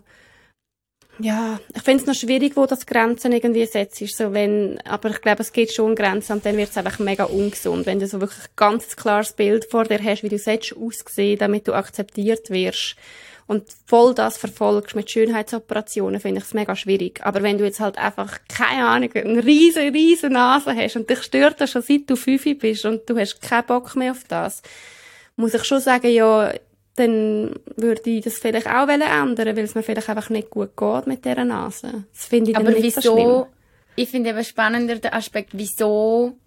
ja, 1.22 1.60
ich 1.74 1.82
finde 1.82 2.02
es 2.02 2.08
noch 2.08 2.16
schwierig, 2.16 2.56
wo 2.56 2.66
das 2.66 2.86
Grenzen 2.86 3.32
irgendwie 3.32 3.66
setzt. 3.66 3.98
So, 4.16 4.34
wenn, 4.34 4.80
aber 4.82 5.10
ich 5.10 5.22
glaube, 5.22 5.42
es 5.42 5.54
geht 5.54 5.74
schon 5.74 5.96
Grenzen 5.96 6.34
und 6.34 6.46
dann 6.46 6.58
wird 6.58 6.70
es 6.70 6.78
einfach 6.78 7.00
mega 7.00 7.26
ungesund. 7.26 7.86
Wenn 7.86 8.00
du 8.00 8.08
so 8.08 8.22
wirklich 8.22 8.44
ein 8.46 8.54
ganz 8.56 8.96
klares 8.96 9.34
Bild 9.34 9.66
vor 9.70 9.86
dir 9.86 10.04
hast, 10.04 10.24
wie 10.24 10.30
du 10.30 10.38
sollst 10.38 10.76
aussehen, 10.76 11.40
damit 11.40 11.68
du 11.68 11.74
akzeptiert 11.74 12.50
wirst 12.50 12.96
und 13.48 13.66
voll 13.86 14.14
das 14.14 14.38
verfolgst 14.38 14.96
mit 14.96 15.12
Schönheitsoperationen, 15.12 16.22
finde 16.22 16.40
ich 16.40 16.46
es 16.48 16.54
mega 16.54 16.76
schwierig. 16.76 17.20
Aber 17.24 17.44
wenn 17.44 17.58
du 17.58 17.66
jetzt 17.66 17.80
halt 17.80 17.98
einfach, 17.98 18.40
keine 18.48 18.88
Ahnung, 18.88 19.12
eine 19.14 19.44
riesen, 19.44 19.94
riesen 19.94 20.34
Nase 20.34 20.76
hast 20.76 20.96
und 20.96 21.10
dich 21.10 21.22
stört 21.24 21.60
das 21.60 21.72
schon 21.72 21.82
seit 21.82 22.10
du 22.10 22.16
fünf 22.16 22.46
bist 22.60 22.86
und 22.86 23.10
du 23.10 23.18
hast 23.18 23.42
keinen 23.42 23.66
Bock 23.66 23.96
mehr 23.96 24.12
auf 24.12 24.24
das, 24.28 24.62
muss 25.36 25.54
ich 25.54 25.64
schon 25.66 25.82
sagen, 25.82 26.10
ja, 26.12 26.54
dann 27.02 27.56
würde 27.76 28.10
ich 28.10 28.24
das 28.24 28.38
vielleicht 28.38 28.68
auch 28.68 28.88
ändern, 28.88 29.58
weil 29.58 29.64
es 29.64 29.76
mir 29.76 29.84
vielleicht 29.84 30.10
einfach 30.10 30.30
nicht 30.30 30.50
gut 30.50 30.78
geht 30.78 31.08
mit 31.08 31.26
dieser 31.26 31.46
Nase. 31.46 32.06
Das 32.14 32.26
finde 32.26 32.52
ich 32.52 32.58
Aber 32.58 32.70
nicht 32.70 32.84
wieso, 32.84 33.02
so 33.02 33.16
schlimm. 33.16 33.46
Ich 33.96 34.10
finde 34.10 34.30
eben 34.30 34.44
spannender 34.44 34.96
der 34.96 35.16
Aspekt, 35.16 35.50
wieso, 35.54 36.38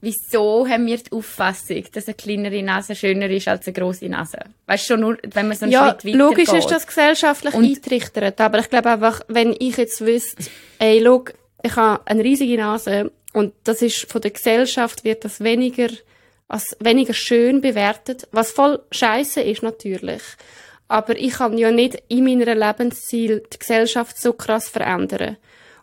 wieso 0.00 0.66
haben 0.68 0.86
wir 0.86 0.96
die 0.98 1.12
Auffassung, 1.12 1.84
dass 1.92 2.06
eine 2.06 2.14
kleinere 2.14 2.62
Nase 2.62 2.94
schöner 2.94 3.28
ist 3.28 3.48
als 3.48 3.66
eine 3.66 3.74
grosse 3.74 4.08
Nase? 4.08 4.38
Weißt 4.66 4.86
schon 4.86 5.00
nur, 5.00 5.18
wenn 5.34 5.48
man 5.48 5.56
so 5.56 5.64
einen 5.64 5.72
ja, 5.72 5.90
Schritt 5.90 6.04
weiter 6.06 6.16
logisch 6.18 6.50
geht. 6.50 6.58
ist 6.60 6.70
das 6.70 6.86
gesellschaftlich 6.86 7.54
Und 7.54 7.64
eintrichtert, 7.64 8.40
aber 8.40 8.60
ich 8.60 8.70
glaube 8.70 8.90
einfach, 8.90 9.20
wenn 9.28 9.54
ich 9.58 9.76
jetzt 9.76 10.04
wüsste, 10.04 10.44
ey, 10.78 11.02
schau, 11.04 11.24
ich 11.62 11.76
habe 11.76 12.06
eine 12.06 12.22
riesige 12.22 12.56
Nase 12.56 13.10
und 13.32 13.52
das 13.64 13.82
ist, 13.82 14.10
von 14.10 14.20
der 14.20 14.30
Gesellschaft 14.30 15.04
wird 15.04 15.24
das 15.24 15.40
weniger 15.40 15.88
als 16.48 16.76
weniger 16.80 17.14
schön 17.14 17.60
bewertet, 17.60 18.26
was 18.32 18.50
voll 18.50 18.80
scheiße 18.90 19.40
ist 19.42 19.62
natürlich. 19.62 20.22
aber 20.88 21.18
ich 21.18 21.34
kann 21.34 21.58
ja 21.58 21.70
nicht 21.70 22.02
in 22.08 22.24
meiner 22.24 22.54
Lebensziel 22.54 23.42
die 23.52 23.58
Gesellschaft 23.58 24.18
so 24.18 24.32
krass 24.32 24.68
verändern. 24.68 25.36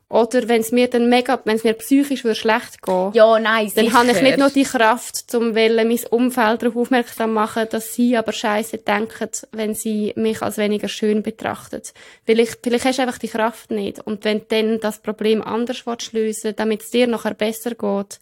Oder 0.08 0.48
wenn 0.48 0.62
es 0.62 0.72
mir 0.72 0.88
dann 0.88 1.10
mega, 1.10 1.40
wenn 1.46 1.56
es 1.56 1.64
mir 1.64 1.74
psychisch 1.74 2.24
würde 2.24 2.36
schlecht 2.36 2.82
gehen, 2.84 3.12
Ja, 3.14 3.40
nein, 3.40 3.72
dann 3.76 3.92
habe 3.92 4.12
ich 4.12 4.22
nicht 4.22 4.38
noch 4.38 4.52
die 4.52 4.64
Kraft, 4.64 5.16
zum 5.16 5.56
wollen, 5.56 5.88
mein 5.88 6.00
Umfeld 6.12 6.62
darauf 6.62 6.76
aufmerksam 6.76 7.34
machen, 7.34 7.68
dass 7.72 7.96
sie 7.96 8.16
aber 8.16 8.32
Scheiße 8.32 8.78
denken, 8.78 9.30
wenn 9.52 9.74
sie 9.74 10.14
mich 10.16 10.44
als 10.44 10.58
weniger 10.58 10.90
schön 10.90 11.24
betrachten. 11.24 11.82
Vielleicht, 12.24 12.60
vielleicht 12.64 12.86
hast 12.86 13.00
du 13.00 13.02
einfach 13.02 13.18
die 13.18 13.30
Kraft 13.30 13.72
nicht. 13.72 14.00
Und 14.00 14.26
wenn 14.26 14.40
du 14.40 14.46
dann 14.50 14.80
das 14.80 15.00
Problem 15.00 15.42
anders 15.42 15.84
lösen 16.12 16.54
damit 16.56 16.84
es 16.84 16.92
dir 16.92 17.08
nachher 17.08 17.34
besser 17.34 17.72
geht, 17.72 18.20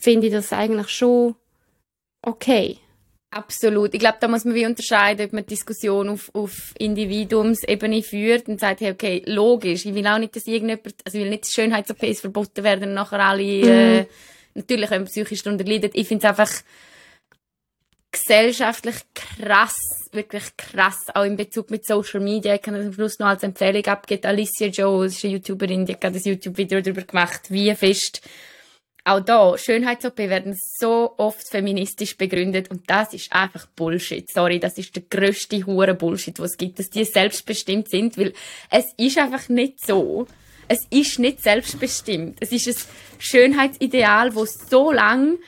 finde 0.00 0.28
ich 0.28 0.32
das 0.32 0.54
eigentlich 0.54 0.88
schon 0.88 1.34
okay. 2.26 2.78
Absolut. 3.30 3.92
Ich 3.92 4.00
glaube, 4.00 4.18
da 4.20 4.28
muss 4.28 4.44
man 4.44 4.54
wie 4.54 4.64
unterscheiden, 4.64 5.26
ob 5.26 5.32
man 5.32 5.42
die 5.42 5.54
Diskussion 5.54 6.08
auf, 6.08 6.30
auf 6.32 6.72
Individuumsebene 6.78 8.02
führt 8.02 8.48
und 8.48 8.60
sagt, 8.60 8.80
hey, 8.80 8.92
okay, 8.92 9.22
logisch, 9.26 9.84
ich 9.84 9.94
will 9.94 10.06
auch 10.06 10.18
nicht, 10.18 10.36
dass 10.36 10.46
irgendjemand, 10.46 10.94
also 11.04 11.18
ich 11.18 11.24
will 11.24 11.30
nicht, 11.30 11.44
dass 11.44 11.52
Schönheits-OPs 11.52 12.20
verboten 12.20 12.64
werden 12.64 12.90
und 12.90 12.94
nachher 12.94 13.20
alle, 13.20 13.42
äh, 13.42 14.06
natürlich, 14.54 14.90
wenn 14.90 15.02
man 15.02 15.10
psychisch 15.10 15.42
darunter 15.42 15.64
leidet. 15.64 15.94
Ich 15.94 16.08
finde 16.08 16.26
es 16.26 16.30
einfach 16.30 16.50
gesellschaftlich 18.10 18.96
krass, 19.14 19.76
wirklich 20.12 20.56
krass, 20.56 21.08
auch 21.12 21.24
in 21.24 21.36
Bezug 21.36 21.70
mit 21.70 21.84
Social 21.84 22.20
Media. 22.20 22.54
Ich 22.54 22.62
kann 22.62 22.74
das 22.74 22.86
am 22.86 22.92
Schluss 22.92 23.18
noch 23.18 23.26
als 23.26 23.42
Empfehlung 23.42 23.84
abgeben. 23.84 24.26
Alicia 24.26 24.68
Joe, 24.68 25.06
ist 25.06 25.22
eine 25.24 25.34
YouTuberin, 25.34 25.84
die 25.84 25.92
hat 25.92 26.00
gerade 26.00 26.16
ein 26.16 26.22
YouTube-Video 26.22 26.80
darüber 26.80 27.02
gemacht, 27.02 27.50
wie 27.50 27.74
fest 27.74 28.22
auch 29.06 29.20
da, 29.20 29.56
Schönheits-OP 29.56 30.18
werden 30.18 30.58
so 30.78 31.14
oft 31.16 31.48
feministisch 31.48 32.16
begründet 32.16 32.70
und 32.70 32.90
das 32.90 33.14
ist 33.14 33.32
einfach 33.32 33.66
Bullshit. 33.66 34.28
Sorry, 34.28 34.58
das 34.58 34.78
ist 34.78 34.96
der 34.96 35.04
grösste 35.08 35.64
hure 35.64 35.94
Bullshit, 35.94 36.38
was 36.40 36.52
es 36.52 36.56
gibt, 36.56 36.78
dass 36.78 36.90
die 36.90 37.04
selbstbestimmt 37.04 37.88
sind, 37.88 38.18
weil 38.18 38.32
es 38.70 38.86
ist 38.96 39.18
einfach 39.18 39.48
nicht 39.48 39.84
so. 39.84 40.26
Es 40.68 40.84
ist 40.90 41.20
nicht 41.20 41.40
selbstbestimmt. 41.40 42.38
Es 42.40 42.50
ist 42.50 42.66
ein 42.66 42.74
Schönheitsideal, 43.20 44.34
wo 44.34 44.44
so 44.44 44.90
lang 44.90 45.38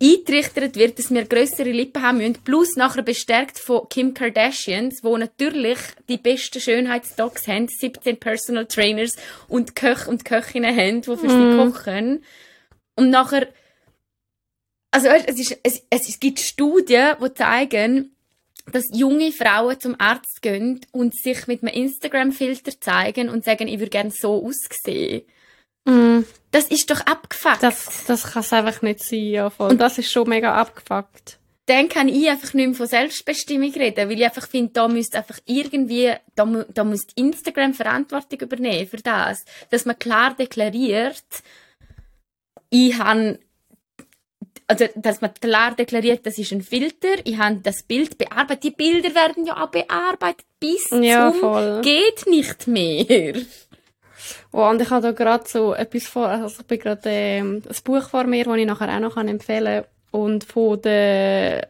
eintrichtert 0.00 0.76
wird, 0.76 1.00
dass 1.00 1.10
wir 1.10 1.24
größere 1.24 1.72
Lippen 1.72 2.02
haben 2.02 2.18
müssen, 2.18 2.38
plus 2.44 2.76
nachher 2.76 3.02
bestärkt 3.02 3.58
von 3.58 3.88
Kim 3.88 4.14
Kardashians, 4.14 5.02
wo 5.02 5.16
natürlich 5.16 5.78
die 6.08 6.18
besten 6.18 6.60
Schönheitsdocs 6.60 7.48
haben, 7.48 7.66
17 7.66 8.18
Personal 8.18 8.66
Trainers 8.66 9.16
und 9.48 9.74
Köche 9.74 10.08
und 10.08 10.24
Köchinnen 10.24 10.76
haben, 10.76 11.02
die 11.02 11.16
für 11.16 11.28
sie 11.28 11.56
kochen. 11.56 12.22
Und 12.98 13.10
nachher, 13.10 13.48
also 14.90 15.08
weißt, 15.08 15.28
es, 15.28 15.38
ist, 15.38 15.58
es, 15.62 15.82
es 15.90 16.20
gibt 16.20 16.40
Studien, 16.40 17.16
die 17.22 17.34
zeigen, 17.34 18.14
dass 18.72 18.84
junge 18.92 19.32
Frauen 19.32 19.80
zum 19.80 19.96
Arzt 19.98 20.42
gehen 20.42 20.80
und 20.92 21.14
sich 21.14 21.46
mit 21.46 21.62
einem 21.62 21.72
Instagram-Filter 21.72 22.80
zeigen 22.80 23.30
und 23.30 23.44
sagen, 23.44 23.68
ich 23.68 23.78
würde 23.78 23.90
gerne 23.90 24.10
so 24.10 24.44
aussehen. 24.44 25.22
Das 26.50 26.66
ist 26.66 26.90
doch 26.90 27.00
abgefuckt. 27.00 27.62
Das, 27.62 28.04
das 28.06 28.32
kann 28.32 28.42
es 28.42 28.52
einfach 28.52 28.82
nicht 28.82 29.02
sein, 29.02 29.24
ja, 29.24 29.48
voll. 29.48 29.70
Und 29.70 29.80
das 29.80 29.96
ist 29.96 30.12
schon 30.12 30.28
mega 30.28 30.54
abgefuckt. 30.54 31.38
dann 31.68 31.88
kann 31.88 32.08
ich 32.08 32.28
einfach 32.28 32.54
nicht 32.54 32.66
mehr 32.66 32.74
von 32.74 32.86
Selbstbestimmung 32.86 33.72
reden, 33.72 34.08
weil 34.08 34.18
ich 34.18 34.24
einfach 34.24 34.48
finde, 34.48 34.72
da 34.72 34.88
müsste 34.88 35.18
einfach 35.18 35.38
irgendwie, 35.44 36.12
da, 36.34 36.44
da 36.72 36.84
müsste 36.84 37.12
Instagram 37.16 37.74
Verantwortung 37.74 38.40
übernehmen 38.40 38.88
für 38.88 38.98
das. 38.98 39.44
Dass 39.70 39.84
man 39.84 39.98
klar 39.98 40.34
deklariert, 40.34 41.24
ich 42.70 42.98
habe, 42.98 43.38
also, 44.66 44.86
dass 44.96 45.20
man 45.20 45.32
klar 45.34 45.74
deklariert, 45.74 46.26
das 46.26 46.38
ist 46.38 46.52
ein 46.52 46.62
Filter, 46.62 47.08
ich 47.24 47.38
habe 47.38 47.60
das 47.62 47.82
Bild 47.82 48.18
bearbeitet. 48.18 48.64
Die 48.64 48.70
Bilder 48.70 49.14
werden 49.14 49.46
ja 49.46 49.62
auch 49.64 49.70
bearbeitet 49.70 50.44
bis 50.60 50.88
Ja, 50.90 51.30
zum 51.32 51.40
voll. 51.40 51.80
geht 51.82 52.26
nicht 52.26 52.66
mehr. 52.66 53.34
Oh, 54.52 54.64
und 54.68 54.80
ich 54.82 54.90
habe 54.90 55.02
da 55.02 55.12
gerade 55.12 55.48
so 55.48 55.74
etwas 55.74 56.04
vor, 56.06 56.26
also 56.26 56.60
ich 56.60 56.66
bin 56.66 56.78
gerade 56.78 57.00
ähm, 57.08 57.62
ein 57.66 57.76
Buch 57.84 58.08
vor 58.08 58.24
mir, 58.24 58.44
das 58.44 58.56
ich 58.56 58.66
nachher 58.66 58.94
auch 58.94 59.00
noch 59.00 59.14
kann 59.14 59.28
empfehlen 59.28 59.82
kann. 59.84 60.20
Und 60.22 60.44
von 60.44 60.80
den, 60.80 61.62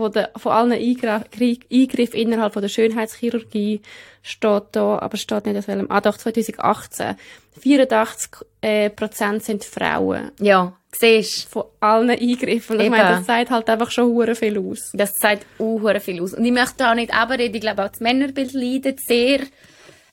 von 0.00 0.12
den, 0.12 0.26
von 0.36 0.52
allen 0.52 0.72
Eingriff, 0.72 1.62
Eingriff 1.70 2.14
innerhalb 2.14 2.52
von 2.52 2.62
der 2.62 2.68
Schönheitschirurgie 2.68 3.80
steht 4.22 4.62
da, 4.72 4.98
aber 4.98 5.14
es 5.14 5.20
steht 5.20 5.46
nicht 5.46 5.56
aus 5.56 5.68
welchem, 5.68 5.90
ah 5.90 6.00
doch, 6.00 6.16
2018. 6.16 7.16
84 7.60 8.30
äh, 8.60 8.90
Prozent 8.90 9.44
sind 9.44 9.64
Frauen. 9.64 10.30
Ja, 10.40 10.72
siehst 10.92 11.48
Von 11.48 11.64
allen 11.80 12.10
Eingriffen. 12.10 12.76
Und 12.76 12.80
ich 12.80 12.86
Eben. 12.86 12.96
meine, 12.96 13.16
das 13.16 13.26
sagt 13.26 13.50
halt 13.50 13.68
einfach 13.68 13.90
schon 13.90 14.06
hure 14.06 14.34
viel 14.34 14.58
aus. 14.58 14.90
Das 14.92 15.14
sagt 15.14 15.46
auch 15.58 16.00
viel 16.00 16.22
aus. 16.22 16.34
Und 16.34 16.44
ich 16.44 16.52
möchte 16.52 16.88
auch 16.88 16.94
nicht 16.94 17.14
abreden, 17.14 17.54
ich 17.54 17.60
glaube 17.60 17.84
auch 17.84 17.88
das 17.88 18.00
Männerbild 18.00 18.52
leidet 18.52 19.00
sehr 19.00 19.40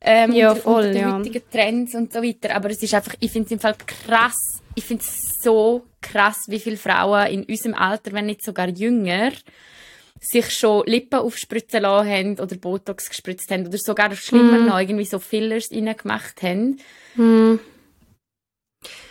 ähm, 0.08 0.32
Ja, 0.32 0.50
unter, 0.52 0.62
voll, 0.62 0.76
unter 0.86 0.94
den 0.94 1.02
ja. 1.02 1.18
heutigen 1.18 1.42
Trends 1.52 1.94
und 1.96 2.14
so 2.14 2.24
weiter. 2.24 2.56
Aber 2.56 2.70
es 2.72 2.82
ist 2.82 2.94
einfach, 2.94 3.14
ich 3.20 3.32
finde 3.32 3.46
es 3.48 3.52
im 3.52 3.60
Fall 3.60 3.76
krass, 3.86 4.36
ich 4.76 4.84
finde 4.86 5.04
es 5.04 5.42
so 5.42 5.84
krass, 6.02 6.38
wie 6.48 6.60
viele 6.60 6.78
Frauen 6.78 7.28
in 7.28 7.44
unserem 7.44 7.74
Alter, 7.76 8.12
wenn 8.14 8.26
nicht 8.28 8.44
sogar 8.44 8.70
jünger, 8.70 9.32
sich 10.20 10.50
schon 10.52 10.84
Lippen 10.88 11.20
aufspritzen 11.20 11.82
lassen 11.84 12.10
haben 12.10 12.40
oder 12.40 12.56
Botox 12.56 13.08
gespritzt 13.10 13.52
haben 13.52 13.68
oder 13.68 13.78
sogar 13.78 14.16
schlimmer 14.16 14.60
Mhm. 14.60 14.66
noch 14.68 14.80
irgendwie 14.80 15.06
so 15.06 15.20
Fillers 15.20 15.70
reingemacht 15.72 16.42
haben. 16.42 16.80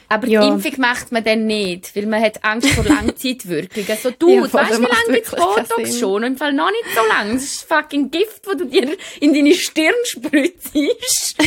Aber 0.08 0.26
Ja. 0.28 0.40
die 0.42 0.48
Impfung 0.48 0.80
macht 0.80 1.10
man 1.10 1.24
dann 1.24 1.46
nicht, 1.46 1.94
weil 1.96 2.06
man 2.06 2.22
hat 2.22 2.44
Angst 2.44 2.68
vor 2.70 2.84
Langzeitwirkungen. 2.88 3.86
Also 3.90 4.10
du, 4.12 4.28
Ja, 4.28 4.44
voll, 4.48 4.60
weißt 4.60 4.72
du, 4.74 4.82
wie 4.82 4.86
lange 5.08 5.20
keinen 5.20 5.40
Botox 5.40 5.98
schon? 5.98 6.22
Im 6.22 6.36
Fall 6.36 6.52
noch 6.52 6.70
nicht 6.70 6.94
so 6.94 7.00
lange. 7.08 7.34
Das 7.34 7.42
ist 7.42 7.62
fucking 7.68 8.10
Gift, 8.10 8.46
das 8.46 8.56
du 8.56 8.66
dir 8.66 8.96
in 9.20 9.34
deine 9.34 9.54
Stirn 9.54 9.94
spritzt. 10.04 10.74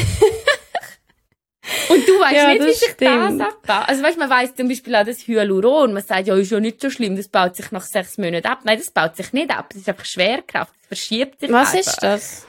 Und 1.90 2.08
du 2.08 2.20
weißt 2.20 2.34
Ja, 2.34 2.48
nicht, 2.50 2.64
wie 2.66 2.74
sich 2.74 2.90
stimmt. 2.92 3.40
das 3.40 3.48
abbaut. 3.48 3.88
Also 3.90 4.02
weißt, 4.02 4.18
man 4.18 4.30
weiss 4.30 4.56
zum 4.56 4.68
Beispiel 4.68 4.96
auch 4.96 5.06
das 5.06 5.28
Hyaluron. 5.28 5.94
Man 5.94 6.02
sagt, 6.04 6.28
ja, 6.28 6.36
ist 6.36 6.50
ja 6.52 6.60
nicht 6.60 6.82
so 6.82 6.90
schlimm, 6.90 7.16
das 7.16 7.28
baut 7.28 7.56
sich 7.56 7.72
nach 7.72 7.84
sechs 7.84 8.18
Monaten 8.18 8.48
ab. 8.48 8.62
Nein, 8.64 8.80
das 8.80 8.90
baut 8.92 9.16
sich 9.16 9.34
nicht 9.34 9.52
ab. 9.52 9.68
Das 9.70 9.82
ist 9.82 9.90
einfach 9.90 10.06
Schwerkraft. 10.06 10.74
Das 10.80 10.88
verschiebt 10.88 11.40
sich 11.40 11.52
Was 11.52 11.74
einfach. 11.76 11.80
ist 11.94 11.98
das? 12.04 12.46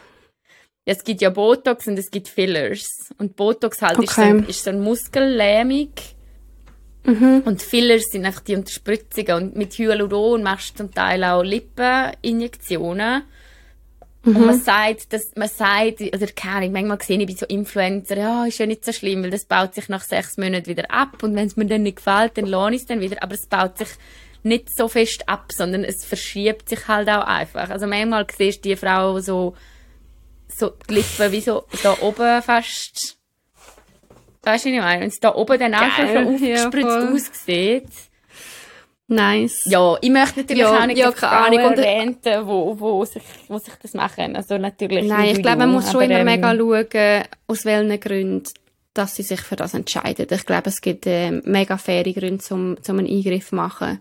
Ja, 0.90 0.96
es 0.96 1.04
gibt 1.04 1.20
ja 1.20 1.30
Botox 1.30 1.86
und 1.86 1.98
es 1.98 2.10
gibt 2.10 2.28
Fillers. 2.28 3.10
Und 3.18 3.36
Botox 3.36 3.80
halt 3.82 3.98
ist, 3.98 4.14
so 4.14 4.20
Okay. 4.22 4.30
ein, 4.30 4.44
ist 4.46 4.64
so 4.64 4.70
eine 4.70 4.80
Muskellähmung. 4.80 5.90
Mhm. 7.04 7.42
Und 7.44 7.62
Fillers 7.62 8.04
sind 8.10 8.26
einfach 8.26 8.40
die 8.42 8.54
Unterspritzungen. 8.56 9.34
Und 9.34 9.56
mit 9.56 9.72
Hyaluron 9.74 10.42
machst 10.42 10.72
du 10.72 10.84
zum 10.84 10.94
Teil 10.94 11.22
auch 11.24 11.42
Lippeninjektionen. 11.42 13.22
Und 14.22 14.34
Mhm. 14.38 14.46
man 14.46 14.60
sagt, 14.60 15.12
dass, 15.14 15.32
man 15.34 15.48
sagt, 15.48 16.02
oder 16.02 16.26
keine 16.26 16.56
Ahnung, 16.56 16.72
manchmal 16.72 17.00
sehe 17.02 17.18
ich 17.18 17.26
bei 17.26 17.32
so 17.34 17.46
Influencer, 17.46 18.18
ja, 18.18 18.44
ist 18.44 18.58
ja 18.58 18.66
nicht 18.66 18.84
so 18.84 18.92
schlimm, 18.92 19.22
weil 19.22 19.30
das 19.30 19.46
baut 19.46 19.74
sich 19.74 19.88
nach 19.88 20.02
sechs 20.02 20.36
Monaten 20.36 20.66
wieder 20.66 20.90
ab. 20.90 21.22
Und 21.22 21.34
wenn 21.36 21.46
es 21.46 21.56
mir 21.56 21.64
dann 21.64 21.84
nicht 21.84 21.96
gefällt, 21.96 22.36
dann 22.36 22.44
lohne 22.46 22.76
ich 22.76 22.82
es 22.82 22.86
dann 22.86 23.00
wieder. 23.00 23.22
Aber 23.22 23.34
es 23.34 23.46
baut 23.46 23.78
sich 23.78 23.88
nicht 24.42 24.76
so 24.76 24.88
fest 24.88 25.26
ab, 25.26 25.52
sondern 25.54 25.84
es 25.84 26.04
verschiebt 26.04 26.68
sich 26.68 26.86
halt 26.86 27.08
auch 27.08 27.24
einfach. 27.24 27.70
Also 27.70 27.86
manchmal 27.86 28.26
siehst 28.36 28.62
du 28.64 28.68
die 28.70 28.76
Frau 28.76 29.18
so, 29.20 29.54
so 30.54 30.72
die 30.88 30.94
Lippen 30.94 31.32
wie 31.32 31.40
so 31.40 31.64
da 31.82 31.96
oben 32.00 32.42
fast, 32.42 33.16
weißt 34.42 34.64
du, 34.64 34.68
was 34.70 34.74
ich 34.74 34.80
meine? 34.80 35.00
Wenn 35.02 35.08
es 35.08 35.20
da 35.20 35.34
oben 35.34 35.58
dann 35.58 35.72
Geil, 35.72 35.90
so 35.96 36.02
ja, 36.02 36.24
aufgespritzt 36.64 36.90
voll. 36.90 37.14
aussieht. 37.14 37.88
Nice. 39.08 39.62
Ja, 39.64 39.96
ich 40.00 40.10
möchte 40.10 40.40
natürlich 40.40 40.62
Ja, 40.62 40.80
auch 40.82 40.86
nicht 40.86 40.98
ja, 40.98 41.10
keine 41.10 41.32
Ahnung. 41.32 41.64
Und- 41.64 41.78
erwähnen, 41.78 42.16
wo, 42.46 42.78
wo, 42.78 43.04
sich, 43.04 43.22
wo 43.48 43.58
sich 43.58 43.74
das 43.82 43.92
machen. 43.94 44.36
Also 44.36 44.56
natürlich. 44.56 45.04
Nein, 45.08 45.30
ich 45.36 45.42
glaube, 45.42 45.58
man 45.58 45.72
muss 45.72 45.90
schon 45.90 46.02
immer 46.02 46.20
ähm, 46.20 46.26
mega 46.26 46.54
schauen, 46.56 47.24
aus 47.48 47.64
welchen 47.64 47.98
Gründen, 47.98 48.44
dass 48.94 49.16
sie 49.16 49.24
sich 49.24 49.40
für 49.40 49.56
das 49.56 49.74
entscheiden. 49.74 50.26
Ich 50.30 50.46
glaube, 50.46 50.68
es 50.68 50.80
gibt 50.80 51.06
äh, 51.06 51.32
mega 51.44 51.76
faire 51.76 52.04
Gründe, 52.12 52.44
um, 52.50 52.76
um 52.88 52.98
einen 52.98 53.08
Eingriff 53.08 53.48
zu 53.48 53.56
machen. 53.56 53.98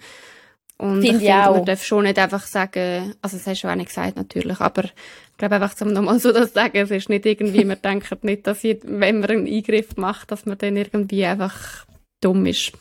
Und 0.78 1.02
Finde 1.02 1.08
ich 1.08 1.24
ich 1.24 1.30
finde, 1.34 1.52
man 1.52 1.66
darf 1.66 1.84
schon 1.84 2.04
nicht 2.04 2.20
einfach 2.20 2.46
sagen, 2.46 3.16
also 3.22 3.36
das 3.38 3.48
hast 3.48 3.64
du 3.64 3.68
auch 3.68 3.76
nicht 3.76 3.88
gesagt 3.90 4.16
natürlich, 4.16 4.60
aber 4.62 4.84
glaube 5.40 5.56
einfach, 5.56 5.74
um 5.82 5.92
nochmal 5.94 6.20
so 6.20 6.32
das 6.32 6.50
zu 6.50 6.54
sagen, 6.54 6.78
es 6.78 6.92
ist 6.92 7.10
nicht 7.10 7.26
irgendwie, 7.26 7.66
man 7.66 7.82
denkt 7.82 8.24
nicht, 8.24 8.46
dass 8.46 8.62
je- 8.62 8.80
wenn 8.84 9.22
man 9.22 9.30
einen 9.32 9.48
Eingriff 9.48 9.98
macht, 9.98 10.30
dass 10.32 10.46
man 10.46 10.58
dann 10.60 10.78
irgendwie 10.78 11.26
einfach 11.26 11.86
dumm 12.22 12.46
ist. 12.46 12.72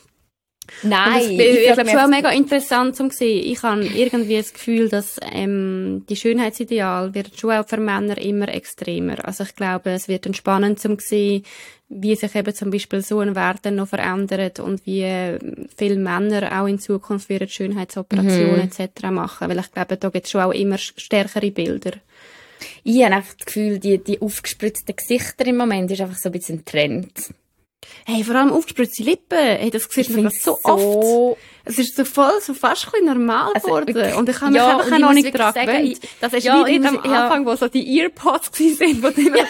Nein, 0.82 1.12
Und 1.14 1.16
es, 1.16 1.28
ich, 1.30 1.38
ich 1.38 1.62
glaub, 1.64 1.74
glaube, 1.76 1.90
schon 1.90 2.00
auch 2.00 2.08
mega 2.08 2.30
interessant 2.30 2.94
zum 2.94 3.10
sehen. 3.10 3.42
Ich 3.50 3.62
habe 3.62 3.86
irgendwie 3.86 4.36
das 4.36 4.52
Gefühl, 4.52 4.90
dass 4.90 5.18
ähm, 5.32 6.04
die 6.10 6.16
Schönheitsideal 6.16 7.14
wird 7.14 7.38
schon 7.40 7.52
auch 7.52 7.66
für 7.66 7.78
Männer 7.78 8.18
immer 8.18 8.48
extremer. 8.48 9.24
Also 9.24 9.44
ich 9.44 9.56
glaube, 9.56 9.90
es 9.92 10.08
wird 10.08 10.26
dann 10.26 10.34
spannend 10.34 10.78
zum 10.78 10.98
sehen, 10.98 11.42
wie 11.88 12.14
sich 12.16 12.34
eben 12.34 12.54
zum 12.54 12.70
Beispiel 12.70 13.00
so 13.00 13.20
ein 13.20 13.34
Wert 13.34 13.60
dann 13.62 13.76
noch 13.76 13.88
verändert 13.88 14.60
und 14.60 14.84
wie 14.84 15.38
viele 15.74 15.96
Männer 15.96 16.60
auch 16.60 16.66
in 16.66 16.78
Zukunft 16.78 17.30
wieder 17.30 17.48
Schönheitsoperationen 17.48 18.60
etc. 18.78 19.04
machen. 19.10 19.48
Weil 19.48 19.58
ich 19.60 19.72
glaube, 19.72 19.96
da 19.96 20.10
gibt 20.10 20.26
es 20.26 20.30
schon 20.32 20.42
auch 20.42 20.52
immer 20.52 20.76
stärkere 20.76 21.50
Bilder. 21.50 21.92
Ich 22.84 23.02
habe 23.04 23.14
einfach 23.16 23.34
das 23.34 23.46
Gefühl, 23.46 23.78
die, 23.78 23.98
die 23.98 24.20
aufgespritzten 24.20 24.94
Gesichter 24.96 25.46
im 25.46 25.56
Moment 25.56 25.90
ist 25.90 26.00
einfach 26.00 26.16
so 26.18 26.28
ein 26.28 26.32
bisschen 26.32 26.58
ein 26.58 26.64
Trend. 26.64 27.12
Hey, 28.04 28.24
vor 28.24 28.34
allem 28.34 28.52
aufgespritzte 28.52 29.02
Lippen. 29.04 29.38
Hey, 29.38 29.70
das 29.70 29.84
sieht 29.84 30.08
man 30.10 30.20
find's 30.30 30.42
so, 30.42 30.58
oft. 30.64 31.38
Es 31.64 31.78
ist 31.78 31.94
so 31.94 32.04
voll, 32.04 32.32
so 32.40 32.54
fast 32.54 32.86
ein 32.86 32.90
bisschen 32.92 33.06
normal 33.06 33.52
Also 33.54 33.66
geworden. 33.66 34.14
Und 34.14 34.28
ich 34.28 34.40
habe 34.40 34.50
mich 34.50 34.56
Ja, 34.56 34.78
einfach 34.78 34.98
noch 34.98 35.12
nicht 35.12 35.32
dran 35.38 35.52
sagen, 35.54 35.84
ich- 35.86 36.00
Das 36.20 36.32
ist 36.32 36.44
ja, 36.44 36.66
wie 36.66 36.76
am 36.76 36.94
muss- 36.94 37.04
ja. 37.04 37.24
Anfang, 37.24 37.46
wo 37.46 37.54
so 37.54 37.68
die 37.68 38.00
Earpods 38.00 38.50
sind, 38.56 39.02
wo 39.02 39.10
die 39.10 39.26
immer 39.28 39.38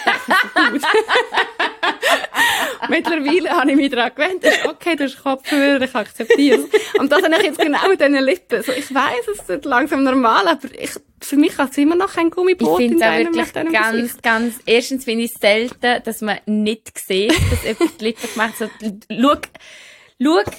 Mittlerweile 2.89 3.49
habe 3.51 3.71
ich 3.71 3.77
mich 3.77 3.89
daran 3.91 4.11
gewöhnt. 4.15 4.45
Okay, 4.67 4.95
du 4.95 5.03
hast 5.05 5.21
Kopfhörer, 5.21 5.81
ich 5.81 5.95
akzeptiere 5.95 6.59
es. 6.59 6.99
Und 6.99 7.11
das 7.11 7.23
habe 7.23 7.35
ich 7.37 7.43
jetzt 7.43 7.59
genau 7.59 7.87
mit 7.87 7.99
diesen 7.99 8.23
Lippen. 8.23 8.63
So, 8.63 8.71
ich 8.71 8.93
weiss, 8.93 9.27
es 9.33 9.47
wird 9.47 9.65
langsam 9.65 10.03
normal, 10.03 10.47
aber 10.47 10.67
ich, 10.79 10.91
für 11.21 11.35
mich 11.35 11.57
hat 11.57 11.71
es 11.71 11.77
immer 11.77 11.95
noch 11.95 12.13
kein 12.13 12.27
Ich 12.27 12.33
Gummiboot 12.33 12.79
in 12.79 12.89
finde 12.89 12.95
es 12.97 13.01
auch 13.01 13.15
deinem, 13.15 13.33
wirklich 13.35 13.51
deinem 13.53 13.73
ganz, 13.73 13.95
Gesicht. 13.97 14.23
ganz, 14.23 14.59
erstens 14.65 15.03
finde 15.05 15.25
ich 15.25 15.31
es 15.33 15.39
selten, 15.41 16.03
dass 16.03 16.21
man 16.21 16.39
nicht 16.45 16.97
sieht, 16.97 17.31
dass 17.51 17.63
jemand 17.63 17.99
die 17.99 18.05
Lippen 18.05 18.29
gemacht 18.33 18.59
hat. 18.59 18.69
So, 18.79 18.91
schau, 19.11 19.35
schau, 20.21 20.51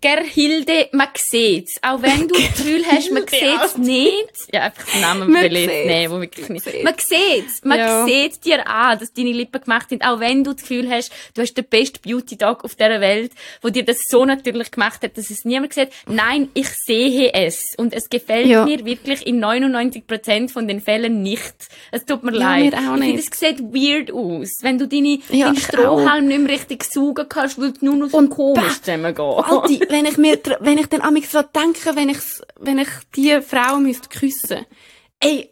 Gerhilde, 0.00 0.88
man 0.92 1.08
sieht's. 1.16 1.76
Auch 1.82 2.02
wenn 2.02 2.28
du 2.28 2.34
das 2.34 2.48
Gefühl 2.56 2.84
hast, 2.90 3.10
man 3.12 3.24
sieht's 3.26 3.76
nicht. 3.78 4.32
Ja, 4.52 4.62
einfach 4.62 4.84
den 4.92 5.00
Namen 5.00 5.32
sieht's. 5.34 5.66
nehmen, 5.66 6.12
wo 6.12 6.20
wirklich 6.20 6.48
nicht. 6.48 6.64
sieht's. 6.64 6.82
Man 6.84 6.94
sieht's. 6.98 7.64
Man 7.64 7.78
Ja. 7.78 8.04
sieht 8.06 8.44
dir 8.44 8.66
an, 8.68 8.98
dass 8.98 9.12
deine 9.12 9.32
Lippen 9.32 9.60
gemacht 9.60 9.88
sind. 9.88 10.04
Auch 10.04 10.20
wenn 10.20 10.44
du 10.44 10.52
das 10.52 10.62
Gefühl 10.62 10.90
hast, 10.90 11.10
du 11.34 11.42
hast 11.42 11.54
den 11.54 11.64
besten 11.64 11.98
Beauty-Dog 12.02 12.64
auf 12.64 12.74
dieser 12.74 13.00
Welt, 13.00 13.32
wo 13.62 13.68
dir 13.70 13.84
das 13.84 13.98
so 14.08 14.24
natürlich 14.24 14.70
gemacht 14.70 15.02
hat, 15.02 15.16
dass 15.16 15.30
es 15.30 15.44
niemand 15.44 15.72
sieht. 15.74 15.88
Nein, 16.08 16.48
ich 16.54 16.68
sehe 16.68 17.32
es. 17.32 17.74
Und 17.76 17.94
es 17.94 18.08
gefällt 18.08 18.46
Ja. 18.46 18.64
mir 18.64 18.84
wirklich 18.84 19.26
in 19.26 19.40
99% 19.40 20.50
von 20.50 20.68
den 20.68 20.80
Fällen 20.80 21.22
nicht. 21.22 21.54
Es 21.90 22.04
tut 22.04 22.22
mir 22.22 22.32
Ja, 22.32 22.38
leid. 22.56 22.72
mir 22.72 22.78
auch 22.78 22.96
Ich 22.96 23.00
finde, 23.02 23.06
nicht. 23.16 23.32
es 23.32 23.40
sieht 23.40 23.60
weird 23.60 24.10
aus. 24.12 24.58
Wenn 24.62 24.78
du 24.78 24.86
deine, 24.86 25.18
Ja, 25.30 25.46
deinen 25.46 25.56
Strohhalm 25.58 26.26
nicht 26.28 26.40
mehr 26.40 26.50
richtig 26.52 26.84
saugen 26.84 27.28
kannst, 27.28 27.60
weil 27.60 27.70
es 27.70 27.82
nur 27.82 27.96
noch 27.96 28.10
so 28.10 28.26
komisch 28.28 28.80
zusammengehen. 28.80 29.85
Wenn 29.88 30.06
ich 30.06 30.16
mir, 30.16 30.38
wenn 30.60 30.78
ich 30.78 30.86
dann 30.86 31.00
an 31.00 31.14
mich 31.14 31.28
so 31.28 31.42
denke, 31.42 31.96
wenn 31.96 32.08
ich, 32.08 32.18
wenn 32.58 32.78
ich 32.78 32.88
die 33.14 33.40
Frau 33.42 33.78
müsste 33.78 34.08
küssen. 34.08 34.66
Ey, 35.20 35.50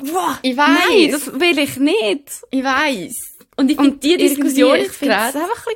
boah, 0.00 0.38
Ich 0.42 0.56
nein, 0.56 1.10
das 1.10 1.32
will 1.38 1.58
ich 1.58 1.76
nicht. 1.76 2.30
Ich 2.50 2.64
weiss. 2.64 3.38
Und 3.56 3.70
ich 3.70 3.76
finde, 3.76 3.98
die 3.98 4.16
Diskussion 4.16 4.76
ich 4.76 4.98
gerade 4.98 5.38
einfach 5.38 5.66
ein 5.66 5.74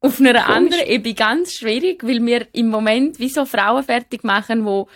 auf 0.00 0.20
einer 0.20 0.34
komisch. 0.34 0.48
anderen 0.48 0.86
Ebene 0.86 1.14
ganz 1.14 1.54
schwierig, 1.54 2.02
weil 2.04 2.24
wir 2.24 2.46
im 2.52 2.68
Moment 2.68 3.18
wie 3.18 3.30
so 3.30 3.46
Frauen 3.46 3.82
fertig 3.84 4.22
machen, 4.24 4.64
wo 4.64 4.88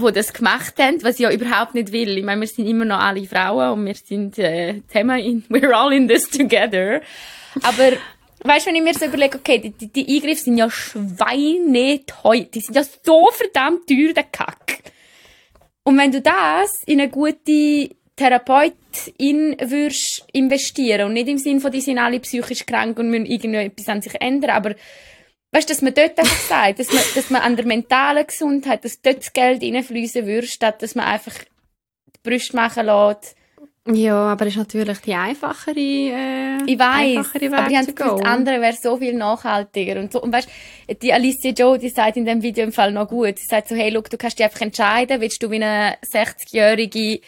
wo 0.00 0.10
das 0.12 0.32
gemacht 0.32 0.74
haben, 0.78 1.02
was 1.02 1.14
ich 1.16 1.22
ja 1.22 1.32
überhaupt 1.32 1.74
nicht 1.74 1.90
will. 1.90 2.16
Ich 2.16 2.24
meine, 2.24 2.40
wir 2.40 2.46
sind 2.46 2.68
immer 2.68 2.84
noch 2.84 3.00
alle 3.00 3.24
Frauen 3.26 3.72
und 3.80 3.84
wir 3.84 3.96
sind 3.96 4.38
äh, 4.38 4.80
zusammen 4.86 5.18
in, 5.18 5.42
we're 5.48 5.72
all 5.72 5.92
in 5.92 6.06
this 6.06 6.30
together. 6.30 7.00
Aber 7.62 7.92
weißt 8.44 8.66
du, 8.66 8.70
wenn 8.70 8.76
ich 8.76 8.82
mir 8.82 8.94
so 8.94 9.06
überlege, 9.06 9.38
okay, 9.38 9.58
die, 9.58 9.70
die, 9.70 9.88
die 9.88 10.16
Eingriffe 10.16 10.42
sind 10.42 10.58
ja 10.58 10.70
schweineteuer, 10.70 12.44
die 12.44 12.60
sind 12.60 12.74
ja 12.74 12.82
so 12.82 13.28
verdammt 13.32 13.86
teuer, 13.88 14.12
der 14.12 14.24
Kack. 14.24 14.78
Und 15.84 15.98
wenn 15.98 16.12
du 16.12 16.20
das 16.20 16.82
in 16.86 17.00
eine 17.00 17.10
gute 17.10 17.90
Therapeutin 18.16 19.56
würdest 19.58 20.26
investieren 20.32 21.06
und 21.06 21.14
nicht 21.14 21.28
im 21.28 21.38
Sinn 21.38 21.60
von, 21.60 21.72
die 21.72 21.80
sind 21.80 21.98
alle 21.98 22.20
psychisch 22.20 22.66
krank 22.66 22.98
und 22.98 23.10
müssen 23.10 23.26
irgendwie 23.26 23.56
etwas 23.56 23.88
an 23.88 24.02
sich 24.02 24.20
ändern, 24.20 24.50
aber 24.50 24.74
weißt 25.52 25.68
du, 25.68 25.72
dass 25.72 25.82
man 25.82 25.94
dort 25.94 26.18
einfach 26.18 26.36
sagt, 26.36 26.80
dass 26.80 26.92
man, 26.92 27.02
dass 27.14 27.30
man 27.30 27.42
an 27.42 27.56
der 27.56 27.64
mentalen 27.64 28.26
Gesundheit, 28.26 28.84
dass 28.84 29.00
dort 29.00 29.18
das 29.18 29.32
Geld 29.32 29.62
reinfließen 29.62 30.26
würde, 30.26 30.46
statt 30.46 30.82
dass 30.82 30.94
man 30.94 31.06
einfach 31.06 31.34
die 31.34 32.20
Brüste 32.22 32.56
machen 32.56 32.86
lässt. 32.86 33.36
Ja, 33.90 34.32
aber 34.32 34.46
ist 34.46 34.56
natürlich 34.56 34.98
die 34.98 35.14
einfachere, 35.14 35.74
äh, 35.76 36.62
Ich 36.66 36.78
weiß, 36.78 37.16
einfachere 37.16 37.50
Weg 37.50 37.54
aber 37.54 37.70
ich 37.70 37.94
das 37.94 38.20
andere 38.22 38.60
wäre 38.60 38.74
so 38.74 38.98
viel 38.98 39.14
nachhaltiger. 39.14 39.98
Und, 39.98 40.12
so, 40.12 40.20
und 40.20 40.32
weißt, 40.32 40.48
die 41.00 41.12
Alicia 41.12 41.52
Joe, 41.52 41.78
die 41.78 41.88
sagt 41.88 42.18
in 42.18 42.26
dem 42.26 42.42
Video 42.42 42.64
im 42.64 42.72
Fall 42.72 42.92
noch 42.92 43.08
gut. 43.08 43.38
Sie 43.38 43.46
sagt 43.46 43.68
so, 43.68 43.74
hey, 43.74 43.88
look, 43.90 44.10
du 44.10 44.18
kannst 44.18 44.38
dich 44.38 44.44
einfach 44.44 44.60
entscheiden, 44.60 45.20
willst 45.20 45.42
du 45.42 45.50
wie 45.50 45.56
eine 45.56 45.96
60-jährige 46.04 47.20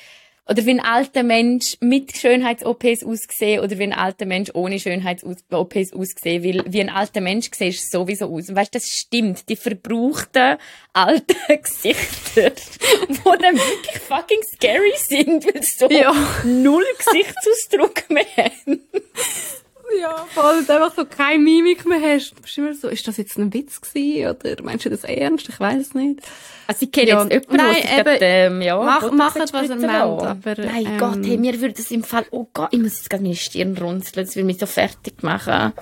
oder 0.50 0.66
wie 0.66 0.70
ein 0.70 0.80
alter 0.80 1.22
Mensch 1.22 1.76
mit 1.80 2.16
Schönheits-OPs 2.16 3.04
aussehen 3.04 3.60
oder 3.62 3.78
wie 3.78 3.84
ein 3.84 3.92
alter 3.92 4.26
Mensch 4.26 4.50
ohne 4.52 4.80
Schönheits-OPs 4.80 5.92
aussehen. 5.92 6.42
Weil 6.44 6.64
wie 6.66 6.80
ein 6.80 6.90
alter 6.90 7.20
Mensch 7.20 7.48
siehst 7.54 7.94
du 7.94 7.98
sowieso 7.98 8.26
aus. 8.26 8.48
Und 8.48 8.56
weißt, 8.56 8.74
das 8.74 8.86
stimmt. 8.88 9.48
Die 9.48 9.54
verbrauchten 9.56 10.56
alten 10.92 11.36
Gesichter, 11.62 12.50
die 12.50 13.16
dann 13.24 13.54
wirklich 13.56 13.98
fucking 14.08 14.40
scary 14.54 14.92
sind, 14.96 15.46
weil 15.46 15.62
sie 15.62 15.78
so 15.78 15.88
Ja. 15.88 16.12
null 16.44 16.84
Gesichtsausdruck 16.98 18.10
mehr 18.10 18.26
haben. 18.36 18.80
Ja, 19.98 20.26
voll, 20.34 20.58
und 20.58 20.70
einfach 20.70 20.94
so 20.94 21.04
keine 21.04 21.38
Mimik 21.42 21.84
mehr 21.86 22.00
hast. 22.00 22.32
Du 22.36 22.42
bist 22.42 22.58
immer 22.58 22.74
so, 22.74 22.88
ist 22.88 23.06
das 23.08 23.16
jetzt 23.16 23.38
ein 23.38 23.52
Witz 23.52 23.80
gewesen, 23.80 24.30
oder 24.30 24.62
meinst 24.62 24.84
du 24.84 24.90
das 24.90 25.04
ernst? 25.04 25.48
Ich 25.48 25.58
weiß 25.58 25.80
es 25.80 25.94
nicht. 25.94 26.20
Also 26.66 26.84
ich 26.86 26.92
kenne 26.92 27.08
Ja, 27.08 27.22
jetzt 27.24 27.32
jemanden, 27.32 27.56
nein, 27.56 27.74
der 27.82 27.92
eben, 27.92 28.04
gerade, 28.04 28.18
ähm, 28.24 28.62
ja, 28.62 28.76
mach- 28.82 29.10
macht, 29.12 29.36
was 29.52 29.52
er 29.70 29.76
lassen. 29.76 29.84
aber, 29.86 30.54
Nein 30.56 30.86
ähm, 30.86 30.98
Gott, 30.98 31.18
hey, 31.24 31.36
mir 31.36 31.60
würde 31.60 31.74
das 31.74 31.90
im 31.90 32.04
Fall, 32.04 32.26
oh 32.30 32.46
Gott, 32.52 32.68
ich 32.72 32.78
muss 32.78 32.98
jetzt 32.98 33.10
gerade 33.10 33.22
meine 33.24 33.34
Stirn 33.36 33.76
runzeln, 33.76 34.24
das 34.26 34.36
will 34.36 34.44
mich 34.44 34.58
so 34.58 34.66
fertig 34.66 35.22
machen. 35.22 35.72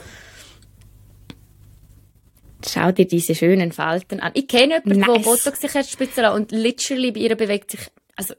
Schau 2.66 2.90
dir 2.90 3.06
diese 3.06 3.34
schönen 3.34 3.70
Falten 3.72 4.20
an. 4.20 4.32
Ich 4.34 4.48
kenne 4.48 4.82
jemanden, 4.84 4.98
der 5.04 5.14
Nice. 5.16 5.24
Botox 5.24 5.60
sich 5.60 5.74
hat 5.74 5.86
spritzen 5.86 6.22
lassen 6.22 6.36
und 6.36 6.50
literally 6.52 7.12
bei 7.12 7.20
ihr 7.20 7.36
bewegt 7.36 7.70
sich, 7.70 7.80
also, 8.16 8.34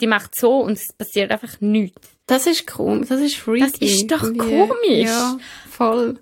die 0.00 0.06
macht 0.06 0.34
so 0.34 0.58
und 0.58 0.72
es 0.72 0.92
passiert 0.92 1.30
einfach 1.30 1.60
nichts. 1.60 2.08
Das 2.26 2.46
ist 2.46 2.66
komisch, 2.66 3.08
das 3.08 3.20
ist 3.20 3.36
freaky. 3.36 3.60
Das 3.60 3.78
ist 3.80 4.10
doch 4.10 4.20
komisch. 4.20 5.06
Ja, 5.06 5.38
voll. 5.70 6.18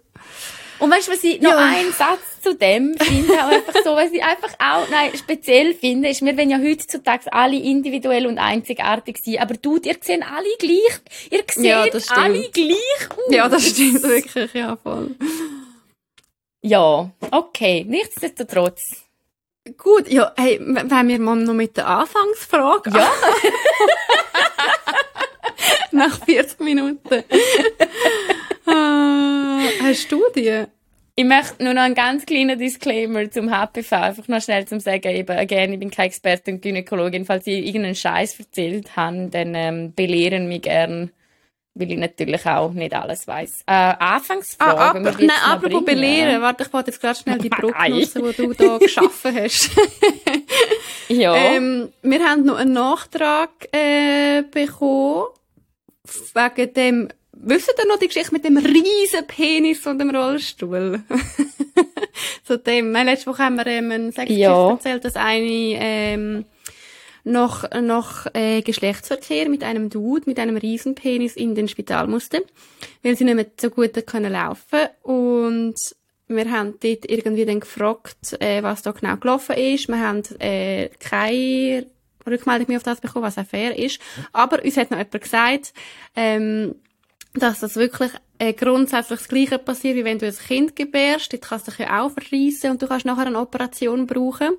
Und 0.80 0.90
weißt 0.90 1.08
du, 1.08 1.12
was 1.12 1.24
ich 1.24 1.40
noch 1.40 1.52
Ja. 1.52 1.58
einen 1.58 1.92
Satz 1.92 2.42
zu 2.42 2.54
dem 2.54 2.94
finde, 2.98 3.32
auch 3.42 3.48
einfach 3.48 3.72
so, 3.84 3.94
was 3.94 4.10
ich 4.12 4.22
einfach 4.22 4.52
auch, 4.58 4.86
nein, 4.90 5.12
speziell 5.16 5.72
finde, 5.72 6.10
ist, 6.10 6.20
wir 6.22 6.36
wollen 6.36 6.50
ja 6.50 6.58
heutzutage 6.58 7.32
alle 7.32 7.56
individuell 7.56 8.26
und 8.26 8.38
einzigartig 8.38 9.18
sein, 9.24 9.38
aber 9.38 9.54
du, 9.54 9.78
ihr 9.78 9.96
sehen 10.02 10.22
alle 10.22 10.48
gleich, 10.58 11.00
ihr 11.30 11.42
seht 11.50 11.64
Ja, 11.64 11.86
das 11.86 12.04
stimmt. 12.04 12.18
alle 12.18 12.50
gleich 12.50 13.08
aus. 13.10 13.16
Ja, 13.34 13.48
das 13.48 13.66
stimmt 13.70 14.02
wirklich, 14.02 14.52
ja, 14.52 14.76
voll. 14.76 15.14
Ja, 16.60 17.10
okay, 17.30 17.84
nichtsdestotrotz. 17.88 18.82
Gut, 19.78 20.08
ja, 20.08 20.32
hey, 20.36 20.58
w- 20.60 20.90
wollen 20.90 21.08
wir 21.08 21.18
mal 21.20 21.36
noch 21.36 21.54
mit 21.54 21.76
der 21.78 21.86
Anfangsfrage? 21.88 22.90
Ja. 22.90 23.10
Nach 25.92 26.24
40 26.24 26.60
Minuten. 26.60 27.24
Ah, 28.66 29.60
hast 29.82 30.10
du 30.10 30.22
die? 30.34 30.64
Ich 31.16 31.24
möchte 31.24 31.62
nur 31.62 31.74
noch 31.74 31.82
einen 31.82 31.94
ganz 31.94 32.24
kleinen 32.24 32.58
Disclaimer 32.58 33.30
zum 33.30 33.50
HPV, 33.50 33.92
einfach 33.94 34.26
noch 34.26 34.40
schnell 34.42 34.66
zum 34.66 34.80
sagen, 34.80 35.14
eben, 35.14 35.36
again, 35.36 35.74
ich 35.74 35.78
bin 35.78 35.90
keine 35.90 36.08
Expertin 36.08 36.54
und 36.54 36.62
Gynäkologin, 36.62 37.26
falls 37.26 37.46
ich 37.46 37.66
irgendeinen 37.66 37.94
Scheiß 37.94 38.40
erzählt 38.40 38.96
habe, 38.96 39.28
dann 39.30 39.54
ähm, 39.54 39.92
belehren 39.94 40.48
mich 40.48 40.62
gern, 40.62 41.12
weil 41.74 41.92
ich 41.92 41.98
natürlich 41.98 42.44
auch 42.46 42.72
nicht 42.72 42.94
alles 42.94 43.28
weiss. 43.28 43.60
Äh, 43.66 43.72
Anfangsfrage, 43.72 44.80
Ah, 44.80 44.90
ab, 44.90 44.96
nein, 45.20 45.30
apropos 45.46 45.84
belehren. 45.84 46.40
Warte, 46.40 46.64
ich 46.64 46.72
wollte 46.72 46.90
jetzt 46.90 47.00
gerade 47.00 47.18
schnell 47.18 47.38
die 47.38 47.48
Brücke 47.50 47.90
nutzen, 47.90 48.24
die 48.24 48.36
du 48.36 48.52
da 48.54 48.78
geschaffen 48.78 49.36
hast. 49.36 49.70
Ja. 51.08 51.36
Ähm, 51.36 51.92
wir 52.02 52.24
haben 52.24 52.44
noch 52.44 52.56
einen 52.56 52.72
Nachtrag 52.72 53.50
äh, 53.72 54.42
bekommen 54.50 55.26
wegen 56.34 56.74
dem, 56.74 57.08
wisst 57.32 57.72
ihr 57.78 57.86
noch 57.88 57.98
die 57.98 58.06
Geschichte 58.08 58.32
mit 58.32 58.44
dem 58.44 58.56
riesen 58.56 59.26
Penis 59.26 59.86
und 59.86 59.98
dem 59.98 60.10
Rollstuhl? 60.14 61.02
Zu 62.44 62.58
dem, 62.58 62.92
letzte 62.92 63.26
Woche 63.30 63.42
haben 63.42 63.56
wir 63.56 63.66
ähm, 63.66 63.90
eine 63.90 64.12
Sexgeschichte 64.12 64.40
Ja. 64.42 64.70
erzählt, 64.70 65.04
dass 65.04 65.16
eine 65.16 65.46
ähm, 65.48 66.44
noch, 67.24 67.64
noch 67.80 68.26
äh, 68.34 68.60
Geschlechtsverkehr 68.62 69.48
mit 69.48 69.64
einem 69.64 69.88
Dude, 69.88 70.24
mit 70.26 70.38
einem 70.38 70.56
riesen 70.56 70.94
Penis 70.94 71.36
in 71.36 71.54
den 71.54 71.68
Spital 71.68 72.06
musste, 72.06 72.44
weil 73.02 73.16
sie 73.16 73.24
nicht 73.24 73.34
mehr 73.34 73.46
so 73.58 73.70
gut 73.70 74.06
können 74.06 74.32
laufen 74.32 74.88
und 75.02 75.74
wir 76.26 76.50
haben 76.50 76.74
dort 76.82 77.08
irgendwie 77.08 77.44
dann 77.44 77.60
gefragt, 77.60 78.36
äh, 78.40 78.62
was 78.62 78.80
da 78.82 78.92
genau 78.92 79.16
gelaufen 79.16 79.56
ist. 79.56 79.88
Wir 79.88 80.00
haben 80.00 80.22
äh, 80.40 80.88
keine 80.98 81.86
Rückmeldung 82.26 82.68
mehr 82.68 82.78
auf 82.78 82.82
das 82.82 83.00
bekommen, 83.00 83.24
was 83.24 83.38
auch 83.38 83.46
fair 83.46 83.78
ist. 83.78 84.00
Aber 84.32 84.64
uns 84.64 84.76
hat 84.76 84.90
noch 84.90 84.98
jemand 84.98 85.20
gesagt, 85.20 85.72
ähm, 86.16 86.74
dass 87.34 87.60
das 87.60 87.76
wirklich 87.76 88.12
äh, 88.38 88.52
grundsätzlich 88.52 89.18
das 89.20 89.28
Gleiche 89.28 89.58
passiert, 89.58 89.96
wie 89.96 90.04
wenn 90.04 90.18
du 90.18 90.26
ein 90.26 90.36
Kind 90.36 90.76
gebärst. 90.76 91.32
Dort 91.32 91.42
kannst 91.42 91.66
du 91.66 91.70
dich 91.72 91.80
ja 91.80 92.02
auch 92.02 92.12
verreissen 92.12 92.70
und 92.70 92.82
du 92.82 92.86
kannst 92.86 93.06
nachher 93.06 93.26
eine 93.26 93.40
Operation 93.40 94.06
brauchen. 94.06 94.50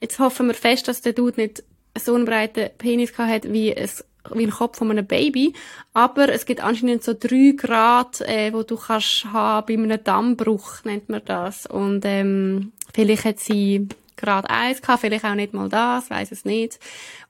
Jetzt 0.00 0.18
hoffen 0.18 0.46
wir 0.46 0.54
fest, 0.54 0.88
dass 0.88 1.02
der 1.02 1.12
Dude 1.12 1.40
nicht 1.40 1.62
so 1.98 2.14
einen 2.14 2.24
breiten 2.24 2.70
Penis 2.78 3.12
gehabt 3.12 3.30
hat 3.32 3.52
wie 3.52 3.74
es 3.74 4.04
wie 4.34 4.44
ein 4.44 4.50
Kopf 4.50 4.78
von 4.78 4.90
einem 4.90 5.06
Baby. 5.06 5.52
Aber 5.92 6.28
es 6.28 6.46
gibt 6.46 6.62
anscheinend 6.62 7.04
so 7.04 7.14
drei 7.14 7.54
Grad, 7.56 8.20
äh, 8.22 8.52
wo 8.52 8.62
du 8.62 8.76
kannst 8.76 9.26
haben 9.26 9.66
bei 9.66 9.74
einem 9.74 10.02
Dammbruch, 10.02 10.84
nennt 10.84 11.08
man 11.08 11.22
das. 11.24 11.66
Und 11.66 12.04
ähm, 12.04 12.72
vielleicht 12.92 13.24
hat 13.24 13.38
sie 13.38 13.88
Grad 14.16 14.48
1 14.48 14.82
gehabt, 14.82 15.00
vielleicht 15.00 15.24
auch 15.24 15.34
nicht 15.34 15.52
mal 15.52 15.68
das, 15.68 16.10
weiß 16.10 16.32
es 16.32 16.44
nicht. 16.44 16.78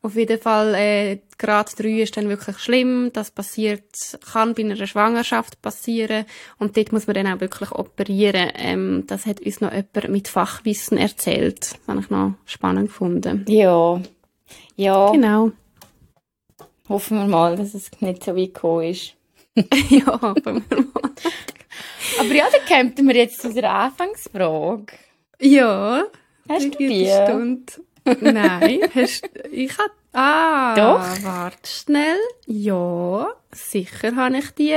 Auf 0.02 0.14
jeden 0.14 0.40
Fall, 0.40 0.74
äh, 0.74 1.18
Grad 1.38 1.78
3 1.78 2.02
ist 2.02 2.16
dann 2.16 2.28
wirklich 2.28 2.58
schlimm. 2.58 3.10
Das 3.12 3.30
passiert, 3.30 4.18
kann 4.32 4.54
bei 4.54 4.62
einer 4.62 4.86
Schwangerschaft 4.86 5.60
passieren. 5.62 6.24
Und 6.58 6.76
dort 6.76 6.92
muss 6.92 7.06
man 7.06 7.14
dann 7.14 7.26
auch 7.26 7.40
wirklich 7.40 7.72
operieren. 7.72 8.50
Ähm, 8.54 9.04
das 9.06 9.26
hat 9.26 9.40
uns 9.40 9.60
noch 9.60 9.72
jemand 9.72 10.08
mit 10.08 10.28
Fachwissen 10.28 10.98
erzählt. 10.98 11.72
Das 11.72 11.88
habe 11.88 12.00
ich 12.00 12.10
noch 12.10 12.34
spannend 12.44 12.88
gefunden. 12.88 13.44
Ja. 13.48 14.00
Ja. 14.76 15.10
Genau. 15.10 15.50
Hoffen 16.88 17.18
wir 17.18 17.26
mal, 17.26 17.56
dass 17.56 17.74
es 17.74 17.90
nicht 18.00 18.22
so 18.22 18.36
weit 18.36 18.54
gekommen 18.54 18.84
ist. 18.84 19.14
ja, 19.90 20.20
hoffen 20.20 20.64
wir 20.68 20.76
mal. 20.76 21.10
Aber 22.20 22.32
ja, 22.32 22.44
dann 22.50 22.64
kämpfen 22.66 23.08
wir 23.08 23.16
jetzt 23.16 23.40
zu 23.40 23.52
der 23.52 23.72
Anfangsfrage. 23.72 24.86
Ja. 25.40 26.04
Hast 26.48 26.64
du 26.64 26.70
die? 26.78 27.06
Stunde. 27.06 27.72
Nein, 28.20 28.80
hast, 28.94 29.28
ich 29.50 29.76
hab, 29.78 29.90
ah, 30.12 30.74
Doch. 30.76 31.24
warte 31.24 31.68
schnell. 31.68 32.16
Ja, 32.46 33.28
sicher 33.52 34.14
habe 34.14 34.38
ich 34.38 34.50
die. 34.52 34.76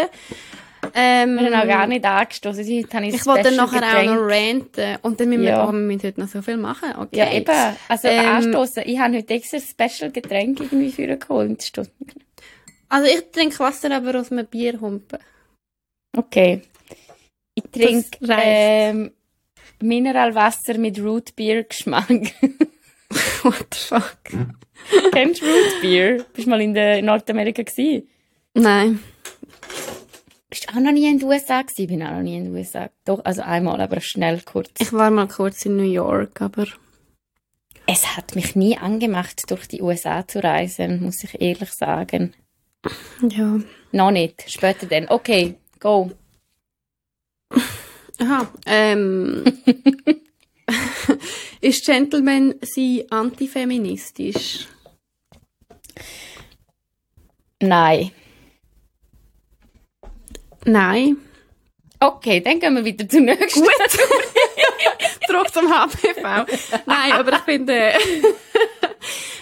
Ähm, 0.95 1.35
Wir 1.37 1.51
haben 1.51 1.61
auch 1.61 1.67
gar 1.67 1.87
nicht 1.87 2.05
angestoßen. 2.05 2.63
Habe 2.93 3.05
ich 3.07 3.15
ich 3.15 3.25
wollte 3.27 3.49
Special 3.49 3.55
nachher 3.57 3.77
auch 3.83 4.01
Getränk. 4.01 4.11
noch 4.11 4.27
ranten. 4.27 4.97
Und 5.03 5.19
dann 5.19 5.29
müssen 5.29 5.41
wir, 5.43 5.49
Ja. 5.49 5.67
oh, 5.67 5.71
wir 5.71 5.79
müssen 5.79 6.03
heute 6.03 6.19
noch 6.21 6.27
so 6.29 6.41
viel 6.41 6.57
machen. 6.57 6.93
Okay. 6.97 7.17
Ja, 7.17 7.31
eben. 7.33 7.75
Also 7.87 8.07
Ähm, 8.07 8.25
anstoßen. 8.25 8.83
Ich 8.85 8.97
habe 8.97 9.17
heute 9.17 9.33
extra 9.33 9.59
Special 9.59 10.09
Getränk 10.11 10.59
irgendwie 10.61 10.91
für 10.91 11.15
geholt. 11.17 11.71
Also 12.87 13.07
ich 13.13 13.29
trinke 13.31 13.59
Wasser 13.59 13.91
aber 13.95 14.19
aus 14.19 14.31
einem 14.31 14.47
Bierhumpen. 14.47 15.19
Okay. 16.17 16.61
Ich 17.53 17.63
trinke 17.71 18.17
ähm, 18.29 19.11
Mineralwasser 19.81 20.77
mit 20.77 20.99
Root 20.99 21.35
Beer 21.35 21.63
Geschmack. 21.63 22.09
What 23.43 23.67
the 23.73 23.79
fuck? 23.79 24.17
Kennst 25.11 25.41
du 25.41 25.45
Root 25.45 25.81
Beer? 25.81 26.25
Bist 26.33 26.45
du 26.47 26.49
mal 26.49 26.61
in 26.61 26.73
der 26.73 27.01
Nordamerika 27.01 27.63
gewesen? 27.63 28.07
Nein. 28.53 28.99
Bist 30.49 30.65
du 30.69 30.69
auch 30.75 30.79
noch 30.81 30.91
nie 30.91 31.09
in 31.09 31.19
den 31.19 31.27
USA 31.27 31.61
gewesen? 31.61 31.81
Ich 31.81 31.87
bin 31.87 32.03
auch 32.03 32.11
noch 32.11 32.21
nie 32.21 32.37
in 32.37 32.45
den 32.45 32.55
USA. 32.55 32.89
Doch, 33.05 33.23
also 33.23 33.41
einmal, 33.41 33.79
aber 33.81 34.01
schnell 34.01 34.41
kurz. 34.41 34.69
Ich 34.79 34.91
war 34.93 35.11
mal 35.11 35.27
kurz 35.27 35.65
in 35.65 35.77
New 35.77 35.83
York, 35.91 36.41
aber 36.41 36.65
Es 37.85 38.15
hat 38.17 38.35
mich 38.35 38.55
nie 38.55 38.77
angemacht, 38.77 39.49
durch 39.49 39.67
die 39.67 39.81
USA 39.81 40.27
zu 40.27 40.43
reisen, 40.43 41.03
muss 41.03 41.23
ich 41.23 41.39
ehrlich 41.41 41.71
sagen. 41.71 42.33
ja. 43.27 43.59
Noch 43.91 44.11
nicht. 44.11 44.45
Später 44.49 44.85
dann. 44.85 45.07
Okay, 45.09 45.55
go. 45.79 46.11
Aha. 48.19 48.47
Ähm, 48.65 49.43
ist 51.61 51.85
Gentleman 51.85 52.55
sie 52.61 53.05
antifeministisch? 53.09 54.67
Nein. 57.61 58.11
Nein. 60.65 61.17
Okay, 61.99 62.39
dann 62.41 62.59
gehen 62.59 62.75
wir 62.75 62.85
wieder 62.85 63.07
zum 63.07 63.25
nächsten. 63.25 63.61
Gut. 63.61 63.71
Zurück 65.27 65.53
zum 65.53 65.69
HPV. 65.69 66.45
Nein, 66.85 67.11
aber 67.11 67.33
ich 67.33 67.39
finde, 67.39 67.93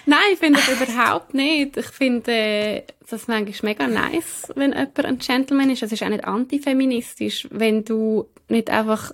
nein, 0.08 0.20
ich 0.34 0.40
finde 0.40 0.60
das 0.60 0.82
überhaupt 0.82 1.34
nicht. 1.34 1.78
Ich 1.78 1.86
finde 1.88 2.84
das 3.10 3.28
manchmal 3.28 3.54
mega 3.74 3.88
nice, 3.88 4.52
wenn 4.56 4.72
jemand 4.72 5.06
ein 5.06 5.20
Gentleman 5.20 5.70
ist. 5.70 5.84
Es 5.84 5.92
ist 5.92 6.02
auch 6.04 6.10
nicht 6.10 6.26
antifeministisch, 6.26 7.48
wenn 7.52 7.86
du 7.86 8.28
nicht 8.50 8.70
einfach, 8.70 9.12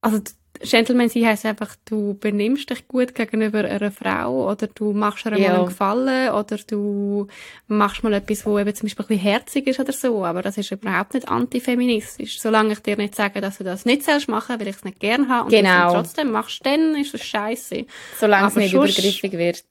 also 0.00 0.20
Gentleman 0.60 1.08
sein 1.08 1.26
heisst 1.26 1.44
einfach, 1.44 1.74
du 1.84 2.14
benimmst 2.14 2.70
dich 2.70 2.86
gut 2.86 3.14
gegenüber 3.14 3.64
einer 3.64 3.90
Frau 3.90 4.48
oder 4.50 4.68
du 4.68 4.92
machst 4.92 5.26
ihr 5.26 5.32
mal 5.32 5.40
Ja. 5.40 5.54
einen 5.56 5.66
Gefallen 5.66 6.30
oder 6.32 6.56
du 6.68 7.26
machst 7.66 8.04
mal 8.04 8.12
etwas, 8.14 8.46
wo 8.46 8.56
eben 8.58 8.72
zum 8.74 8.86
Beispiel 8.86 9.04
ein 9.04 9.08
bisschen 9.08 9.22
herzig 9.22 9.66
ist 9.66 9.80
oder 9.80 9.92
so, 9.92 10.24
aber 10.24 10.42
das 10.42 10.56
ist 10.56 10.70
überhaupt 10.70 11.14
nicht 11.14 11.28
antifeministisch. 11.28 12.40
Solange 12.40 12.72
ich 12.74 12.78
dir 12.78 12.96
nicht 12.96 13.16
sage, 13.16 13.40
dass 13.40 13.58
du 13.58 13.64
das 13.64 13.84
nicht 13.84 14.04
selbst 14.04 14.28
machen, 14.28 14.58
weil 14.60 14.68
ich 14.68 14.76
es 14.76 14.84
nicht 14.84 15.00
gern 15.00 15.28
habe 15.28 15.46
und 15.46 15.52
du 15.52 15.56
es 15.56 15.62
Genau. 15.62 15.92
trotzdem 15.92 16.30
machst, 16.30 16.64
dann 16.64 16.94
ist 16.94 17.12
es 17.14 17.24
scheiße. 17.24 17.84
Solange 18.18 18.46
es 18.46 18.52
Aber 18.52 18.60
nicht 18.62 18.70
sonst- 18.72 18.92
übergriffig 18.98 19.32
wird. 19.32 19.64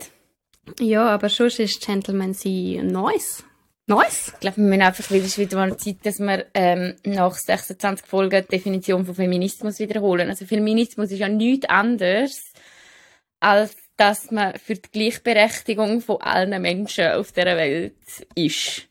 Ja, 0.79 1.07
aber 1.07 1.29
sonst 1.29 1.59
ist 1.59 1.85
Gentleman 1.85 2.33
sein 2.33 2.87
nice. 2.87 3.43
Nice? 3.85 4.31
Ich 4.33 4.39
glaube, 4.39 4.57
wir 4.57 4.63
müssen 4.63 4.81
einfach 4.81 5.11
wieder, 5.11 5.25
ist 5.25 5.37
wieder 5.37 5.57
mal 5.57 5.77
Zeit, 5.77 5.97
dass 6.03 6.19
wir 6.19 6.45
ähm, 6.53 6.95
nach 7.03 7.33
26 7.33 8.05
Folgen 8.05 8.43
die 8.43 8.57
Definition 8.57 9.05
von 9.05 9.13
Feminismus 9.13 9.79
wiederholen. 9.79 10.29
Also 10.29 10.45
Feminismus 10.45 11.11
ist 11.11 11.19
ja 11.19 11.27
nichts 11.27 11.67
anderes, 11.67 12.53
als 13.41 13.75
dass 13.97 14.31
man 14.31 14.57
für 14.57 14.75
die 14.75 14.89
Gleichberechtigung 14.89 16.01
von 16.01 16.21
allen 16.21 16.61
Menschen 16.61 17.11
auf 17.11 17.33
der 17.33 17.57
Welt 17.57 17.95
ist. 18.35 18.87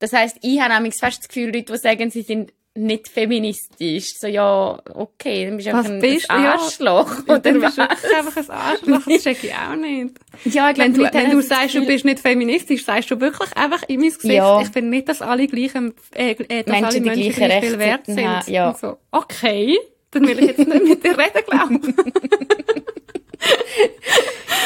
Das 0.00 0.12
heißt, 0.12 0.38
ich 0.42 0.60
habe 0.60 0.74
nämlich 0.74 0.94
fast 0.94 1.20
das 1.20 1.28
Gefühl, 1.28 1.46
Leute, 1.46 1.72
die 1.72 1.78
sagen, 1.78 2.10
sie 2.10 2.22
sind 2.22 2.52
nicht 2.78 3.08
feministisch. 3.08 4.14
So, 4.18 4.26
ja, 4.26 4.78
okay, 4.94 5.46
dann 5.46 5.56
bist 5.56 5.68
du 5.68 5.74
einfach 5.74 5.90
ein, 5.90 6.00
bist 6.00 6.24
du? 6.30 6.34
ein 6.34 6.44
Ja. 6.44 6.52
Arschloch. 6.52 7.18
Oder 7.24 7.32
Oder 7.34 7.52
du 7.52 7.60
bist 7.60 7.78
was? 7.78 7.88
wirklich 7.90 8.16
einfach 8.16 8.36
ein 8.36 8.50
Arschloch, 8.50 9.00
das 9.06 9.22
check 9.22 9.44
ich 9.44 9.52
auch 9.54 9.76
nicht. 9.76 10.14
Ja, 10.44 10.70
ich 10.70 10.78
Wenn 10.78 10.92
glaube, 10.94 11.10
du, 11.10 11.14
wenn 11.18 11.26
haben 11.28 11.36
du 11.36 11.42
sagst, 11.42 11.74
du 11.74 11.84
bist 11.86 12.04
nicht 12.04 12.20
feministisch, 12.20 12.84
sagst 12.84 13.10
du 13.10 13.20
wirklich 13.20 13.56
einfach 13.56 13.82
in 13.88 14.00
mein 14.00 14.10
Gesicht, 14.10 14.34
Ja. 14.34 14.60
ich 14.60 14.68
finde 14.68 14.90
nicht, 14.90 15.08
dass 15.08 15.20
alle 15.22 15.46
gleichen, 15.46 15.94
äh, 16.14 16.30
äh, 16.32 16.62
dass 16.62 16.66
Menschen 16.66 16.84
alle 16.84 17.00
Menschen 17.00 17.22
gleichen 17.32 17.34
gleich 17.44 17.64
viel 17.64 17.78
wert 17.78 18.06
sind. 18.06 18.26
haben, 18.26 18.50
ja. 18.52 18.68
Und 18.70 18.78
so, 18.78 18.96
okay, 19.10 19.78
dann 20.10 20.26
will 20.26 20.38
ich 20.38 20.46
jetzt 20.46 20.58
nicht 20.58 20.84
mit 20.84 21.04
dir 21.04 21.18
reden, 21.18 21.44
glauben. 21.46 21.94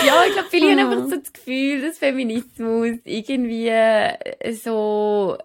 Ja, 0.06 0.24
ich 0.26 0.32
glaube, 0.32 0.48
viele 0.50 0.70
haben 0.72 0.78
Ah. 0.78 0.92
einfach 0.96 1.10
so 1.10 1.16
das 1.16 1.32
Gefühl, 1.32 1.82
dass 1.82 1.98
Feminismus 1.98 2.98
irgendwie 3.04 3.68
äh, 3.68 4.52
so 4.52 5.36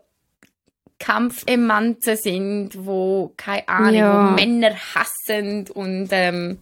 Kampfemanzen 1.00 2.18
sind, 2.18 2.86
wo, 2.86 3.34
keine 3.38 3.68
Ahnung, 3.70 3.94
Ja. 3.96 4.30
wo 4.30 4.34
Männer 4.36 4.76
hassen 4.96 5.68
und, 5.74 6.10
ähm, 6.12 6.60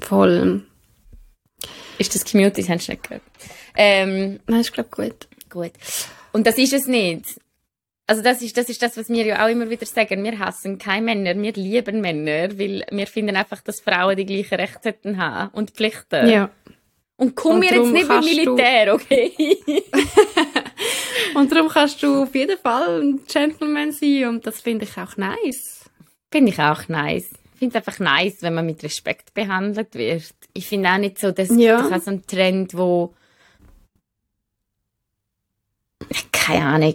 Voll. 0.00 0.64
ist 1.98 2.14
das 2.14 2.24
gemutet? 2.24 2.58
Das 2.58 2.68
hast 2.68 2.88
du 2.88 2.92
nicht 2.92 3.04
gehört. 3.04 3.22
Ähm, 3.76 4.40
Nein, 4.46 4.60
ist 4.60 4.72
glaub 4.72 4.90
gut. 4.90 5.28
gut. 5.50 5.72
Und 6.32 6.46
das 6.46 6.58
ist 6.58 6.72
es 6.72 6.86
nicht. 6.86 7.40
Also 8.06 8.22
das 8.22 8.42
ist, 8.42 8.56
das 8.56 8.68
ist 8.68 8.82
das, 8.82 8.96
was 8.98 9.08
wir 9.08 9.24
ja 9.24 9.44
auch 9.44 9.48
immer 9.48 9.70
wieder 9.70 9.86
sagen. 9.86 10.22
Wir 10.24 10.38
hassen 10.38 10.76
keine 10.78 11.06
Männer, 11.06 11.40
wir 11.40 11.52
lieben 11.54 12.00
Männer, 12.02 12.58
weil 12.58 12.84
wir 12.90 13.06
finden 13.06 13.34
einfach, 13.36 13.62
dass 13.62 13.80
Frauen 13.80 14.16
die 14.16 14.26
gleichen 14.26 14.56
Rechte 14.56 14.80
sollten 14.82 15.16
haben 15.16 15.50
und 15.54 15.70
Pflichten. 15.70 16.28
Ja. 16.28 16.50
Und 17.16 17.34
komm 17.36 17.54
Und 17.54 17.60
mir 17.60 17.72
jetzt 17.72 17.92
nicht 17.92 18.08
du- 18.08 18.20
Militär, 18.20 18.94
okay? 18.94 19.32
Und 21.34 21.50
darum 21.52 21.68
kannst 21.68 22.02
du 22.02 22.22
auf 22.24 22.34
jeden 22.34 22.58
Fall 22.58 23.00
ein 23.02 23.20
Gentleman 23.26 23.92
sein 23.92 24.26
und 24.28 24.46
das 24.46 24.60
finde 24.60 24.84
ich 24.84 24.96
auch 24.98 25.16
nice. 25.16 25.84
Finde 26.30 26.52
ich 26.52 26.58
auch 26.60 26.86
nice. 26.88 27.30
Ich 27.54 27.58
finde 27.58 27.78
es 27.78 27.86
einfach 27.86 27.98
nice, 28.00 28.38
wenn 28.42 28.54
man 28.54 28.66
mit 28.66 28.82
Respekt 28.84 29.34
behandelt 29.34 29.94
wird. 29.94 30.32
Ich 30.52 30.66
finde 30.68 30.90
auch 30.90 30.98
nicht 30.98 31.18
so, 31.18 31.32
dass 31.32 31.48
Ja. 31.56 31.82
das 31.82 31.92
auch 31.92 32.04
so 32.04 32.10
ein 32.12 32.26
Trend, 32.26 32.76
wo 32.76 33.14
keine 36.32 36.66
Ahnung, 36.66 36.94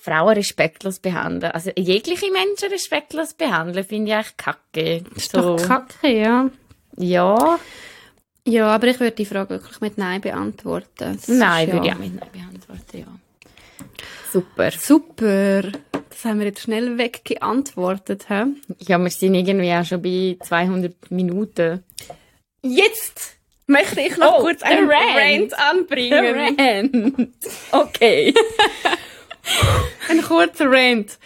Frauen 0.00 0.34
respektlos 0.34 0.98
behandeln. 0.98 1.52
Also 1.52 1.70
jegliche 1.76 2.30
Menschen 2.32 2.70
respektlos 2.70 3.34
behandeln, 3.34 3.84
finde 3.84 4.10
ich 4.10 4.14
eigentlich 4.16 4.36
kacke. 4.38 5.02
Das 5.14 5.24
ist 5.24 5.32
So, 5.32 5.56
doch 5.56 5.66
kacke, 5.66 6.08
ja. 6.08 6.50
ja, 6.96 7.58
Ja, 8.48 8.74
aber 8.74 8.86
ich 8.86 8.98
würde 8.98 9.14
die 9.14 9.26
Frage 9.26 9.50
wirklich 9.50 9.78
mit 9.82 9.98
Nein 9.98 10.22
beantworten. 10.22 10.88
Das 10.96 11.28
nein, 11.28 11.70
würde 11.70 11.80
ich 11.80 11.86
ja. 11.86 11.94
auch 11.94 11.98
mit 11.98 12.14
Nein 12.14 12.30
beantworten, 12.32 12.98
ja. 12.98 13.06
Super. 14.32 14.70
Super. 14.70 15.62
Das 16.08 16.24
haben 16.24 16.38
wir 16.38 16.46
jetzt 16.46 16.62
schnell 16.62 16.96
weggeantwortet, 16.96 18.30
hä? 18.30 18.44
Ja, 18.78 18.96
wir 18.98 19.10
sind 19.10 19.34
irgendwie 19.34 19.70
auch 19.72 19.84
schon 19.84 20.00
bei 20.00 20.38
200 20.42 21.10
Minuten. 21.10 21.84
Jetzt 22.62 23.36
möchte 23.66 24.00
ich 24.00 24.16
noch 24.16 24.38
Oh, 24.38 24.40
kurz 24.40 24.62
einen 24.62 24.90
Rant. 24.90 25.52
Rant 25.52 25.58
anbringen. 25.70 26.34
Rant. 26.58 27.32
Okay. 27.70 28.32
Ein 30.08 30.22
kurzer 30.22 30.70
Rant. 30.70 31.18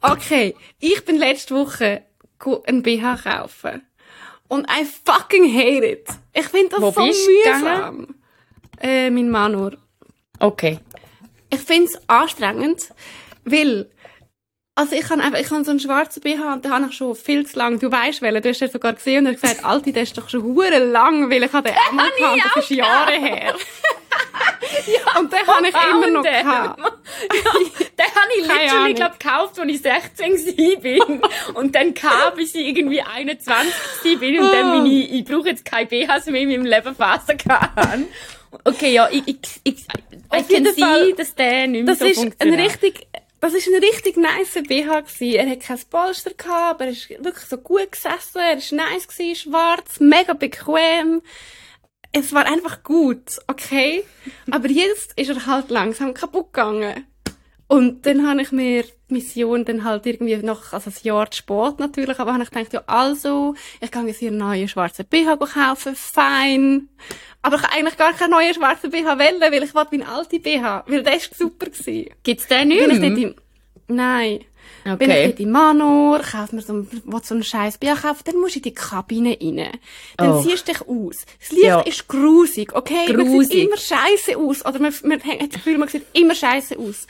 Okay, 0.00 0.54
ich 0.78 1.04
bin 1.04 1.16
letzte 1.16 1.54
Woche 1.56 2.02
ein 2.66 2.82
BH 2.82 3.16
kaufen. 3.16 3.82
Und 4.48 4.66
I 4.70 4.84
fucking 4.84 5.52
hate 5.52 5.86
it. 5.86 6.08
Ich 6.32 6.46
finde 6.46 6.70
das 6.70 6.80
Wo 6.80 6.90
so 6.90 7.04
bist 7.04 7.28
mühsam. 7.44 8.14
Äh, 8.80 9.10
mein 9.10 9.30
Manor. 9.30 9.72
Okay. 10.38 10.78
Ich 11.50 11.60
finde 11.60 11.84
es 11.84 12.00
anstrengend, 12.08 12.92
weil 13.44 13.90
also 14.78 14.94
ich 14.94 15.10
habe 15.10 15.20
einfach, 15.20 15.40
ich 15.40 15.50
habe 15.50 15.64
so 15.64 15.72
einen 15.72 15.80
schwarzen 15.80 16.20
BH 16.22 16.52
und 16.52 16.64
den 16.64 16.72
habe 16.72 16.86
ich 16.88 16.96
schon 16.96 17.16
viel 17.16 17.44
zu 17.44 17.58
lang. 17.58 17.80
Du 17.80 17.90
weißt 17.90 18.22
welchen, 18.22 18.42
du 18.42 18.48
hast 18.48 18.60
den 18.60 18.70
sogar 18.70 18.92
gesehen 18.92 19.26
und 19.26 19.32
hast 19.34 19.42
gesagt, 19.42 19.64
Alti, 19.64 19.92
der 19.92 20.04
ist 20.04 20.16
doch 20.16 20.28
schon 20.28 20.44
hure 20.44 20.78
lang, 20.78 21.28
weil 21.30 21.42
ich 21.42 21.52
habe 21.52 21.68
den 21.68 21.76
einmal 21.88 22.08
gehabt 22.16 22.40
das 22.54 22.62
ist 22.62 22.70
Jahre 22.70 23.10
her. 23.10 23.54
und 25.18 25.32
den 25.32 25.46
habe 25.46 25.66
ich 25.66 25.74
immer 25.74 26.10
noch 26.10 26.22
den. 26.22 26.32
gehabt. 26.44 26.80
Den 27.98 28.06
habe 28.06 28.28
ich 28.38 28.46
Keine 28.46 28.62
literally, 28.64 28.94
glaub, 28.94 29.18
gekauft, 29.18 29.58
als 29.58 29.68
ich 29.68 29.82
16 29.82 30.80
bin. 30.80 31.00
und 31.54 31.74
dann 31.74 31.92
kam, 31.94 32.36
bis 32.36 32.54
ich 32.54 32.68
irgendwie 32.68 33.02
21 33.02 34.20
bin. 34.20 34.38
Und 34.38 34.52
dann 34.52 34.70
bin 34.70 34.86
ich, 34.86 35.12
ich 35.12 35.24
brauche 35.24 35.48
jetzt 35.48 35.64
kein 35.64 35.88
BHs 35.88 36.26
mehr 36.26 36.42
in 36.42 36.48
meinem 36.50 36.66
Leben 36.66 36.94
fassen 36.94 37.36
kann. 37.38 38.06
Okay, 38.62 38.92
ja, 38.92 39.08
ich, 39.10 39.22
ich, 39.26 39.38
ich, 39.64 39.74
I 39.80 39.86
Auf 40.28 40.46
can 40.46 40.64
jeden 40.64 40.74
see, 40.74 40.80
Fall. 40.80 41.12
dass 41.14 41.34
der 41.34 41.66
nicht 41.66 41.84
mehr 41.84 41.94
Das 41.94 41.98
so 41.98 42.04
ist 42.04 42.18
ein 42.18 42.22
funktioniert. 42.30 42.60
richtig, 42.60 43.06
das 43.40 43.54
ist 43.54 43.68
ein 43.68 43.80
richtig 43.80 44.16
nice 44.16 44.62
BH. 44.66 45.04
Er 45.20 45.50
hat 45.50 45.60
kein 45.60 45.80
Polster 45.90 46.30
gehabt, 46.34 46.74
aber 46.74 46.84
er 46.86 46.90
ist 46.90 47.08
wirklich 47.10 47.44
so 47.44 47.56
gut 47.58 47.92
gesessen, 47.92 48.40
er 48.40 48.56
ist 48.56 48.72
nice 48.72 49.06
schwarz, 49.38 50.00
mega 50.00 50.32
bequem. 50.32 51.22
Es 52.12 52.32
war 52.32 52.46
einfach 52.46 52.82
gut, 52.82 53.38
okay? 53.46 54.04
Aber 54.50 54.68
jetzt 54.68 55.12
ist 55.16 55.28
er 55.28 55.46
halt 55.46 55.70
langsam 55.70 56.14
kaputt 56.14 56.52
gegangen. 56.52 57.06
Und 57.68 58.06
dann 58.06 58.26
habe 58.26 58.40
ich 58.42 58.50
mir 58.50 58.82
die 58.82 59.14
Mission 59.14 59.64
dann 59.66 59.84
halt 59.84 60.06
irgendwie 60.06 60.36
noch, 60.38 60.72
also 60.72 60.88
ein 60.90 60.96
Jahr 61.02 61.30
zu 61.30 61.38
spät 61.38 61.78
natürlich, 61.78 62.18
aber 62.18 62.32
habe 62.32 62.42
ich 62.42 62.50
gedacht, 62.50 62.72
ja 62.72 62.82
also, 62.86 63.54
ich 63.80 63.90
kann 63.90 64.08
jetzt 64.08 64.18
hier 64.20 64.28
einen 64.30 64.38
neuen 64.38 64.68
schwarzen 64.68 65.04
BH 65.04 65.36
kaufen, 65.36 65.94
fein. 65.94 66.88
Aber 67.42 67.56
ich 67.56 67.62
habe 67.62 67.72
eigentlich 67.74 67.96
gar 67.98 68.14
keinen 68.14 68.30
neuen 68.30 68.54
schwarzen 68.54 68.90
BH 68.90 69.18
wählen, 69.18 69.40
weil 69.40 69.62
ich 69.62 69.74
wollte 69.74 69.96
meinen 69.98 70.08
alten 70.08 70.40
BH, 70.42 70.84
weil 70.86 71.02
der 71.02 71.16
ist 71.16 71.36
super 71.36 71.66
gewesen. 71.66 72.10
Gibt's 72.22 72.46
den 72.48 72.68
nicht 72.68 72.80
Bin 72.80 72.90
ich 72.90 73.00
mehr? 73.00 73.10
dort 73.10 73.20
im, 73.20 73.34
nein. 73.88 74.44
Bin 74.84 74.94
ich 75.00 75.08
Okay. 75.08 75.26
dort 75.28 75.40
im 75.40 75.50
Manor, 75.50 76.20
kauf 76.20 76.52
mir 76.52 76.62
so, 76.62 76.72
einen- 76.72 77.04
so 77.22 77.34
einen 77.34 77.42
scheiß 77.42 77.78
BH 77.78 77.96
kaufen, 77.96 78.22
dann 78.24 78.36
musst 78.40 78.54
du 78.54 78.60
in 78.60 78.62
die 78.62 78.74
Kabine 78.74 79.36
rein. 79.40 79.70
Dann 80.16 80.30
Oh. 80.32 80.42
siehst 80.42 80.66
du 80.68 80.72
dich 80.72 80.80
aus. 80.88 81.26
Das 81.40 81.50
Licht 81.50 81.64
Ja. 81.64 81.80
ist 81.80 82.08
grusig, 82.08 82.74
okay? 82.74 83.12
Man 83.12 83.26
Grusig. 83.26 83.52
sieht 83.52 83.64
immer 83.66 83.76
scheiße 83.76 84.38
aus. 84.38 84.64
Oder 84.64 84.78
man, 84.78 84.94
man 85.04 85.22
hat 85.22 85.40
das 85.40 85.48
Gefühl, 85.50 85.76
man 85.78 85.88
sieht 85.88 86.06
immer 86.14 86.34
scheiße 86.34 86.78
aus. 86.78 87.06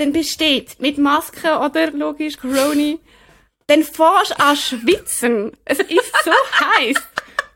Dann 0.00 0.12
dort 0.14 0.80
mit 0.80 0.96
Maske, 0.96 1.58
oder? 1.58 1.90
Logisch, 1.90 2.38
Corona. 2.38 2.96
Dann 3.66 3.84
fährst 3.84 4.30
du 4.30 4.40
an 4.40 4.56
schwitzen. 4.56 5.52
Es 5.66 5.78
ist 5.78 6.14
so 6.24 6.30
heiß. 6.60 6.96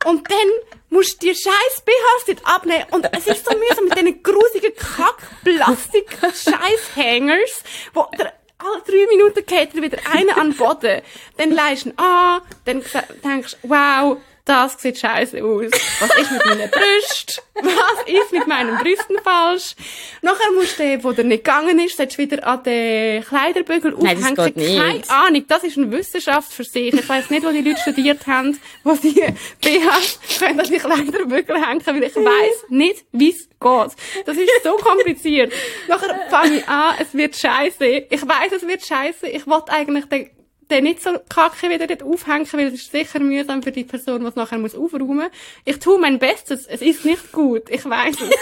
Und 0.04 0.30
dann 0.30 0.50
musst 0.90 1.22
du 1.22 1.28
die 1.28 1.34
scheiß 1.34 1.82
BHs 1.86 2.26
dort 2.26 2.46
abnehmen. 2.46 2.84
Und 2.90 3.08
es 3.16 3.26
ist 3.26 3.46
so 3.46 3.52
mühsam 3.56 3.86
mit 3.86 3.98
diesen 3.98 4.22
grusigen 4.22 4.74
Kack-Plastik-Scheiß-Hangers, 4.76 7.62
wo 7.94 8.06
der 8.18 8.34
alle 8.58 8.82
drei 8.82 9.06
Minuten 9.08 9.46
geht 9.46 9.72
dir 9.72 9.80
wieder 9.80 9.96
einer 10.12 10.36
an 10.36 10.50
den 10.50 10.58
Boden. 10.58 11.00
Dann 11.38 11.50
leist 11.50 11.86
du 11.86 11.90
ihn 11.90 11.98
an, 11.98 12.42
dann 12.66 12.84
denkst 13.24 13.56
du, 13.62 13.70
wow, 13.70 14.18
das 14.44 14.80
sieht 14.80 14.98
scheiße 14.98 15.42
aus. 15.42 15.70
Was 16.00 16.18
ist 16.18 16.30
mit 16.32 16.44
meinen 16.44 16.70
Brüsten? 16.70 17.44
Was 17.54 18.06
ist 18.06 18.32
mit 18.32 18.46
meinen 18.46 18.76
Brüsten 18.76 19.16
falsch? 19.22 19.74
Nachher 20.20 20.52
musst 20.52 20.78
du, 20.78 21.02
wo 21.02 21.12
der 21.12 21.24
nicht 21.24 21.44
gegangen 21.44 21.78
ist, 21.78 21.96
sollst 21.96 22.18
wieder 22.18 22.46
an 22.46 22.62
den 22.62 23.24
Kleiderbügel 23.24 23.94
Nein, 23.98 24.20
das 24.20 24.38
aufhängen. 24.38 24.54
geht 24.54 24.76
Keine 24.78 24.92
nicht. 24.98 25.10
Ahnung, 25.10 25.44
das 25.48 25.64
ist 25.64 25.78
eine 25.78 25.90
Wissenschaft 25.90 26.52
für 26.52 26.64
sich. 26.64 26.92
Ich 26.92 27.08
weiss 27.08 27.30
nicht, 27.30 27.44
wo 27.46 27.50
die 27.52 27.62
Leute 27.62 27.80
studiert 27.80 28.26
haben, 28.26 28.58
wo 28.82 28.94
sie 28.94 29.14
BHs 29.62 30.20
können 30.38 30.60
an 30.60 30.66
die 30.66 30.78
Kleiderbügel 30.78 31.66
hängen, 31.66 31.86
weil 31.86 32.02
ich 32.02 32.16
weiss 32.16 32.64
nicht, 32.68 33.04
wie 33.12 33.30
es 33.30 33.48
geht. 33.48 34.26
Das 34.26 34.36
ist 34.36 34.50
so 34.62 34.76
kompliziert. 34.76 35.52
Nachher 35.88 36.18
fange 36.28 36.58
ich 36.58 36.68
an, 36.68 36.96
es 37.00 37.14
wird 37.14 37.34
scheiße. 37.34 37.86
Ich 37.86 38.22
weiss, 38.28 38.52
es 38.54 38.66
wird 38.66 38.84
scheiße. 38.84 39.26
Ich 39.28 39.46
will 39.46 39.62
eigentlich 39.68 40.04
den, 40.06 40.30
den 40.74 40.84
nicht 40.84 41.02
so 41.02 41.10
kacke 41.28 41.70
wieder 41.70 41.86
dort 41.86 42.02
aufhängen, 42.02 42.46
weil 42.52 42.66
es 42.66 42.74
ist 42.74 42.92
sicher 42.92 43.20
mühsam 43.20 43.62
für 43.62 43.72
die 43.72 43.84
Person, 43.84 44.20
die 44.20 44.26
es 44.26 44.34
nachher 44.34 44.58
muss 44.58 44.74
aufräumen 44.74 45.16
muss. 45.16 45.30
Ich 45.64 45.78
tue 45.78 45.98
mein 45.98 46.18
Bestes. 46.18 46.66
Es 46.66 46.82
ist 46.82 47.04
nicht 47.04 47.32
gut. 47.32 47.70
Ich 47.70 47.84
weiss 47.84 48.16
es. 48.20 48.30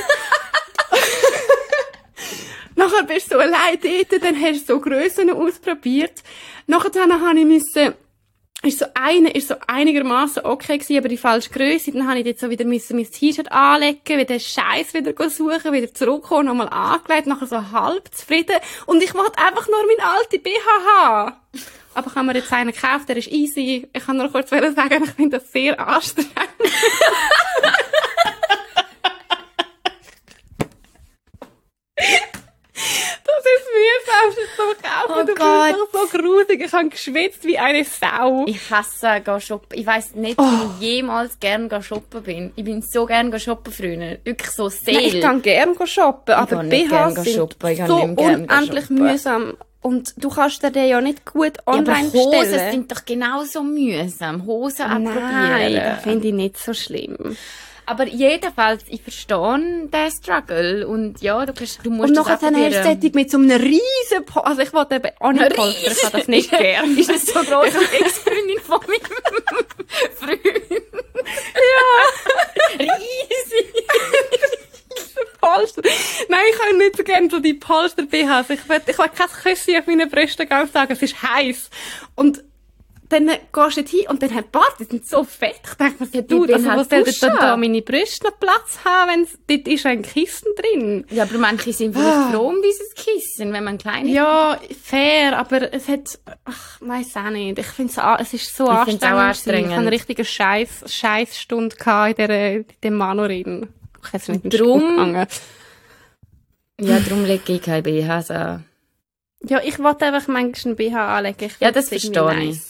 Nachher 2.74 3.02
bist 3.04 3.30
du 3.30 3.34
so 3.34 3.40
allein 3.40 3.78
dort, 3.80 4.22
dann 4.22 4.40
hast 4.40 4.68
du 4.68 4.74
so 4.74 4.80
Grössen 4.80 5.30
ausprobiert. 5.30 6.22
Nachher 6.66 6.90
dann 6.90 7.20
habe 7.20 7.38
ich 7.38 7.44
müssen, 7.44 7.94
ist 8.62 8.78
so 8.78 8.86
eine, 8.94 9.30
ist 9.30 9.48
so 9.48 9.56
einigermaßen 9.66 10.44
okay 10.44 10.78
gewesen, 10.78 10.98
aber 10.98 11.08
die 11.08 11.16
falsche 11.16 11.50
Größe. 11.50 11.92
Dann 11.92 12.06
habe 12.06 12.20
ich 12.20 12.24
dort 12.24 12.38
so 12.38 12.48
wieder 12.48 12.64
müssen 12.64 12.96
mein 12.96 13.10
T-Shirt 13.10 13.50
anlegen, 13.50 14.18
wieder 14.18 14.38
Scheiß 14.38 14.94
wieder 14.94 15.12
suchen, 15.30 15.72
wieder 15.72 15.92
zurückkommen, 15.92 16.46
nochmal 16.46 16.68
angelegt, 16.68 17.26
nachher 17.26 17.46
so 17.46 17.70
halb 17.72 18.08
zufrieden. 18.14 18.56
Und 18.86 19.02
ich 19.02 19.14
wollte 19.14 19.38
einfach 19.38 19.66
nur 19.68 19.78
meinen 19.86 20.00
alten 20.00 20.42
BH 20.42 20.86
haben. 20.86 21.34
Aber 21.94 22.14
habe 22.14 22.26
mir 22.26 22.34
jetzt 22.36 22.52
einen 22.52 22.72
gekauft, 22.72 23.08
der 23.08 23.16
ist 23.16 23.28
easy. 23.28 23.88
Ich 23.92 24.06
kann 24.06 24.16
nur 24.16 24.30
kurz 24.30 24.48
sagen, 24.50 25.04
ich 25.04 25.10
finde 25.10 25.38
das 25.38 25.52
sehr 25.52 25.78
anstrengend. 25.78 26.32
Das 33.24 33.44
ist 33.44 33.66
mühsam, 33.74 34.26
das 34.36 34.56
zu 34.56 34.82
kaufen. 34.82 35.20
Oh 35.22 35.26
du 35.26 35.34
Gott. 35.34 35.66
bist 35.68 35.94
doch 35.94 36.10
so 36.12 36.18
grusig. 36.18 36.62
Ich 36.64 36.72
habe 36.72 36.88
geschwitzt 36.88 37.44
wie 37.44 37.58
eine 37.58 37.84
Sau. 37.84 38.44
Ich 38.46 38.70
hasse 38.70 39.20
gehen 39.24 39.40
shoppen. 39.40 39.78
Ich 39.78 39.86
weiss 39.86 40.14
nicht, 40.14 40.38
Oh. 40.38 40.44
wie 40.78 40.86
ich 40.86 40.94
jemals 40.96 41.38
gern 41.40 41.70
shoppen 41.82 42.22
bin. 42.22 42.52
Ich 42.56 42.64
bin 42.64 42.82
so 42.82 43.06
gern 43.06 43.36
shoppen 43.38 43.72
früher. 43.72 44.18
Wirklich 44.24 44.50
so 44.50 44.68
sehr. 44.68 44.94
Nein, 44.94 45.04
ich 45.04 45.20
kann 45.20 45.42
gerne 45.42 45.74
go 45.74 45.86
shoppen, 45.86 46.34
aber 46.34 46.64
gern 46.64 46.68
BHs 46.88 47.14
sind 47.24 47.34
shoppen, 47.36 47.70
ich 47.70 47.78
so 47.86 47.96
gern 48.14 48.16
unendlich 48.44 48.80
shoppen. 48.84 48.96
mühsam. 49.02 49.56
Und 49.80 50.14
du 50.16 50.28
kannst 50.28 50.62
dir 50.62 50.70
den 50.70 50.88
ja 50.88 51.00
nicht 51.00 51.24
gut 51.24 51.56
Ja, 51.56 51.62
aber 51.66 51.78
online 51.78 52.12
Hosen 52.12 52.70
sind 52.70 52.92
doch 52.92 53.04
genauso 53.04 53.62
mühsam. 53.64 54.46
Hosen 54.46 54.86
Nein, 54.88 55.06
abprobieren. 55.08 55.74
das 55.74 56.02
finde 56.04 56.28
ich 56.28 56.34
nicht 56.34 56.56
so 56.58 56.72
schlimm. 56.72 57.36
Aber 57.92 58.06
jedenfalls, 58.06 58.84
ich 58.88 59.02
verstehe 59.02 59.86
den 59.92 60.10
Struggle. 60.10 60.88
Und 60.88 61.20
ja, 61.20 61.44
du, 61.44 61.52
kannst, 61.52 61.84
du 61.84 61.90
musst 61.90 62.08
Und 62.08 62.14
nachher 62.14 62.38
dann 62.38 62.56
hast 62.56 63.02
du 63.02 63.10
mit 63.12 63.30
so 63.30 63.36
einem 63.36 63.60
riesen 63.60 64.24
po 64.24 64.40
Also 64.40 64.62
ich 64.62 64.72
wollte 64.72 64.94
eben 64.94 65.10
auch 65.20 65.32
nicht 65.32 65.54
Polster, 65.54 65.92
ich 65.92 66.04
habe 66.04 66.16
das 66.16 66.26
nicht 66.26 66.50
gern. 66.50 66.96
Ist 66.96 67.10
das 67.10 67.26
so 67.26 67.40
groß 67.40 67.74
wie 67.74 67.96
Ex-Freundin 67.98 68.60
von 68.62 68.80
meinem 68.80 69.66
Freund? 70.16 70.40
Ja. 71.68 72.78
Riesig. 72.78 73.74
Polster. 75.42 75.82
Nein, 76.30 76.40
ich 76.50 76.58
kann 76.58 76.78
nicht 76.78 76.96
so 76.96 77.02
gerne 77.02 77.28
so 77.28 77.40
die 77.40 77.54
Polster-BHs. 77.54 78.48
Ich 78.48 78.68
will, 78.70 78.80
ich 78.86 78.98
will 78.98 79.10
kein 79.14 79.28
Küsschen 79.28 79.76
auf 79.76 79.86
meinen 79.86 80.08
Brüsten 80.08 80.48
und 80.48 80.72
sagen, 80.72 80.92
es 80.92 81.02
ist 81.02 81.22
heiß. 81.22 81.68
Und 82.14 82.42
dann 83.12 83.26
gehst 83.28 83.76
du 83.76 83.80
dort 83.82 83.88
hin 83.88 84.00
und 84.08 84.22
dann 84.22 84.34
haben 84.34 84.46
Bart, 84.50 84.74
die 84.80 84.84
sind 84.84 85.06
so 85.06 85.22
fett. 85.22 85.60
Ich 85.64 85.74
denke 85.74 86.04
mir, 86.04 86.08
ja, 86.12 86.22
du, 86.22 86.42
also, 86.52 86.70
halt 86.70 86.78
wo 86.80 86.84
soll 87.04 87.04
denn 87.04 87.36
da 87.38 87.56
meine 87.56 87.82
Brüste 87.82 88.26
noch 88.26 88.40
Platz 88.40 88.78
haben, 88.84 89.10
wenn 89.10 89.28
dort 89.56 89.68
ist 89.68 89.86
ein 89.86 90.02
Kissen 90.02 90.48
drin? 90.56 91.04
Ja, 91.10 91.24
aber 91.24 91.38
manche 91.38 91.72
sind 91.72 91.94
vielleicht 91.94 92.16
Ah. 92.16 92.30
froh 92.32 92.48
um 92.48 92.56
dieses 92.62 92.94
Kissen, 92.94 93.52
wenn 93.52 93.62
man 93.64 93.78
kleine 93.78 94.08
Ja, 94.08 94.58
fair, 94.82 95.38
aber 95.38 95.72
es 95.72 95.86
hat, 95.88 96.18
ach, 96.44 96.80
weiss 96.80 97.14
auch 97.16 97.30
nicht. 97.30 97.58
Ich 97.58 97.66
finde 97.66 97.92
es, 98.18 98.26
es 98.28 98.34
ist 98.42 98.56
so 98.56 98.64
Ich 98.64 98.70
anstrengend. 98.70 99.04
auch 99.04 99.08
anstrengend. 99.18 99.66
Ich 99.66 99.72
hatte 99.72 99.80
eine 99.82 99.92
richtige 99.92 100.24
Scheiß, 100.24 100.84
Scheissstunde 100.86 101.76
gehabt 101.76 102.18
in 102.18 102.26
der, 102.28 102.52
in 102.56 102.64
dem 102.82 102.94
Manorin. 102.94 103.68
Ich 104.04 104.14
es 104.14 104.28
nicht 104.28 104.58
Drum-. 104.58 105.14
Ja, 106.80 106.98
darum 106.98 107.24
lege 107.24 107.52
ich 107.52 107.62
keine 107.62 107.82
BHs 107.82 108.30
an. 108.32 108.64
Ja, 109.44 109.60
ich 109.62 109.78
wollte 109.78 110.04
einfach 110.06 110.26
manchmal 110.28 110.72
einen 110.72 110.76
BH 110.76 111.16
anlegen. 111.18 111.50
Ja, 111.60 111.70
das 111.70 111.88
verstehe 111.88 112.42
ich. 112.44 112.60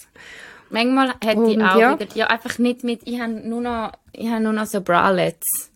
Manchmal 0.72 1.14
hätte 1.22 1.50
ich 1.50 1.56
Und 1.56 1.62
auch 1.62 1.78
ja. 1.78 2.00
wieder, 2.00 2.14
ja, 2.14 2.26
einfach 2.28 2.58
nicht 2.58 2.82
mit, 2.82 3.02
ich 3.04 3.20
habe 3.20 3.32
nur 3.32 3.60
noch, 3.60 3.92
ich 4.12 4.28
habe 4.28 4.42
nur 4.42 4.54
noch 4.54 4.66
so 4.66 4.80
Bralettes. 4.80 5.70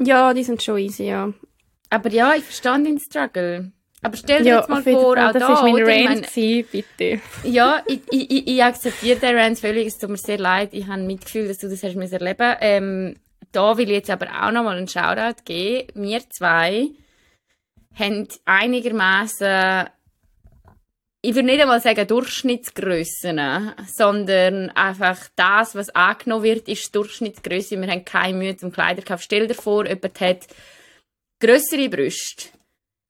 Ja, 0.00 0.32
die 0.32 0.44
sind 0.44 0.62
schon 0.62 0.78
easy, 0.78 1.04
ja. 1.04 1.32
Aber 1.90 2.10
ja, 2.10 2.34
ich 2.34 2.44
verstehe 2.44 2.82
den 2.82 2.98
Struggle. 2.98 3.72
Aber 4.00 4.16
stell 4.16 4.42
dir 4.42 4.50
Ja, 4.50 4.56
jetzt 4.58 4.68
mal 4.68 4.82
vor, 4.82 5.16
Fall, 5.16 5.28
auch 5.28 5.32
das 5.32 5.42
da, 5.42 5.54
ist 5.54 5.62
mein 5.62 5.74
oder? 5.74 5.88
Ich 5.88 6.06
Rant 6.06 6.08
meine, 6.08 6.20
gewesen, 6.22 6.68
bitte. 6.70 7.20
Ja, 7.44 7.82
ich, 7.86 8.00
ich, 8.10 8.30
ich, 8.30 8.46
ich 8.46 8.62
akzeptiere 8.62 9.18
den 9.18 9.36
Rant 9.36 9.58
völlig. 9.58 9.86
Es 9.88 9.98
tut 9.98 10.10
mir 10.10 10.16
sehr 10.16 10.38
leid. 10.38 10.70
Ich 10.72 10.86
habe 10.86 11.02
Mitgefühl, 11.02 11.48
dass 11.48 11.58
du 11.58 11.68
das 11.68 11.82
hast 11.82 12.12
erleben. 12.12 12.56
Ähm, 12.60 13.16
da 13.52 13.76
will 13.76 13.88
ich 13.88 13.96
jetzt 13.96 14.10
aber 14.10 14.28
auch 14.42 14.52
noch 14.52 14.62
mal 14.62 14.76
einen 14.76 14.88
Shoutout 14.88 15.42
geben. 15.44 15.88
Wir 15.94 16.20
zwei 16.30 16.90
haben 17.98 18.28
einigermaßen, 18.44 19.88
ich 21.20 21.34
würde 21.34 21.46
nicht 21.46 21.60
einmal 21.60 21.80
sagen 21.80 22.06
Durchschnittsgrössen, 22.06 23.40
sondern 23.92 24.70
einfach 24.70 25.18
das, 25.34 25.74
was 25.74 25.90
angenommen 25.90 26.44
wird, 26.44 26.68
ist 26.68 26.94
Durchschnittsgröße. 26.94 27.80
Wir 27.80 27.90
haben 27.90 28.04
keine 28.04 28.38
Mühe 28.38 28.56
zum 28.56 28.70
Kleiderkauf. 28.70 29.22
Stell 29.22 29.48
dir 29.48 29.54
vor, 29.54 29.86
jemand 29.86 30.20
hat 30.20 30.46
grössere 31.40 31.88
Brüste. 31.88 32.50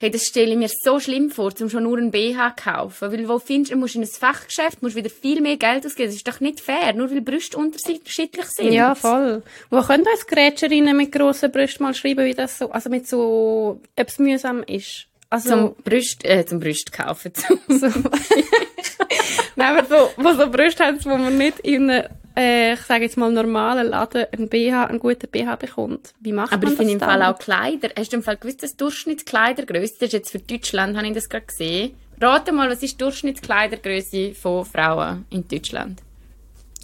Hey, 0.01 0.13
das 0.13 0.23
stelle 0.23 0.53
ich 0.53 0.57
mir 0.57 0.69
so 0.69 1.01
schlimm 1.01 1.29
vor, 1.29 1.55
zum 1.55 1.69
schon 1.69 1.83
nur 1.83 1.99
einen 1.99 2.13
BH 2.13 2.51
kaufen. 2.53 3.11
Weil 3.13 3.29
wo 3.29 3.41
findest 3.41 3.73
du, 3.73 3.75
du 3.75 3.81
musst 3.81 3.97
in 3.97 4.03
ein 4.03 4.07
Fachgeschäft, 4.07 4.81
musst 4.81 4.95
wieder 4.95 5.11
viel 5.11 5.41
mehr 5.41 5.57
Geld 5.57 5.85
ausgeben. 5.85 6.09
Das 6.09 6.15
ist 6.15 6.29
doch 6.29 6.39
nicht 6.39 6.61
fair, 6.61 6.93
nur 6.95 7.11
weil 7.11 7.21
Brüste 7.21 7.59
unterschiedlich 7.59 8.47
sind. 8.47 8.73
Ja, 8.73 8.95
voll. 8.95 9.43
Wo 9.71 9.83
können 9.83 10.07
uns 10.07 10.27
Grätscherinnen 10.27 10.97
mit 10.97 11.11
grossen 11.11 11.51
Brüsten 11.51 11.83
mal 11.83 11.95
schreiben, 11.95 12.25
wie 12.25 12.35
das 12.35 12.59
so, 12.59 12.71
also 12.71 12.89
mit 12.89 13.09
so, 13.09 13.81
ob 13.99 14.09
es 14.09 14.19
mühsam 14.21 14.63
ist? 14.63 15.09
Also, 15.31 15.51
Zum 15.51 15.75
Brüst, 15.85 16.25
äh, 16.25 16.47
zum 16.47 16.59
Brüst 16.59 16.93
kaufen. 16.93 17.33
Zum 17.35 17.59
so, 17.79 17.87
Nein, 19.57 19.77
aber 19.77 19.85
so, 19.87 20.11
wo 20.17 20.33
so 20.33 20.51
Brüste 20.51 20.85
haben, 20.85 21.05
wo 21.05 21.17
man 21.17 21.37
nicht 21.37 21.59
in 21.61 21.91
eine, 21.91 22.11
äh, 22.37 22.75
ich 22.75 22.81
sage 22.81 23.05
jetzt 23.05 23.17
mal, 23.17 23.31
normalen 23.31 23.89
Laden 23.89 24.27
einen 24.33 24.49
BH, 24.49 24.87
einen 24.87 25.01
guten 25.01 25.29
BH 25.29 25.57
bekommt? 25.57 26.15
Wie 26.21 26.33
macht 26.33 26.53
Aber 26.53 26.63
man 26.63 26.73
ich 26.73 26.79
finde 26.79 26.93
im 26.95 26.99
das 26.99 27.09
Fall 27.09 27.23
auch 27.23 27.39
Kleider. 27.39 27.91
Hast 27.99 28.13
du 28.13 28.17
im 28.17 28.23
Fall 28.23 28.37
gewusst, 28.37 28.63
dass 28.63 28.77
Durchschnittskleidergröße, 28.77 29.95
das 29.95 30.07
ist 30.09 30.13
jetzt 30.13 30.31
für 30.31 30.39
Deutschland, 30.39 30.97
habe 30.97 31.09
ich 31.09 31.15
das 31.15 31.29
gerade 31.29 31.47
gesehen. 31.47 31.95
Rate 32.21 32.53
mal, 32.53 32.71
was 32.71 32.83
ist 32.83 32.95
die 32.95 32.99
Durchschnittskleidergröße 32.99 34.35
von 34.35 34.65
Frauen 34.65 35.27
in 35.31 35.47
Deutschland? 35.47 36.01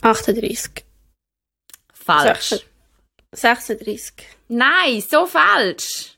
38. 0.02 0.84
Falsch. 1.92 2.66
36. 3.32 4.14
Nein, 4.48 5.00
so 5.00 5.26
falsch. 5.26 6.13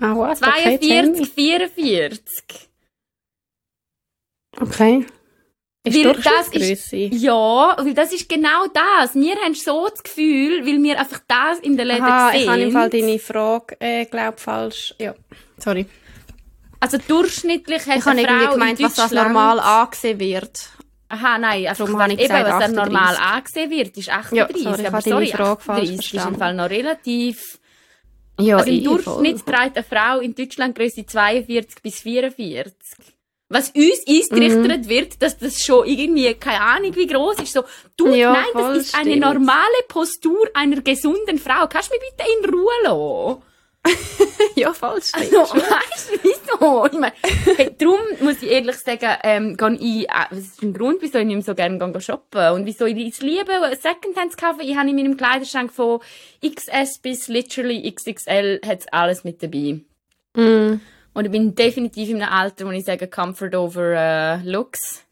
Ah, 0.00 0.14
what? 0.14 0.38
Okay, 0.42 0.78
tell 0.78 1.14
42, 1.14 1.20
me. 1.20 1.26
44. 1.26 2.70
Okay. 4.60 5.06
Ist 5.82 5.96
Weil 5.96 6.14
das 6.14 6.48
ist-? 6.48 6.92
Ja, 6.92 7.76
weil 7.78 7.94
das 7.94 8.12
ist 8.12 8.28
genau 8.28 8.66
das. 8.72 9.14
Wir 9.14 9.36
haben 9.36 9.54
so 9.54 9.88
das 9.88 10.02
Gefühl, 10.02 10.66
weil 10.66 10.82
wir 10.82 10.98
einfach 10.98 11.20
das 11.26 11.58
in 11.60 11.76
der 11.76 11.86
Läden 11.86 12.04
Aha, 12.04 12.32
sehen. 12.32 12.40
ich 12.42 12.48
habe 12.48 12.60
im 12.60 12.72
Fall 12.72 12.90
deine 12.90 13.18
Frage, 13.18 13.80
äh, 13.80 14.04
glaub 14.04 14.40
falsch. 14.40 14.94
Ja. 14.98 15.14
Sorry. 15.56 15.86
Also 16.80 16.98
durchschnittlich 16.98 17.86
hat 17.86 17.98
Ich 17.98 18.06
eine 18.06 18.22
Frau 18.22 18.32
irgendwie 18.32 18.52
gemeint, 18.52 18.80
in 18.80 18.86
was 18.86 18.94
Deutschland... 18.94 19.28
normal 19.28 19.60
angesehen 19.60 20.18
wird. 20.20 20.70
Aha, 21.08 21.38
nein, 21.38 21.66
einfach 21.66 21.86
Darum 21.86 22.00
habe 22.02 22.12
ich 22.12 22.18
eben, 22.20 22.28
gesagt 22.28 22.44
was 22.44 22.58
dann 22.60 22.78
38. 22.78 22.84
normal 22.92 23.16
angesehen 23.16 23.70
wird, 23.70 23.96
ist 23.96 24.08
38. 24.10 24.36
Ja, 24.36 24.46
sorry, 24.48 24.80
ich 24.80 24.86
aber 24.86 24.96
habe 24.96 25.10
deine 25.10 25.26
sorry, 25.26 25.26
Frage 25.26 25.60
falsch 25.60 25.80
38 25.90 26.14
ist 26.14 26.26
im. 26.26 26.38
Fall 26.38 26.54
noch 26.54 26.70
relativ... 26.70 27.59
Ja, 28.42 28.58
Also 28.58 28.70
im 28.70 28.76
eh, 28.80 28.84
Durchschnitt 28.84 29.40
voll. 29.40 29.54
trägt 29.54 29.76
eine 29.76 29.84
Frau 29.84 30.20
in 30.20 30.34
Deutschland 30.34 30.76
Größe 30.76 31.06
42 31.06 31.82
bis 31.82 32.00
44. 32.00 32.74
Was 33.52 33.70
uns 33.70 34.06
eingerichtet 34.06 34.84
Mhm. 34.84 34.88
wird, 34.88 35.22
dass 35.22 35.36
das 35.36 35.60
schon 35.64 35.84
irgendwie, 35.86 36.32
keine 36.34 36.60
Ahnung 36.60 36.94
wie 36.94 37.06
groß 37.06 37.40
ist, 37.40 37.52
so, 37.52 37.64
du, 37.96 38.06
Ja, 38.14 38.32
nein, 38.32 38.44
das 38.54 38.76
ist 38.78 38.94
eine 38.94 39.10
stimmt. 39.10 39.24
normale 39.24 39.82
Postur 39.88 40.48
einer 40.54 40.80
gesunden 40.82 41.38
Frau. 41.38 41.66
Kannst 41.66 41.90
du 41.90 41.94
mich 41.96 42.10
bitte 42.16 42.30
in 42.44 42.54
Ruhe 42.54 42.70
lassen? 42.84 43.42
Ja, 44.54 44.72
falsch. 44.72 45.12
Also, 45.14 45.54
weißt 45.54 46.10
du, 46.10 46.18
wieso? 46.22 46.86
Ich 46.86 46.98
meine, 46.98 47.12
hey, 47.56 47.74
darum 47.78 48.00
muss 48.20 48.42
ich 48.42 48.50
ehrlich 48.50 48.76
sagen, 48.76 49.16
ähm, 49.22 49.56
gehe 49.56 49.74
ich, 49.74 50.08
äh, 50.08 50.26
was 50.30 50.38
ist 50.38 50.62
ein 50.62 50.74
Grund, 50.74 50.98
wieso 51.00 51.18
ich 51.18 51.24
nicht 51.24 51.36
mehr 51.36 51.44
so 51.44 51.54
gerne 51.54 51.78
gehe 51.78 52.00
shoppen 52.00 52.52
und 52.52 52.66
wieso 52.66 52.86
ich 52.86 52.96
es 52.96 53.20
liebe, 53.20 53.52
Secondhand 53.80 54.32
zu 54.32 54.36
kaufen. 54.36 54.60
Ich 54.62 54.76
habe 54.76 54.90
in 54.90 54.96
meinem 54.96 55.16
Kleiderschrank 55.16 55.72
von 55.72 56.00
XS 56.44 56.98
bis 56.98 57.28
literally 57.28 57.90
XXL 57.90 58.60
hat's 58.66 58.86
alles 58.92 59.24
mit 59.24 59.42
dabei. 59.42 59.80
Mm. 60.34 60.80
Und 61.12 61.24
ich 61.24 61.30
bin 61.30 61.54
definitiv 61.54 62.10
in 62.10 62.22
einem 62.22 62.32
Alter, 62.32 62.66
wo 62.66 62.70
ich 62.70 62.84
sage, 62.84 63.08
Comfort 63.08 63.54
over 63.54 63.94
äh, 63.94 64.36
Looks. 64.48 65.04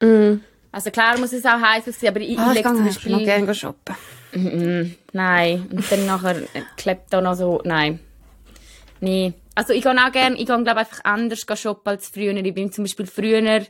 Mm. 0.00 0.36
Also 0.72 0.90
klar 0.90 1.18
muss 1.18 1.32
es 1.32 1.44
auch 1.44 1.60
heiß 1.60 1.84
sein, 1.86 2.10
aber 2.10 2.20
ich, 2.20 2.38
Ah, 2.38 2.52
ich 2.52 2.58
ich 2.58 2.64
lege 2.64 2.68
zum 2.76 2.84
Beispiel... 2.84 3.12
noch 3.12 3.24
gerne 3.24 3.54
shoppen. 3.54 3.94
Nein. 5.12 5.66
Und 5.70 5.90
dann 5.92 6.06
nachher 6.06 6.36
klebt 6.76 7.12
da 7.12 7.20
noch 7.20 7.34
so, 7.34 7.60
nein. 7.64 8.00
Nee. 9.00 9.32
Also 9.54 9.72
ich 9.72 9.82
gehe 9.82 9.92
auch 9.92 10.12
gerne, 10.12 10.36
ich 10.36 10.46
gehe 10.46 10.62
glaube 10.62 10.76
einfach 10.80 11.00
anders 11.04 11.44
shoppen 11.56 11.88
als 11.90 12.08
früher. 12.08 12.34
Ich 12.36 12.54
bin 12.54 12.70
zum 12.72 12.84
Beispiel 12.84 13.06
früher 13.06 13.62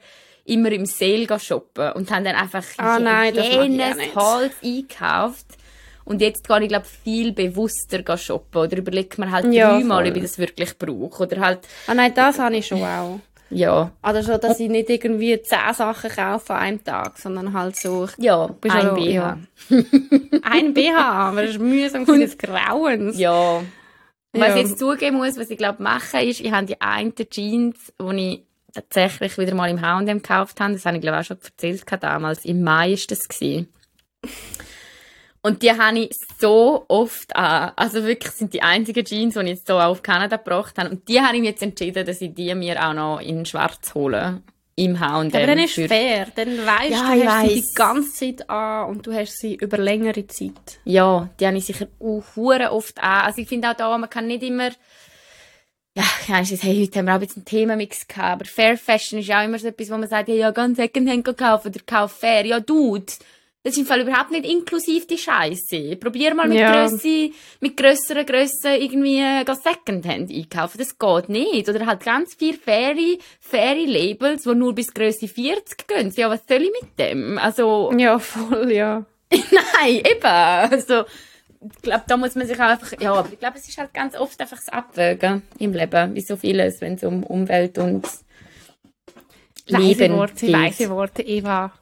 immer 0.45 0.71
im 0.73 0.87
Sale 0.87 1.27
shoppen 1.39 1.93
und 1.93 2.11
habe 2.11 2.25
dann 2.25 2.37
einfach 2.37 2.65
Ah, 2.79 2.99
nein, 2.99 3.35
jenes. 3.35 3.97
Holz 4.15 4.53
eingekauft. 4.63 5.47
Und 6.05 6.21
jetzt 6.21 6.47
gehe 6.47 6.63
ich 6.63 6.69
glaube 6.69 6.87
viel 7.05 7.33
bewusster 7.33 8.17
shoppen 8.17 8.63
oder 8.63 8.77
überlege 8.77 9.21
mir 9.21 9.31
halt 9.31 9.53
Ja, 9.53 9.73
dreimal, 9.77 10.03
voll. 10.05 10.11
ob 10.13 10.17
ich 10.17 10.23
das 10.23 10.39
wirklich 10.39 10.79
brauche. 10.79 11.25
Oder 11.25 11.41
halt, 11.41 11.61
Ah 11.89 11.95
nein, 11.95 12.13
das 12.15 12.39
habe 12.39 12.57
ich 12.57 12.67
schon 12.67 12.81
auch. 12.83 13.19
Ja, 13.51 13.93
Also 14.03 14.23
schon, 14.33 14.41
dass 14.41 14.59
ich 14.61 14.69
nicht 14.69 14.91
irgendwie 14.91 15.41
zehn 15.43 15.73
Sachen 15.75 16.11
kaufe 16.11 16.55
an 16.55 16.61
einem 16.61 16.85
Tag, 16.85 17.19
sondern 17.19 17.53
halt 17.53 17.77
so... 17.77 18.09
ja, 18.19 18.47
ein 18.47 18.95
BH. 18.95 19.05
ja. 19.05 19.39
Ein 20.43 20.75
BH, 20.75 21.29
aber 21.29 21.43
das 21.43 21.53
ist 21.53 21.61
mühsam 21.61 22.05
des 22.05 22.37
Grauens. 22.39 23.19
Ja. 23.19 23.59
Und 23.59 24.41
was 24.41 24.49
Ja. 24.49 24.57
ich 24.57 24.63
jetzt 24.63 24.79
zugeben 24.79 25.17
muss, 25.19 25.39
was 25.39 25.51
ich 25.51 25.59
glaube 25.59 25.83
machen, 25.83 26.21
ist, 26.21 26.41
ich 26.41 26.51
habe 26.53 26.67
die 26.67 26.81
einen 26.81 27.15
Jeans, 27.15 27.93
die 28.01 28.17
ich 28.35 28.43
tatsächlich 28.75 29.39
wieder 29.39 29.55
mal 29.55 29.71
im 29.71 29.81
H&M 29.81 30.07
gekauft 30.23 30.61
habe. 30.61 30.75
Das 30.75 30.85
habe 30.85 30.97
ich 30.97 31.03
glaube 31.03 31.21
auch 31.21 31.25
schon 31.25 31.39
erzählt 31.43 31.85
damals. 32.01 32.45
Im 32.45 32.63
Mai 32.63 32.93
ist 32.93 33.11
das 33.11 33.27
gewesen. 33.29 33.69
Und 35.47 35.63
die 35.63 35.71
habe 35.71 35.99
ich 36.01 36.11
so 36.41 36.85
oft 36.89 37.35
an. 37.37 37.73
Also 37.77 38.05
wirklich 38.05 38.33
sind 38.33 38.53
die 38.53 38.63
einzigen 38.63 39.05
Jeans, 39.05 39.35
die 39.35 39.41
ich 39.41 39.47
jetzt 39.49 39.67
so 39.69 39.79
auf 39.79 40.03
Kanada 40.03 40.37
gebracht 40.39 40.77
habe. 40.79 40.91
Und 40.91 41.07
die 41.09 41.21
habe 41.21 41.37
ich 41.37 41.41
mir 41.41 41.51
jetzt 41.51 41.63
entschieden, 41.63 42.05
dass 42.05 42.21
ich 42.21 42.35
die 42.35 42.53
mir 42.55 42.85
auch 42.85 42.95
noch 42.95 43.21
in 43.21 43.47
schwarz 43.47 43.95
hole. 43.95 44.43
Im 44.79 44.99
H&M. 45.01 45.29
Aber 45.35 45.47
dann 45.47 45.59
ist 45.61 45.75
für- 45.75 45.89
fair. 45.89 46.27
Dann 46.35 46.49
weißt 46.59 46.91
Ja, 46.91 47.07
du, 47.11 47.17
ich 47.17 47.23
du 47.23 47.29
hast 47.31 47.41
sie 47.49 47.57
weiss. 47.57 47.69
die 47.69 47.75
ganze 47.75 48.13
Zeit 48.37 48.51
an 48.51 48.89
und 48.91 49.07
du 49.07 49.13
hast 49.15 49.39
sie 49.39 49.55
über 49.55 49.79
längere 49.79 50.27
Zeit. 50.27 50.81
Ja, 50.85 51.29
die 51.41 51.47
habe 51.47 51.57
ich 51.57 51.65
sicher 51.65 51.87
auch 52.01 52.71
oft 52.73 53.03
an. 53.03 53.23
Also 53.27 53.41
ich 53.41 53.49
finde 53.49 53.71
auch 53.71 53.75
da, 53.75 53.97
man 53.97 54.11
kann 54.11 54.27
nicht 54.27 54.43
immer, 54.43 54.71
ja, 55.97 56.05
ja, 56.29 56.41
ist 56.41 56.53
es, 56.53 56.63
hey, 56.63 56.79
heute 56.85 56.99
haben 56.99 57.07
wir 57.07 57.17
auch 57.17 57.21
jetzt 57.23 57.37
einen 57.37 57.47
Themamix 57.47 58.07
gehabt, 58.07 58.33
aber 58.43 58.45
Fair 58.45 58.77
Fashion 58.77 59.19
ist 59.21 59.29
ja 59.29 59.41
auch 59.41 59.45
immer 59.47 59.59
so 59.59 59.69
etwas, 59.69 59.89
wo 59.91 59.97
man 59.97 60.09
sagt, 60.11 60.29
ja, 60.29 60.35
ja, 60.35 60.51
ganz 60.51 60.77
Secondhand 60.77 61.25
kaufen 61.39 61.69
oder 61.69 61.81
kauf 61.87 62.13
fair. 62.13 62.45
Ja, 62.45 62.61
Dude, 62.61 63.07
das 63.67 63.73
ist 63.75 63.81
im 63.81 63.87
Fall 63.87 64.03
überhaupt 64.03 64.31
nicht 64.31 64.45
inklusiv 64.47 65.09
die 65.09 65.19
Scheiße. 65.19 65.97
Probier 65.97 66.37
mal 66.37 66.47
mit 66.47 66.57
Ja. 66.61 66.87
Grösse, 66.87 67.33
mit 67.59 67.77
grösseren 67.77 68.25
Grössen 68.25 68.81
irgendwie 68.81 69.19
äh, 69.19 69.45
geh 69.45 69.55
Secondhand 69.55 70.31
einkaufen. 70.31 70.79
Das 70.79 70.97
geht 70.97 71.29
nicht. 71.29 71.69
Oder 71.69 71.85
halt 71.85 72.05
ganz 72.05 72.37
viel 72.37 72.57
faire, 72.57 72.95
faire 73.41 73.75
Labels, 73.85 74.45
die 74.45 74.55
nur 74.55 74.73
bis 74.73 74.95
Grösse 74.95 75.27
40 75.27 75.89
gehen. 75.89 76.13
Ja, 76.15 76.31
was 76.31 76.43
soll 76.49 76.63
ich 76.63 76.71
mit 76.81 76.97
dem? 76.97 77.39
Also, 77.39 77.91
Ja, 77.99 78.21
voll, 78.21 78.71
ja. 78.71 79.05
Nein, 79.33 79.97
eben. 79.97 80.23
Also, 80.23 81.03
ich 81.61 81.83
glaube, 81.83 82.05
da 82.07 82.17
muss 82.17 82.37
man 82.37 82.47
sich 82.47 82.57
auch 82.61 82.69
einfach, 82.69 82.93
ja, 83.01 83.15
aber 83.15 83.29
ich 83.33 83.41
glaube, 83.41 83.59
es 83.59 83.67
ist 83.69 83.79
halt 83.79 83.93
ganz 83.93 84.15
oft 84.15 84.41
einfach 84.41 84.59
das 84.59 84.69
Abwägen 84.69 85.43
im 85.59 85.73
Leben, 85.73 86.15
wie 86.15 86.21
so 86.21 86.37
vieles, 86.37 86.81
wenn 86.81 86.95
es 86.95 87.03
um 87.03 87.25
Umwelt 87.25 87.79
und 87.79 88.05
Weise 89.69 89.77
Leben 89.77 90.13
Worte, 90.19 90.47
geht. 90.47 90.55
weise 90.55 90.89
Worte, 90.89 91.23
Eva. 91.23 91.73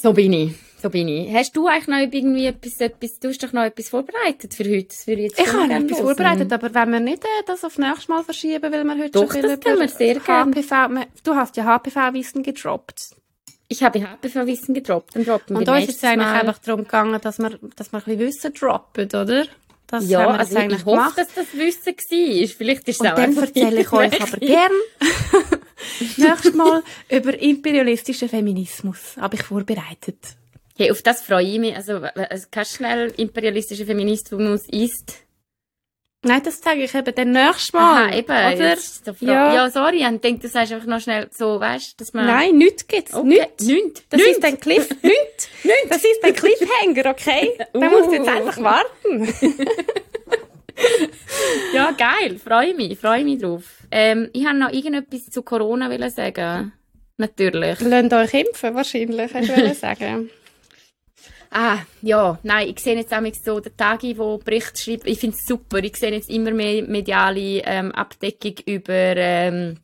So 0.00 0.12
bin 0.12 0.32
ich. 0.32 0.52
So 0.82 0.90
bin 0.90 1.08
ich. 1.08 1.32
Hast 1.32 1.56
du 1.56 1.66
eigentlich 1.68 1.88
noch 1.88 1.98
irgendwie 1.98 2.46
etwas, 2.46 2.78
etwas, 2.80 3.18
du 3.18 3.28
hast 3.28 3.42
doch 3.42 3.52
noch 3.52 3.62
etwas 3.64 3.88
vorbereitet 3.88 4.52
für 4.54 4.64
heute? 4.64 4.88
Das 4.88 5.06
würde 5.06 5.22
ich 5.22 5.30
jetzt 5.30 5.40
Ich 5.40 5.52
habe 5.52 5.72
etwas 5.72 5.98
hören. 5.98 6.04
vorbereitet, 6.06 6.52
aber 6.52 6.74
wenn 6.74 6.90
wir 6.92 7.00
nicht 7.00 7.24
äh, 7.24 7.28
das 7.46 7.64
auf 7.64 7.78
nächstes 7.78 8.08
Mal 8.08 8.22
verschieben, 8.22 8.70
weil 8.72 8.84
wir 8.84 8.98
heute 8.98 9.10
Doch, 9.10 9.32
schon 9.32 9.42
das 9.42 9.52
viel 9.52 9.58
können 9.60 9.80
wir 9.80 9.88
sehr 9.88 10.14
gern. 10.20 10.52
HPV, 10.54 10.88
wir- 10.90 11.06
Du 11.24 11.34
hast 11.34 11.56
ja 11.56 11.64
HPV-Wissen 11.64 12.42
gedroppt. 12.42 13.16
Ich 13.68 13.82
habe 13.82 13.98
HPV-Wissen 14.00 14.74
gedroppt. 14.74 15.16
Dann 15.16 15.24
droppen 15.24 15.56
Und 15.56 15.68
uns 15.68 15.88
ist 15.88 15.96
es 15.96 16.04
eigentlich 16.04 16.26
Mal. 16.28 16.40
einfach 16.40 16.58
darum 16.58 16.82
gegangen, 16.82 17.20
dass 17.20 17.38
wir, 17.38 17.58
dass 17.74 17.90
wir 17.92 17.98
ein 17.98 18.04
bisschen 18.04 18.18
Wissen 18.20 18.52
droppen, 18.54 19.06
oder? 19.06 19.46
Das 19.88 20.08
ja, 20.08 20.26
also 20.28 20.52
ich, 20.52 20.58
eigentlich 20.58 20.80
ich 20.80 20.84
hoffe, 20.86 20.96
gemacht. 20.96 21.18
dass 21.18 21.28
das 21.34 21.46
Wissen 21.54 21.86
war. 21.94 22.48
Vielleicht 22.48 22.88
ist 22.88 22.96
es 22.96 23.00
Und 23.00 23.06
auch 23.08 23.14
dann 23.14 23.36
erzähle 23.36 23.80
ich 23.80 23.92
euch 23.92 24.20
aber 24.22 24.36
gern 24.38 24.72
nächstes 26.16 26.54
Mal 26.54 26.82
über 27.10 27.38
imperialistischen 27.38 28.28
Feminismus. 28.28 29.16
Habe 29.18 29.36
ich 29.36 29.42
vorbereitet. 29.42 30.18
Hey, 30.76 30.90
auf 30.90 31.02
das 31.02 31.22
freue 31.22 31.44
ich 31.46 31.58
mich. 31.58 31.74
Also, 31.74 31.94
also 32.02 32.46
kannst 32.50 32.72
du 32.72 32.76
schnell 32.76 33.12
imperialistischer 33.16 33.86
Feminismus 33.86 34.68
ist? 34.68 35.14
Nein, 36.22 36.42
das 36.42 36.60
zeige 36.60 36.82
ich 36.82 36.94
eben 36.94 37.14
dann 37.14 37.30
nächstes 37.30 37.72
Mal. 37.72 38.08
Aha, 38.08 38.14
eben. 38.16 38.26
Oder? 38.30 38.76
Ja. 39.20 39.54
ja. 39.54 39.70
sorry, 39.70 39.98
ich 40.04 40.20
denke, 40.20 40.40
du 40.40 40.48
sagst 40.48 40.72
einfach 40.72 40.86
noch 40.88 41.00
schnell 41.00 41.28
so, 41.30 41.60
weißt 41.60 41.92
du, 41.92 41.94
dass 41.98 42.12
man... 42.14 42.26
Nein, 42.26 42.58
nichts 42.58 42.86
gibt's. 42.88 43.14
okay. 43.14 43.28
Nichts. 43.28 43.64
Nicht. 43.64 44.04
Das 44.10 44.20
Nicht. 44.20 44.30
ist 44.32 44.44
ein 44.44 44.58
Cliff. 44.58 44.88
Nicht. 45.02 45.48
Das 45.88 45.98
ist 45.98 46.24
ein 46.24 46.34
Cliffhanger, 46.34 47.10
okay? 47.10 47.56
Da 47.72 47.88
musst 47.90 48.06
du 48.10 48.14
jetzt 48.14 48.26
Uh. 48.26 48.30
einfach 48.30 48.60
warten. 48.60 49.34
Ja, 51.74 51.92
geil. 51.92 52.38
Freue 52.38 52.74
mich, 52.74 52.98
freue 52.98 53.24
mich 53.24 53.40
drauf. 53.40 53.64
Ähm, 53.90 54.30
ich 54.32 54.46
habe 54.46 54.58
noch 54.58 54.72
irgendetwas 54.72 55.26
zu 55.26 55.42
Corona 55.42 55.90
wollen 55.90 56.10
sagen. 56.10 56.72
Natürlich. 57.18 57.80
Lasst 57.80 58.12
euch 58.12 58.34
impfen, 58.34 58.74
wahrscheinlich, 58.74 59.32
du 59.32 59.48
wollen 59.48 59.74
sagen. 59.86 60.30
Ah, 61.50 61.78
ja, 62.02 62.38
nein, 62.42 62.68
ich 62.68 62.80
sehe 62.80 62.96
jetzt 62.96 63.14
auch 63.14 63.22
so 63.42 63.60
den 63.60 63.76
Tagi, 63.76 64.18
wo 64.18 64.38
Bericht 64.38 64.78
schreibt. 64.78 65.06
Ich 65.06 65.20
finde 65.20 65.36
es 65.36 65.46
super. 65.46 65.78
Ich 65.78 65.96
sehe 65.96 66.12
jetzt 66.12 66.28
immer 66.28 66.50
mehr 66.50 66.82
mediale 66.82 67.62
ähm, 67.64 67.92
Abdeckung 67.92 68.54
über, 68.66 68.92
ähm, 69.16 69.78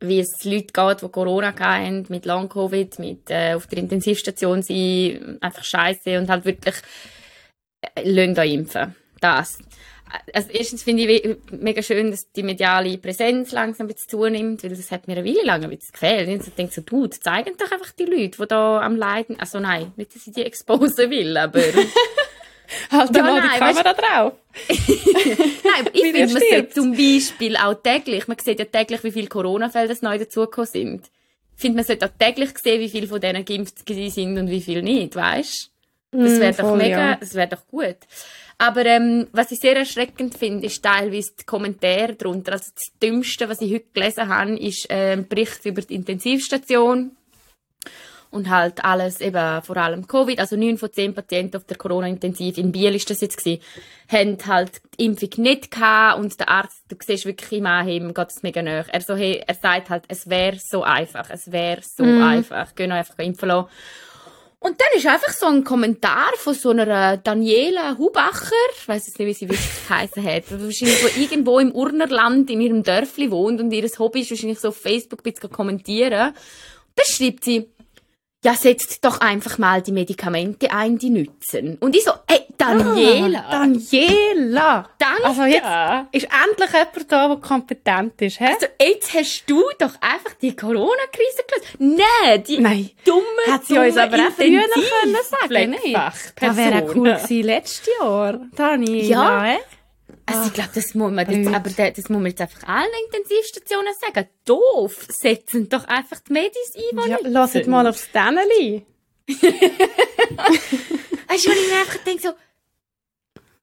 wie 0.00 0.20
es 0.20 0.44
Leute 0.44 0.72
geht, 0.72 1.02
die 1.02 1.08
Corona 1.08 1.52
haben, 1.58 2.06
mit 2.08 2.26
Long-Covid, 2.26 2.98
mit 2.98 3.30
äh, 3.30 3.54
auf 3.54 3.66
der 3.66 3.78
Intensivstation 3.78 4.62
sein, 4.62 5.38
einfach 5.40 5.64
scheiße 5.64 6.18
und 6.18 6.28
halt 6.28 6.44
wirklich 6.44 6.76
äh, 7.80 8.08
lasst 8.08 8.38
euch 8.38 8.52
impfen. 8.52 8.94
Das. 9.20 9.58
Also 10.32 10.50
erstens 10.52 10.84
finde 10.84 11.04
ich 11.04 11.36
mega 11.50 11.82
schön, 11.82 12.10
dass 12.12 12.30
die 12.32 12.42
mediale 12.44 12.96
Präsenz 12.98 13.50
langsam 13.52 13.88
jetzt 13.88 14.10
zunimmt, 14.10 14.62
weil 14.62 14.70
das 14.70 14.90
hat 14.92 15.08
mir 15.08 15.14
eine 15.16 15.24
Weile 15.24 15.42
lang 15.44 15.64
ein 15.64 15.70
bisschen 15.70 15.92
gefehlt. 15.92 16.28
Und 16.28 16.46
ich 16.46 16.54
denke 16.54 16.72
so, 16.72 16.80
du, 16.82 17.06
zeigen 17.08 17.54
doch 17.58 17.70
einfach 17.72 17.90
die 17.92 18.04
Leute, 18.04 18.38
die 18.40 18.46
da 18.46 18.80
am 18.80 18.96
Leiden, 18.96 19.38
also 19.40 19.58
nein, 19.58 19.92
nicht, 19.96 20.14
dass 20.14 20.26
ich 20.26 20.32
die 20.32 20.44
exposen 20.44 21.10
will, 21.10 21.36
aber 21.36 21.60
Halt 22.90 23.14
Ja, 23.14 23.22
mal 23.22 23.40
die 23.40 23.48
nein, 23.48 23.58
Kamera 23.60 23.92
drauf. 23.94 24.32
nein, 24.68 25.80
aber 25.80 25.94
ich 25.94 26.02
finde, 26.10 26.32
man 26.32 26.42
sieht 26.42 26.74
zum 26.74 26.92
Beispiel 26.96 27.56
auch 27.56 27.74
täglich, 27.74 28.26
man 28.26 28.38
sieht 28.38 28.58
ja 28.58 28.64
täglich, 28.64 29.04
wie 29.04 29.12
viele 29.12 29.28
Corona-Fälle 29.28 29.88
das 29.88 30.02
neu 30.02 30.18
dazugekommen 30.18 30.66
sind. 30.68 31.10
finde, 31.54 31.76
man 31.76 31.84
sollte 31.84 32.06
auch 32.06 32.10
täglich 32.18 32.56
sehen, 32.58 32.80
wie 32.80 32.88
viele 32.88 33.06
von 33.06 33.20
denen 33.20 33.44
geimpft 33.44 33.86
sind 33.88 34.38
und 34.38 34.50
wie 34.50 34.60
viele 34.60 34.82
nicht, 34.82 35.14
weißt? 35.14 35.70
Das 36.18 36.40
wäre 36.40 36.52
Mm, 36.52 36.56
doch 36.56 36.76
mega, 36.76 37.10
ja. 37.10 37.16
das 37.16 37.34
wäre 37.34 37.48
doch 37.48 37.66
gut. 37.68 37.96
Aber 38.58 38.86
ähm, 38.86 39.26
was 39.32 39.52
ich 39.52 39.60
sehr 39.60 39.76
erschreckend 39.76 40.36
finde, 40.36 40.66
ist 40.66 40.82
teilweise 40.82 41.32
die 41.38 41.44
Kommentare 41.44 42.14
darunter. 42.14 42.52
Also 42.52 42.70
das 42.74 42.98
Dümmste, 43.02 43.48
was 43.48 43.60
ich 43.60 43.72
heute 43.72 43.86
gelesen 43.92 44.28
habe, 44.28 44.58
ist 44.58 44.90
äh, 44.90 45.12
ein 45.12 45.28
Bericht 45.28 45.64
über 45.66 45.82
die 45.82 45.94
Intensivstation 45.94 47.12
und 48.30 48.50
halt 48.50 48.84
alles 48.84 49.20
eben 49.20 49.62
vor 49.62 49.76
allem 49.76 50.06
Covid, 50.06 50.38
also 50.40 50.56
neun 50.56 50.78
von 50.78 50.92
zehn 50.92 51.14
Patienten 51.14 51.56
auf 51.56 51.64
der 51.64 51.76
Corona-Intensiv, 51.76 52.58
in 52.58 52.72
Biel 52.72 52.94
ist 52.94 53.08
das 53.08 53.20
jetzt 53.20 53.38
gewesen, 53.38 53.62
haben 54.08 54.36
halt 54.46 54.82
die 54.98 55.06
Impfung 55.06 55.30
nicht 55.38 55.70
gehabt 55.70 56.18
und 56.18 56.38
der 56.38 56.48
Arzt, 56.48 56.82
du 56.88 56.96
siehst 57.00 57.26
wirklich 57.26 57.60
im 57.60 57.66
Anheben, 57.66 58.14
geht 58.14 58.30
es 58.30 58.42
mega 58.42 58.62
nach. 58.62 58.88
Er, 58.88 59.00
so, 59.00 59.16
hey, 59.16 59.42
er 59.46 59.54
sagt 59.54 59.90
halt, 59.90 60.04
es 60.08 60.28
wäre 60.28 60.58
so 60.58 60.82
einfach, 60.82 61.30
es 61.30 61.50
wäre 61.52 61.80
so 61.82 62.04
einfach, 62.04 62.74
gehen 62.74 62.92
einfach 62.92 63.18
impfen 63.18 63.48
lassen. 63.48 63.68
Und 64.58 64.80
dann 64.80 64.88
ist 64.96 65.06
einfach 65.06 65.32
so 65.32 65.46
ein 65.46 65.64
Kommentar 65.64 66.32
von 66.36 66.54
so 66.54 66.70
einer 66.70 67.18
Daniela 67.18 67.98
Hubacher, 67.98 68.50
ich 68.74 68.88
weiss 68.88 69.06
jetzt 69.06 69.18
nicht, 69.18 69.28
wie 69.28 69.34
sie 69.34 69.48
wirklich 69.48 69.86
geheißen 69.86 70.24
hat, 70.24 70.50
wahrscheinlich 70.50 70.98
so 70.98 71.20
irgendwo 71.20 71.58
im 71.58 71.72
Urnerland 71.72 72.50
in 72.50 72.62
ihrem 72.62 72.82
Dörfli 72.82 73.30
wohnt 73.30 73.60
und 73.60 73.70
ihr 73.70 73.88
Hobby 73.98 74.20
ist 74.20 74.30
wahrscheinlich 74.30 74.58
so 74.58 74.68
auf 74.68 74.76
Facebook 74.76 75.20
ein 75.24 75.32
bisschen 75.32 75.50
kommentieren. 75.50 76.34
Da 76.94 77.04
schreibt 77.04 77.44
sie, 77.44 77.68
ja, 78.46 78.54
setzt 78.54 79.04
doch 79.04 79.20
einfach 79.20 79.58
mal 79.58 79.82
die 79.82 79.90
Medikamente 79.92 80.70
ein, 80.70 80.98
die 80.98 81.10
nützen. 81.10 81.76
Und 81.80 81.96
ich 81.96 82.04
so, 82.04 82.12
ey, 82.28 82.42
Daniela, 82.56 83.44
Ah, 83.48 83.66
Daniela! 83.66 84.88
danke. 84.98 85.24
Also 85.24 85.42
jetzt 85.44 85.66
ist 86.12 86.28
endlich 86.44 86.70
jemand 86.72 87.12
da, 87.12 87.28
der 87.28 87.36
kompetent 87.38 88.22
ist, 88.22 88.38
hä? 88.40 88.46
Also 88.54 88.66
jetzt 88.80 89.12
hast 89.14 89.44
du 89.48 89.62
doch 89.78 89.94
einfach 90.00 90.32
die 90.40 90.54
Corona-Krise 90.54 91.42
gelöst. 91.48 91.74
Nein, 91.78 92.44
die 92.44 92.58
Nein. 92.58 92.90
dumme, 93.04 93.22
Hat 93.52 93.64
sie 93.66 93.74
dumme 93.74 93.86
uns 93.88 93.96
aber 93.96 94.16
auch 94.16 94.30
früher 94.32 94.62
können 94.62 95.16
sagen? 95.28 95.48
Pflegefachperson. 95.48 96.32
Das 96.40 96.56
wäre 96.56 96.84
cool 96.94 97.12
gewesen 97.16 97.42
letztes 97.42 97.88
Jahr. 98.00 98.40
Daniela, 98.54 99.06
Ja. 99.08 99.42
hä? 99.42 99.58
Also 100.28 100.48
ich 100.48 100.54
glaube, 100.54 100.70
das 100.74 100.94
muss 100.94 101.12
man 101.12 101.30
jetzt, 101.30 101.54
aber 101.54 101.70
da- 101.70 101.90
das 101.90 102.08
muss 102.08 102.18
man 102.20 102.26
jetzt 102.26 102.40
einfach 102.40 102.66
allen 102.68 102.90
Intensivstationen 103.06 103.92
sagen. 104.00 104.28
Doof, 104.44 105.06
setzen 105.08 105.68
doch 105.68 105.84
einfach 105.84 106.18
die 106.20 106.32
Medis 106.32 106.74
ein, 106.74 106.98
die 107.04 107.10
Ja, 107.10 107.18
lasst 107.22 107.66
mal 107.68 107.86
aufs 107.86 108.08
Däneli. 108.12 108.84
Weißt 109.28 109.42
du, 111.46 111.50
wenn 111.50 111.58
ich 111.58 111.68
mir 111.70 111.78
einfach 111.80 111.98
denke 112.04 112.22
so, 112.22 112.28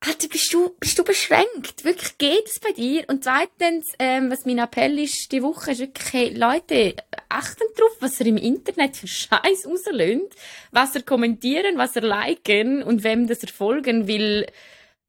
Alter, 0.05 0.27
bist 0.27 0.53
du, 0.53 0.75
bist 0.81 0.99
du 0.99 1.03
beschränkt? 1.05 1.85
Wirklich, 1.85 2.17
geht 2.17 2.45
es 2.47 2.59
bei 2.59 2.73
dir? 2.73 3.05
Und 3.07 3.23
zweitens, 3.23 3.87
ähm, 3.99 4.29
was 4.29 4.45
mein 4.45 4.57
Appell 4.57 4.99
ist, 4.99 5.31
die 5.31 5.41
Woche 5.41 5.71
ist 5.71 5.79
wirklich, 5.79 6.11
hey, 6.11 6.33
Leute, 6.33 6.95
achten 7.29 7.63
drauf, 7.77 7.95
was 8.01 8.19
ihr 8.19 8.25
im 8.27 8.35
Internet 8.35 8.97
für 8.97 9.07
Scheiß 9.07 9.65
rauslöhnt, 9.65 10.33
was 10.71 10.93
ihr 10.95 11.03
kommentieren, 11.03 11.77
was 11.77 11.95
ihr 11.95 12.01
liken 12.01 12.83
und 12.83 13.05
wem 13.05 13.27
das 13.27 13.43
ihr 13.43 13.49
folgen, 13.49 14.09
weil 14.09 14.47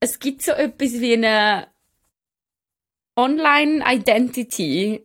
es 0.04 0.18
gibt 0.18 0.42
so 0.42 0.52
etwas 0.52 1.00
wie 1.00 1.14
eine 1.14 1.66
Online-Identity 3.16 5.02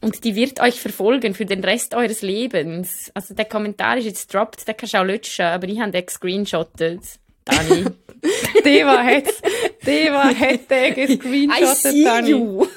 und 0.00 0.24
die 0.24 0.34
wird 0.34 0.60
euch 0.60 0.80
verfolgen 0.80 1.32
für 1.34 1.46
den 1.46 1.62
Rest 1.62 1.94
eures 1.94 2.22
Lebens. 2.22 3.12
Also 3.14 3.34
der 3.34 3.44
Kommentar 3.44 3.98
ist 3.98 4.06
jetzt 4.06 4.34
dropped, 4.34 4.66
den 4.66 4.76
kannst 4.76 4.94
du 4.94 4.98
auch 4.98 5.04
löschen, 5.04 5.44
aber 5.44 5.68
ich 5.68 5.80
habe 5.80 5.92
den 5.92 6.04
gescreenshottet. 6.04 7.02
Dani. 7.44 7.84
Deva 8.64 9.02
hat, 9.02 9.28
Deva 9.86 10.24
hat 10.24 10.70
den 10.70 10.92
I 10.92 11.06
gescreenshottet, 11.06 11.76
see 11.76 12.04
Dani. 12.04 12.30
you. 12.30 12.66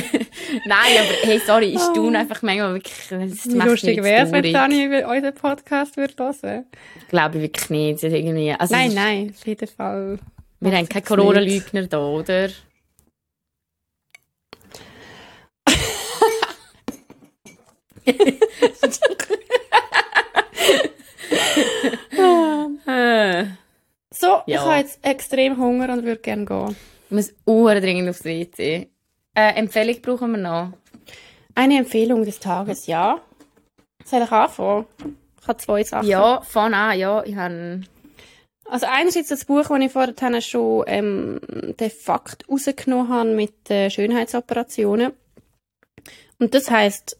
Nein, 0.66 0.96
aber 0.98 1.14
hey, 1.22 1.38
sorry, 1.44 1.66
ich 1.66 1.80
staune 1.80 2.18
einfach 2.18 2.42
manchmal 2.42 2.74
wirklich. 2.74 2.94
Das 3.08 3.46
Wie 3.46 3.58
lustig 3.58 4.02
wäre 4.02 4.24
es, 4.26 4.32
wenn. 4.32 4.52
Dani 4.52 4.84
über 4.84 5.08
unseren 5.08 5.34
Podcast 5.34 5.96
würde 5.96 6.14
hören. 6.42 6.66
Glaube 7.08 7.36
ich 7.38 7.42
wirklich 7.42 7.70
nicht. 7.70 8.02
Irgendwie, 8.02 8.52
also 8.52 8.74
Nein, 8.74 8.94
nein, 8.94 9.34
auf 9.38 9.46
jeden 9.46 9.68
Fall. 9.68 10.18
Wir 10.60 10.72
haben 10.76 10.88
keine 10.88 11.04
es 11.04 11.08
Corona-Lügner 11.08 11.86
da, 11.86 11.98
oder? 11.98 12.48
So, 24.10 24.42
ich 24.46 24.54
Ja. 24.54 24.64
habe 24.64 24.76
jetzt 24.80 24.98
extrem 25.04 25.56
Hunger 25.58 25.92
und 25.92 26.04
würde 26.04 26.20
gerne 26.20 26.44
gehen. 26.44 26.76
Ich 27.06 27.10
muss 27.10 27.34
dringend 27.80 28.08
aufs 28.08 28.24
WC. 28.24 28.88
Äh, 29.34 29.54
Empfehlung 29.56 30.00
brauchen 30.00 30.32
wir 30.32 30.38
noch. 30.38 30.72
Eine 31.54 31.78
Empfehlung 31.78 32.24
des 32.24 32.40
Tages, 32.40 32.86
ja. 32.86 33.20
Soll 34.04 34.22
ich 34.22 34.30
anfangen? 34.30 34.86
Ich 35.40 35.48
habe 35.48 35.58
zwei 35.58 35.84
Sachen. 35.84 36.08
Ja, 36.08 36.40
von 36.40 36.74
an, 36.74 36.98
ja. 36.98 37.22
Ich 37.24 37.36
habe 37.36 37.82
Also 38.66 38.86
einerseits 38.88 39.28
das 39.28 39.44
Buch, 39.44 39.68
das 39.68 39.80
ich 39.80 39.92
vorher 39.92 40.40
schon 40.40 40.84
ähm, 40.86 41.40
den 41.48 41.90
Fakt 41.90 42.48
rausgenommen 42.48 43.08
habe 43.08 43.30
mit 43.30 43.70
äh, 43.70 43.90
Schönheitsoperationen. 43.90 45.12
Und 46.38 46.54
das 46.54 46.70
heißt, 46.70 47.16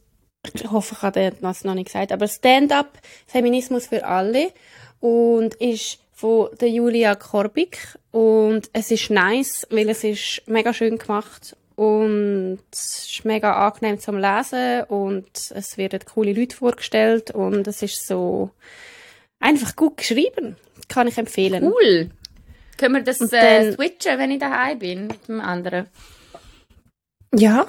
ich 0.53 0.71
hoffe, 0.71 0.95
ich 0.95 1.01
habe 1.01 1.33
das 1.41 1.63
noch 1.63 1.73
nicht 1.73 1.87
gesagt, 1.87 2.11
aber 2.11 2.27
Stand-up 2.27 2.99
Feminismus 3.25 3.87
für 3.87 4.05
alle 4.05 4.51
und 4.99 5.55
ist 5.55 5.99
von 6.13 6.49
der 6.61 6.69
Julia 6.69 7.15
Korbik 7.15 7.97
und 8.11 8.69
es 8.73 8.91
ist 8.91 9.09
nice, 9.09 9.67
weil 9.69 9.89
es 9.89 10.03
ist 10.03 10.43
mega 10.47 10.73
schön 10.73 10.97
gemacht 10.97 11.55
und 11.75 12.59
es 12.71 13.05
ist 13.11 13.25
mega 13.25 13.67
angenehm 13.67 13.99
zum 13.99 14.17
Lesen 14.17 14.83
und 14.83 15.27
es 15.51 15.77
werden 15.77 15.99
coole 16.05 16.33
Leute 16.33 16.55
vorgestellt 16.55 17.31
und 17.31 17.67
es 17.67 17.81
ist 17.81 18.05
so 18.07 18.51
einfach 19.39 19.75
gut 19.75 19.97
geschrieben. 19.97 20.55
Kann 20.87 21.07
ich 21.07 21.17
empfehlen. 21.17 21.63
cool. 21.63 22.09
Können 22.77 22.95
wir 22.95 23.03
das 23.03 23.19
äh, 23.21 23.27
dann- 23.63 23.73
switchen, 23.73 24.17
wenn 24.19 24.31
ich 24.31 24.39
daheim 24.39 24.79
bin 24.79 25.07
mit 25.07 25.27
dem 25.27 25.39
anderen? 25.41 25.87
Ja. 27.33 27.67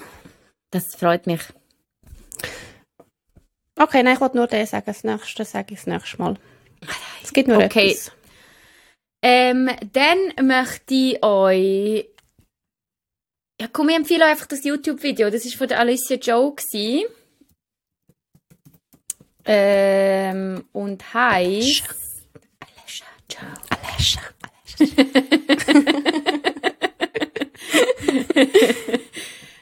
Das 0.70 0.94
freut 0.96 1.26
mich. 1.26 1.40
Okay, 3.78 4.02
nein, 4.02 4.14
ich 4.14 4.20
wollte 4.20 4.36
nur 4.36 4.46
den 4.46 4.66
sagen. 4.66 4.84
Das 4.86 5.04
nächste 5.04 5.44
sage 5.44 5.74
ich 5.74 5.80
das 5.80 5.86
nächste 5.86 6.18
Mal. 6.18 6.36
Es 7.22 7.32
gibt 7.32 7.48
nur 7.48 7.62
Okay. 7.62 7.90
etwas. 7.90 8.12
Ähm, 9.22 9.70
dann 9.92 10.46
möchte 10.46 10.94
ich 10.94 11.22
euch. 11.22 12.08
Ja, 13.60 13.68
komm, 13.72 13.88
ich 13.88 13.96
empfehle 13.96 14.26
einfach 14.26 14.46
das 14.46 14.64
YouTube-Video. 14.64 15.30
Das 15.30 15.44
ist 15.46 15.54
von 15.54 15.66
der 15.68 15.80
Alicia 15.80 16.16
Joe. 16.16 16.54
Gewesen. 16.54 17.04
Ähm, 19.46 20.64
und 20.72 21.14
heisst. 21.14 21.84
Alicia 22.60 23.06
Joe. 23.30 23.52
Alessia. 23.70 24.20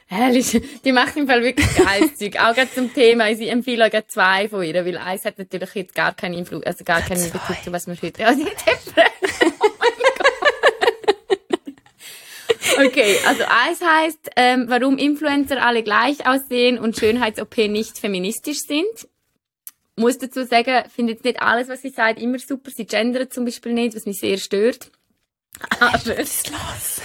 Herrlich. 0.07 0.61
Die 0.83 0.91
macht 0.91 1.15
im 1.15 1.27
Fall 1.27 1.41
wirklich 1.43 1.75
geiles 1.75 2.15
Zeug. 2.15 2.35
Auch 2.37 2.53
gerade 2.53 2.73
zum 2.73 2.93
Thema. 2.93 3.29
Ich 3.29 3.49
empfehle 3.49 3.89
gerade 3.89 4.07
zwei 4.07 4.49
von 4.49 4.63
ihr, 4.63 4.85
weil 4.85 4.97
eins 4.97 5.23
hat 5.25 5.37
natürlich 5.37 5.73
jetzt 5.73 5.95
gar 5.95 6.13
keinen 6.13 6.33
Influ 6.35 6.59
also 6.61 6.83
gar 6.83 7.01
keinen 7.01 7.23
Bezug 7.23 7.63
zu 7.63 7.71
was 7.71 7.87
wir 7.87 7.95
heute. 8.01 8.21
Ja, 8.21 8.33
sie 8.33 8.45
hat 8.45 8.53
Depression. 8.65 9.53
Oh 9.59 9.69
mein 9.79 9.89
Gott. 9.97 10.25
Okay, 12.77 13.17
also 13.25 13.43
eins 13.43 13.81
heißt, 13.81 14.31
ähm, 14.35 14.65
warum 14.67 14.97
Influencer 14.97 15.63
alle 15.63 15.83
gleich 15.83 16.27
aussehen 16.27 16.77
und 16.77 16.97
Schönheits-OP 16.97 17.57
nicht 17.69 17.97
feministisch 17.97 18.59
sind. 18.59 19.07
Muss 19.95 20.17
dazu 20.17 20.43
sagen, 20.43 20.83
finde 20.93 21.13
jetzt 21.13 21.23
nicht 21.23 21.41
alles, 21.41 21.69
was 21.69 21.81
sie 21.81 21.89
sagt, 21.89 22.19
immer 22.19 22.39
super. 22.39 22.69
Sie 22.69 22.85
gendert 22.85 23.33
zum 23.33 23.45
Beispiel 23.45 23.73
nicht, 23.73 23.95
was 23.95 24.05
mich 24.05 24.19
sehr 24.19 24.37
stört. 24.37 24.91
Aber 25.79 25.93
Was 25.93 26.05
ist 26.07 26.49
los? 26.49 27.01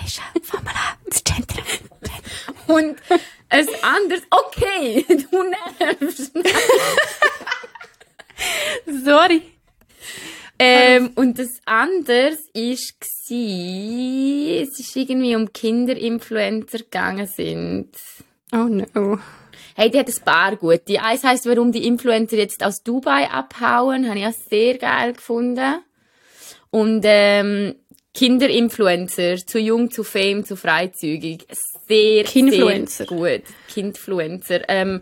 Alessia, 0.00 0.24
fang 0.42 0.64
mal 0.64 0.70
an. 0.70 0.98
Das 1.06 1.22
Gentleman. 1.22 1.64
Und 2.66 2.96
ein 3.50 3.68
anderes, 3.82 4.22
okay, 4.30 5.04
du 5.30 5.42
nervst. 5.42 6.32
Sorry. 9.04 9.53
Ähm, 10.58 11.10
und 11.16 11.38
das 11.38 11.48
anderes 11.64 12.38
ist 12.52 12.94
gsi, 13.00 14.60
es 14.62 14.78
ist 14.78 14.96
irgendwie 14.96 15.34
um 15.34 15.52
Kinderinfluencer 15.52 16.78
gegangen 16.78 17.26
sind. 17.26 17.90
Oh 18.52 18.68
no. 18.68 19.18
Hey, 19.76 19.90
die 19.90 19.98
hat 19.98 20.08
ein 20.08 20.24
paar 20.24 20.56
gute. 20.56 21.02
Eins 21.02 21.24
heisst, 21.24 21.46
warum 21.46 21.72
die 21.72 21.86
Influencer 21.86 22.36
jetzt 22.36 22.62
aus 22.64 22.84
Dubai 22.84 23.28
abhauen, 23.28 24.08
habe 24.08 24.20
ich 24.20 24.26
auch 24.26 24.48
sehr 24.48 24.78
geil 24.78 25.14
gefunden. 25.14 25.80
Und 26.70 27.02
ähm, 27.04 27.74
Kinderinfluencer, 28.14 29.44
zu 29.44 29.58
jung, 29.58 29.90
zu 29.90 30.04
fame, 30.04 30.44
zu 30.44 30.56
freizügig. 30.56 31.46
Sehr, 31.88 32.24
sehr 32.26 33.06
gut. 33.06 33.42
Kindfluencer. 33.68 34.68
Ähm, 34.68 35.00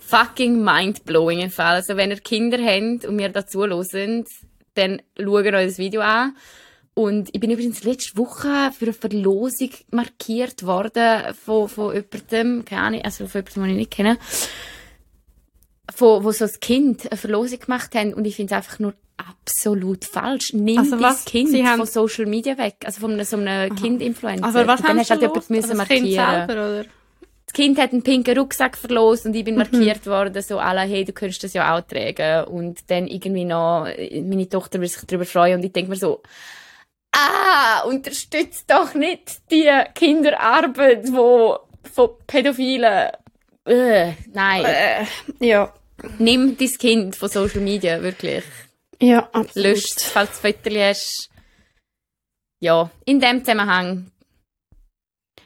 fucking 0.00 0.64
mindblowing 0.64 1.40
im 1.40 1.50
Fall. 1.50 1.76
Also 1.76 1.96
wenn 1.96 2.10
ihr 2.10 2.18
Kinder 2.18 2.58
habt 2.58 3.04
und 3.04 3.14
mir 3.14 3.28
dazu 3.28 3.64
hören, 3.64 4.24
dann 4.78 5.02
schaut 5.18 5.44
euch 5.46 5.66
das 5.66 5.78
Video 5.78 6.00
an. 6.00 6.36
Und 6.94 7.28
ich 7.32 7.38
bin 7.40 7.50
übrigens 7.50 7.84
letzte 7.84 8.16
Woche 8.16 8.70
für 8.76 8.86
eine 8.86 8.92
Verlosung 8.92 9.70
markiert 9.92 10.64
worden 10.66 11.32
von, 11.44 11.68
von 11.68 11.94
jemandem, 11.94 12.64
keine 12.64 12.82
Ahnung, 12.82 13.02
also 13.02 13.26
von 13.28 13.40
jemandem, 13.42 13.62
den 13.64 13.70
ich 13.72 13.76
nicht 13.76 13.90
kenne, 13.92 14.18
von, 15.94 16.24
wo 16.24 16.32
so 16.32 16.44
ein 16.44 16.50
Kind 16.60 17.10
eine 17.10 17.16
Verlosung 17.16 17.60
gemacht 17.60 17.94
haben 17.94 18.14
und 18.14 18.24
ich 18.24 18.36
finde 18.36 18.52
es 18.54 18.56
einfach 18.56 18.78
nur 18.78 18.94
absolut 19.16 20.04
falsch. 20.04 20.52
Nimm 20.52 20.78
Also 20.78 20.92
also 20.94 21.04
das 21.04 21.24
Kind 21.24 21.50
Sie 21.50 21.64
haben- 21.66 21.78
von 21.78 21.86
Social 21.86 22.26
Media 22.26 22.56
weg, 22.58 22.76
also 22.84 23.00
von 23.00 23.22
so 23.24 23.36
einem 23.36 23.74
Kind-Influencer. 23.74 24.44
Aber 24.46 24.66
was 24.66 24.80
Und 24.80 24.88
dann 24.88 24.98
hast 24.98 25.10
du 25.10 25.14
halt 25.14 25.20
sie 25.20 25.26
jemand 25.26 25.50
müssen 25.50 25.78
das 25.78 25.88
Kind 25.88 26.02
markieren. 26.02 26.46
selber, 26.48 26.52
oder? 26.52 26.84
Das 27.50 27.54
Kind 27.54 27.78
hat 27.78 27.92
einen 27.92 28.02
pinken 28.02 28.38
Rucksack 28.38 28.76
verlost 28.76 29.24
und 29.24 29.34
ich 29.34 29.40
Mhm. 29.40 29.44
bin 29.46 29.56
markiert 29.56 30.06
worden, 30.06 30.42
so 30.42 30.58
alle, 30.58 30.82
hey, 30.82 31.04
du 31.06 31.12
könntest 31.14 31.42
das 31.44 31.54
ja 31.54 31.74
auch 31.74 31.80
tragen. 31.80 32.44
Und 32.48 32.90
dann 32.90 33.06
irgendwie 33.06 33.46
noch, 33.46 33.88
meine 34.22 34.48
Tochter 34.50 34.80
will 34.80 34.88
sich 34.88 35.00
darüber 35.06 35.24
freuen 35.24 35.56
und 35.58 35.64
ich 35.64 35.72
denke 35.72 35.88
mir 35.90 35.96
so, 35.96 36.22
ah, 37.12 37.80
unterstützt 37.86 38.70
doch 38.70 38.92
nicht 38.94 39.50
die 39.50 39.66
Kinderarbeit, 39.94 41.10
wo 41.10 41.58
von 41.90 42.10
Pädophilen, 42.26 43.10
äh, 43.64 44.12
nein, 44.34 44.64
Äh, 44.66 45.04
ja. 45.40 45.72
nimm 46.18 46.56
dein 46.58 46.68
Kind 46.68 47.16
von 47.16 47.30
Social 47.30 47.62
Media, 47.62 48.02
wirklich. 48.02 48.44
Ja, 49.00 49.20
absolut. 49.32 49.54
Löscht 49.70 50.00
falls 50.02 50.40
du 50.42 50.48
Fotos 50.52 50.74
hast. 50.76 51.30
Ja, 52.60 52.90
in 53.06 53.20
dem 53.20 53.40
Zusammenhang. 53.44 54.10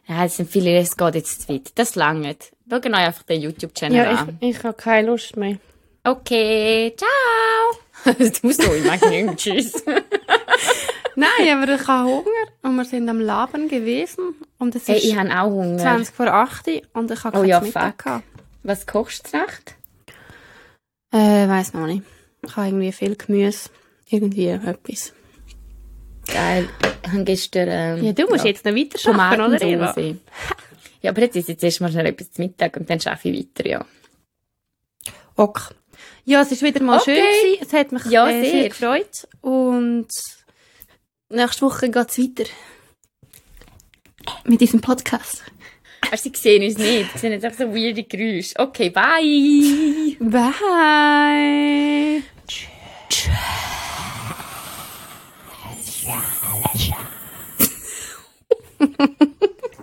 Ja, 0.07 0.24
es 0.24 0.36
sind 0.36 0.50
viele, 0.50 0.76
es 0.78 0.96
geht 0.96 1.14
jetzt 1.14 1.42
zu 1.42 1.48
weit. 1.55 1.72
Das 1.76 1.94
langt. 1.94 2.53
Schaut 2.68 2.86
euch 2.86 2.94
einfach 2.94 3.22
den 3.24 3.40
YouTube-Channel 3.42 3.96
Ja, 3.96 4.11
an. 4.11 4.38
ich, 4.40 4.57
ich 4.57 4.64
habe 4.64 4.74
keine 4.74 5.09
Lust 5.09 5.36
mehr. 5.36 5.59
Okay, 6.05 6.94
ciao! 6.96 8.14
du 8.42 8.53
so, 8.53 8.74
ich 8.74 8.84
mag 8.84 9.00
nicht. 9.09 9.36
Tschüss. 9.36 9.84
Nein, 11.14 11.62
aber 11.62 11.74
ich 11.74 11.86
habe 11.86 12.09
Hunger 12.09 12.24
und 12.62 12.74
wir 12.76 12.84
sind 12.84 13.09
am 13.09 13.20
Laben 13.20 13.68
gewesen 13.68 14.34
und 14.59 14.74
es 14.74 14.88
Hey, 14.88 14.96
ist 14.96 15.05
ich 15.05 15.16
habe 15.16 15.30
auch 15.30 15.50
Hunger. 15.50 15.78
20 15.78 16.14
vor 16.14 16.26
8 16.26 16.66
Uhr 16.68 16.82
und 16.94 17.11
ich 17.11 17.22
habe 17.22 17.36
Oh 17.36 17.40
kein 17.42 17.48
ja, 17.50 17.61
Mittag 17.61 17.98
gehabt. 17.98 18.24
Was 18.64 18.86
kochst 18.86 19.32
du 19.32 19.36
Nacht? 19.38 19.76
Äh, 21.12 21.48
weiss 21.48 21.74
noch 21.74 21.86
nicht. 21.86 22.03
Ich 22.44 22.57
habe 22.57 22.68
irgendwie 22.68 22.92
viel 22.92 23.14
Gemüse. 23.16 23.68
Irgendwie 24.09 24.48
etwas. 24.48 25.12
Geil. 26.32 26.68
Ich 27.04 27.08
habe 27.12 27.24
gestern, 27.24 27.68
ähm, 27.70 28.04
Ja, 28.04 28.12
du 28.12 28.26
musst 28.28 28.44
jetzt 28.44 28.64
noch 28.64 28.74
weiter 28.74 28.98
schaffen, 28.98 29.40
oder? 29.40 29.60
Eva? 29.62 29.94
Ja, 31.02 31.10
aber 31.10 31.20
jetzt 31.22 31.36
ist 31.36 31.48
jetzt 31.48 31.64
erstmal 31.64 31.90
schnell 31.90 32.06
etwas 32.06 32.30
zu 32.32 32.40
Mittag 32.42 32.76
und 32.76 32.88
dann 32.88 33.00
schaffe 33.00 33.28
ich 33.28 33.46
weiter, 33.58 33.68
ja. 33.68 33.84
Ok. 35.36 35.74
Ja, 36.24 36.42
es 36.42 36.52
ist 36.52 36.62
wieder 36.62 36.82
mal 36.82 36.98
Okay. 37.00 37.16
schön 37.16 37.24
gewesen. 37.24 37.58
Es 37.66 37.72
hat 37.72 37.92
mich 37.92 38.04
Ja, 38.06 38.28
äh, 38.30 38.42
sehr 38.42 38.50
sehr. 38.52 38.68
gefreut. 38.68 39.28
Und 39.40 40.08
nächste 41.28 41.62
Woche 41.62 41.90
geht's 41.90 42.18
weiter. 42.18 42.48
Mit 44.44 44.60
diesem 44.60 44.80
Podcast. 44.80 45.42
Aber 46.06 46.16
sie 46.16 46.32
sehen 46.34 46.62
uns 46.62 46.78
nicht. 46.78 47.10
Sie 47.12 47.18
sehen 47.18 47.32
jetzt 47.32 47.44
einfach 47.44 47.58
so 47.58 47.74
weirde 47.74 48.04
Geräusche. 48.04 48.54
Okay, 48.58 48.90
bye! 48.90 50.16
Bye. 50.20 52.22
Yeah, 56.05 56.20
yeah. 56.74 57.07